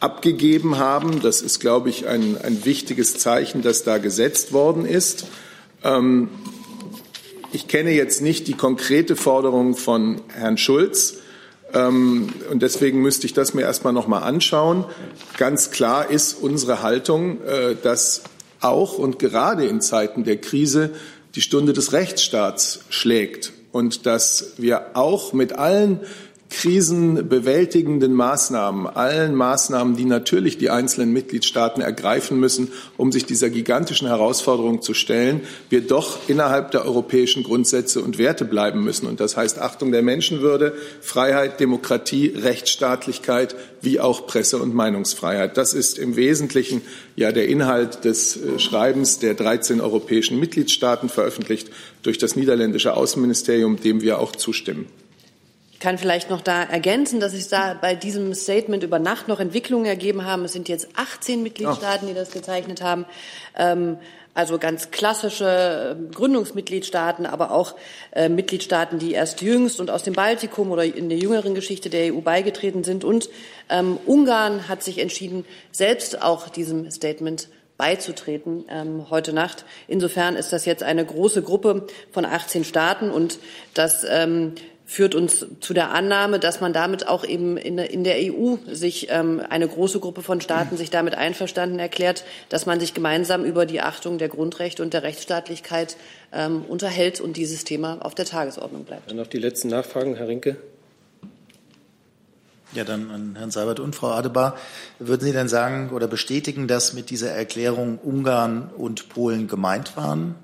abgegeben 0.00 0.78
haben. 0.78 1.20
Das 1.20 1.42
ist, 1.42 1.60
glaube 1.60 1.90
ich, 1.90 2.06
ein, 2.06 2.36
ein 2.42 2.64
wichtiges 2.64 3.18
Zeichen, 3.18 3.62
das 3.62 3.82
da 3.84 3.98
gesetzt 3.98 4.52
worden 4.52 4.84
ist. 4.84 5.26
Ähm, 5.82 6.28
ich 7.52 7.68
kenne 7.68 7.92
jetzt 7.92 8.20
nicht 8.20 8.46
die 8.46 8.54
konkrete 8.54 9.16
Forderung 9.16 9.74
von 9.74 10.20
Herrn 10.28 10.58
Schulz. 10.58 11.18
Ähm, 11.72 12.28
und 12.50 12.62
deswegen 12.62 13.00
müsste 13.00 13.26
ich 13.26 13.32
das 13.32 13.54
mir 13.54 13.62
erstmal 13.62 13.92
noch 13.92 14.06
mal 14.06 14.20
anschauen. 14.20 14.84
Ganz 15.36 15.70
klar 15.70 16.10
ist 16.10 16.34
unsere 16.34 16.82
Haltung, 16.82 17.42
äh, 17.44 17.76
dass 17.82 18.22
auch 18.60 18.98
und 18.98 19.18
gerade 19.18 19.66
in 19.66 19.80
Zeiten 19.80 20.24
der 20.24 20.38
Krise 20.38 20.90
die 21.34 21.40
Stunde 21.40 21.72
des 21.72 21.92
Rechtsstaats 21.92 22.80
schlägt 22.88 23.52
und 23.70 24.06
dass 24.06 24.54
wir 24.56 24.96
auch 24.96 25.32
mit 25.32 25.52
allen 25.52 26.00
krisenbewältigenden 26.50 28.14
Maßnahmen, 28.14 28.86
allen 28.86 29.34
Maßnahmen, 29.34 29.96
die 29.96 30.06
natürlich 30.06 30.56
die 30.58 30.70
einzelnen 30.70 31.12
Mitgliedstaaten 31.12 31.82
ergreifen 31.82 32.40
müssen, 32.40 32.72
um 32.96 33.12
sich 33.12 33.26
dieser 33.26 33.50
gigantischen 33.50 34.08
Herausforderung 34.08 34.80
zu 34.80 34.94
stellen, 34.94 35.42
wir 35.68 35.82
doch 35.82 36.28
innerhalb 36.28 36.70
der 36.70 36.86
europäischen 36.86 37.42
Grundsätze 37.42 38.00
und 38.00 38.18
Werte 38.18 38.44
bleiben 38.44 38.82
müssen. 38.82 39.06
Und 39.06 39.20
das 39.20 39.36
heißt 39.36 39.58
Achtung 39.58 39.92
der 39.92 40.02
Menschenwürde, 40.02 40.74
Freiheit, 41.00 41.60
Demokratie, 41.60 42.32
Rechtsstaatlichkeit 42.34 43.54
wie 43.82 44.00
auch 44.00 44.26
Presse- 44.26 44.58
und 44.58 44.74
Meinungsfreiheit. 44.74 45.56
Das 45.56 45.74
ist 45.74 45.98
im 45.98 46.16
Wesentlichen 46.16 46.82
ja 47.14 47.30
der 47.30 47.48
Inhalt 47.48 48.04
des 48.04 48.36
äh, 48.36 48.58
Schreibens 48.58 49.18
der 49.18 49.34
13 49.34 49.80
europäischen 49.80 50.40
Mitgliedstaaten, 50.40 51.08
veröffentlicht 51.08 51.70
durch 52.02 52.18
das 52.18 52.36
niederländische 52.36 52.94
Außenministerium, 52.94 53.80
dem 53.80 54.00
wir 54.00 54.18
auch 54.18 54.34
zustimmen. 54.34 54.86
Ich 55.78 55.80
kann 55.80 55.96
vielleicht 55.96 56.28
noch 56.28 56.40
da 56.40 56.64
ergänzen, 56.64 57.20
dass 57.20 57.30
sich 57.30 57.46
da 57.46 57.72
bei 57.80 57.94
diesem 57.94 58.34
Statement 58.34 58.82
über 58.82 58.98
Nacht 58.98 59.28
noch 59.28 59.38
Entwicklungen 59.38 59.86
ergeben 59.86 60.24
haben. 60.24 60.44
Es 60.44 60.52
sind 60.52 60.68
jetzt 60.68 60.88
18 60.96 61.40
Mitgliedstaaten, 61.40 62.08
die 62.08 62.14
das 62.14 62.32
gezeichnet 62.32 62.82
haben. 62.82 63.06
Ähm, 63.56 63.96
also 64.34 64.58
ganz 64.58 64.90
klassische 64.90 65.96
ähm, 65.96 66.10
Gründungsmitgliedstaaten, 66.10 67.26
aber 67.26 67.52
auch 67.52 67.76
äh, 68.10 68.28
Mitgliedstaaten, 68.28 68.98
die 68.98 69.12
erst 69.12 69.40
jüngst 69.40 69.78
und 69.78 69.92
aus 69.92 70.02
dem 70.02 70.14
Baltikum 70.14 70.72
oder 70.72 70.82
in 70.82 71.08
der 71.08 71.18
jüngeren 71.18 71.54
Geschichte 71.54 71.90
der 71.90 72.12
EU 72.12 72.22
beigetreten 72.22 72.82
sind. 72.82 73.04
Und 73.04 73.28
ähm, 73.70 74.00
Ungarn 74.04 74.66
hat 74.66 74.82
sich 74.82 74.98
entschieden, 74.98 75.44
selbst 75.70 76.22
auch 76.22 76.48
diesem 76.48 76.90
Statement 76.90 77.50
beizutreten 77.76 78.64
ähm, 78.68 79.10
heute 79.10 79.32
Nacht. 79.32 79.64
Insofern 79.86 80.34
ist 80.34 80.52
das 80.52 80.64
jetzt 80.64 80.82
eine 80.82 81.06
große 81.06 81.42
Gruppe 81.42 81.86
von 82.10 82.24
18 82.24 82.64
Staaten 82.64 83.12
und 83.12 83.38
das 83.74 84.04
ähm, 84.10 84.54
führt 84.88 85.14
uns 85.14 85.44
zu 85.60 85.74
der 85.74 85.90
Annahme, 85.90 86.38
dass 86.38 86.62
man 86.62 86.72
damit 86.72 87.06
auch 87.06 87.22
eben 87.22 87.58
in, 87.58 87.76
in 87.76 88.04
der 88.04 88.16
EU 88.16 88.56
sich 88.66 89.08
ähm, 89.10 89.42
eine 89.50 89.68
große 89.68 90.00
Gruppe 90.00 90.22
von 90.22 90.40
Staaten 90.40 90.78
sich 90.78 90.88
damit 90.88 91.14
einverstanden 91.14 91.78
erklärt, 91.78 92.24
dass 92.48 92.64
man 92.64 92.80
sich 92.80 92.94
gemeinsam 92.94 93.44
über 93.44 93.66
die 93.66 93.82
Achtung 93.82 94.16
der 94.16 94.30
Grundrechte 94.30 94.82
und 94.82 94.94
der 94.94 95.02
Rechtsstaatlichkeit 95.02 95.98
ähm, 96.32 96.64
unterhält 96.66 97.20
und 97.20 97.36
dieses 97.36 97.64
Thema 97.64 97.98
auf 98.00 98.14
der 98.14 98.24
Tagesordnung 98.24 98.84
bleibt. 98.84 99.10
Dann 99.10 99.18
noch 99.18 99.26
die 99.26 99.38
letzten 99.38 99.68
Nachfragen, 99.68 100.16
Herr 100.16 100.26
Rinke. 100.26 100.56
Ja, 102.72 102.84
dann 102.84 103.10
an 103.10 103.34
Herrn 103.36 103.50
Seibert 103.50 103.80
und 103.80 103.94
Frau 103.94 104.08
Adebar. 104.08 104.56
Würden 104.98 105.26
Sie 105.26 105.32
denn 105.32 105.48
sagen 105.48 105.90
oder 105.90 106.06
bestätigen, 106.06 106.66
dass 106.66 106.94
mit 106.94 107.10
dieser 107.10 107.30
Erklärung 107.30 107.98
Ungarn 107.98 108.70
und 108.74 109.10
Polen 109.10 109.48
gemeint 109.48 109.98
waren? 109.98 110.34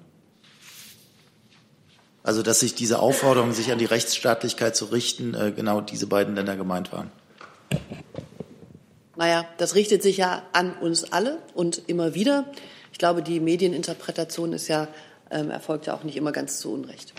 Also 2.24 2.42
dass 2.42 2.58
sich 2.58 2.74
diese 2.74 2.98
Aufforderung, 2.98 3.52
sich 3.52 3.70
an 3.70 3.78
die 3.78 3.84
Rechtsstaatlichkeit 3.84 4.74
zu 4.74 4.86
richten, 4.86 5.34
äh, 5.34 5.52
genau 5.52 5.82
diese 5.82 6.06
beiden 6.06 6.34
Länder 6.34 6.56
gemeint 6.56 6.90
waren. 6.90 7.12
Naja, 9.14 9.44
das 9.58 9.74
richtet 9.74 10.02
sich 10.02 10.16
ja 10.16 10.42
an 10.52 10.72
uns 10.78 11.12
alle 11.12 11.38
und 11.54 11.82
immer 11.86 12.14
wieder. 12.14 12.46
Ich 12.92 12.98
glaube, 12.98 13.22
die 13.22 13.40
Medieninterpretation 13.40 14.54
ist 14.54 14.68
ja, 14.68 14.88
ähm, 15.30 15.50
erfolgt 15.50 15.86
ja 15.86 15.94
auch 15.94 16.02
nicht 16.02 16.16
immer 16.16 16.32
ganz 16.32 16.58
zu 16.60 16.72
Unrecht. 16.72 17.12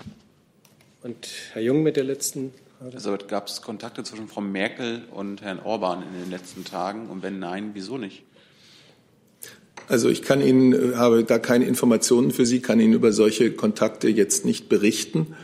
Und 1.04 1.28
Herr 1.54 1.62
Jung 1.62 1.84
mit 1.84 1.98
der 1.98 2.04
letzten 2.04 2.52
Frage. 2.80 2.96
Also 2.96 3.16
gab 3.28 3.48
es 3.48 3.62
Kontakte 3.62 4.04
zwischen 4.04 4.28
Frau 4.28 4.42
Merkel 4.42 5.04
und 5.12 5.44
Herrn 5.44 5.60
Orban 5.60 6.02
in 6.02 6.20
den 6.20 6.32
letzten 6.32 6.66
Tagen? 6.66 7.10
Und 7.10 7.22
wenn 7.22 7.38
nein, 7.38 7.72
wieso 7.74 8.00
nicht? 8.00 8.24
Also 9.88 10.10
ich 10.10 10.22
kann 10.22 10.42
Ihnen, 10.42 10.74
äh, 10.74 10.96
habe 10.96 11.24
da 11.24 11.40
keine 11.40 11.66
Informationen 11.66 12.32
für 12.32 12.46
Sie, 12.46 12.60
kann 12.62 12.80
Ihnen 12.80 12.94
über 12.94 13.12
solche 13.12 13.52
Kontakte 13.52 14.10
jetzt 14.10 14.46
nicht 14.46 14.70
berichten 14.70 15.36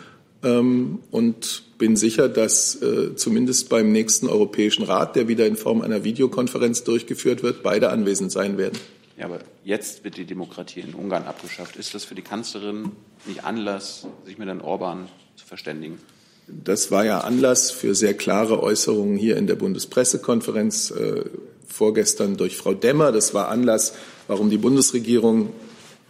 ähm, 0.43 0.99
und 1.11 1.63
bin 1.77 1.95
sicher, 1.95 2.29
dass 2.29 2.81
äh, 2.81 3.15
zumindest 3.15 3.69
beim 3.69 3.91
nächsten 3.91 4.27
Europäischen 4.27 4.83
Rat, 4.83 5.15
der 5.15 5.27
wieder 5.27 5.45
in 5.45 5.55
Form 5.55 5.81
einer 5.81 6.03
Videokonferenz 6.03 6.83
durchgeführt 6.83 7.43
wird, 7.43 7.63
beide 7.63 7.89
anwesend 7.89 8.31
sein 8.31 8.57
werden. 8.57 8.79
Ja, 9.17 9.25
aber 9.25 9.39
jetzt 9.63 10.03
wird 10.03 10.17
die 10.17 10.25
Demokratie 10.25 10.79
in 10.79 10.95
Ungarn 10.95 11.23
abgeschafft. 11.23 11.75
Ist 11.75 11.93
das 11.93 12.03
für 12.03 12.15
die 12.15 12.23
Kanzlerin 12.23 12.91
nicht 13.27 13.43
Anlass, 13.43 14.07
sich 14.25 14.37
mit 14.37 14.47
Herrn 14.47 14.61
Orban 14.61 15.07
zu 15.35 15.45
verständigen? 15.45 15.99
Das 16.47 16.91
war 16.91 17.05
ja 17.05 17.19
Anlass 17.19 17.71
für 17.71 17.93
sehr 17.93 18.15
klare 18.15 18.61
Äußerungen 18.61 19.17
hier 19.17 19.37
in 19.37 19.47
der 19.47 19.55
Bundespressekonferenz 19.55 20.91
äh, 20.91 21.23
vorgestern 21.67 22.35
durch 22.35 22.57
Frau 22.57 22.73
Demmer. 22.73 23.11
Das 23.11 23.33
war 23.33 23.49
Anlass 23.49 23.93
warum 24.31 24.49
die 24.49 24.57
Bundesregierung 24.57 25.53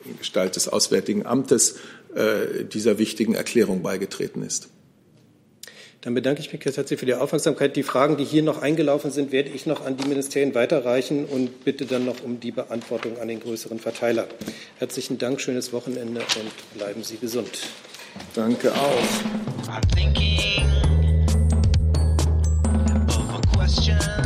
in 0.05 0.17
Gestalt 0.17 0.55
des 0.55 0.67
Auswärtigen 0.67 1.25
Amtes 1.25 1.75
äh, 2.15 2.63
dieser 2.63 2.97
wichtigen 2.97 3.33
Erklärung 3.33 3.81
beigetreten 3.81 4.43
ist. 4.43 4.69
Dann 6.01 6.15
bedanke 6.15 6.41
ich 6.41 6.51
mich 6.51 6.61
ganz 6.61 6.77
herzlich 6.77 6.99
für 6.99 7.05
die 7.05 7.13
Aufmerksamkeit. 7.13 7.75
Die 7.75 7.83
Fragen, 7.83 8.17
die 8.17 8.23
hier 8.23 8.41
noch 8.41 8.61
eingelaufen 8.61 9.11
sind, 9.11 9.31
werde 9.31 9.49
ich 9.49 9.65
noch 9.67 9.85
an 9.85 9.97
die 9.97 10.07
Ministerien 10.07 10.55
weiterreichen 10.55 11.25
und 11.25 11.63
bitte 11.63 11.85
dann 11.85 12.05
noch 12.05 12.23
um 12.23 12.39
die 12.39 12.51
Beantwortung 12.51 13.19
an 13.19 13.27
den 13.27 13.39
größeren 13.39 13.77
Verteiler. 13.77 14.27
Herzlichen 14.77 15.19
Dank, 15.19 15.41
schönes 15.41 15.73
Wochenende 15.73 16.21
und 16.21 16.77
bleiben 16.79 17.03
Sie 17.03 17.17
gesund. 17.17 17.51
Danke 18.33 18.71
auch. 18.73 19.03
question. 23.71 24.20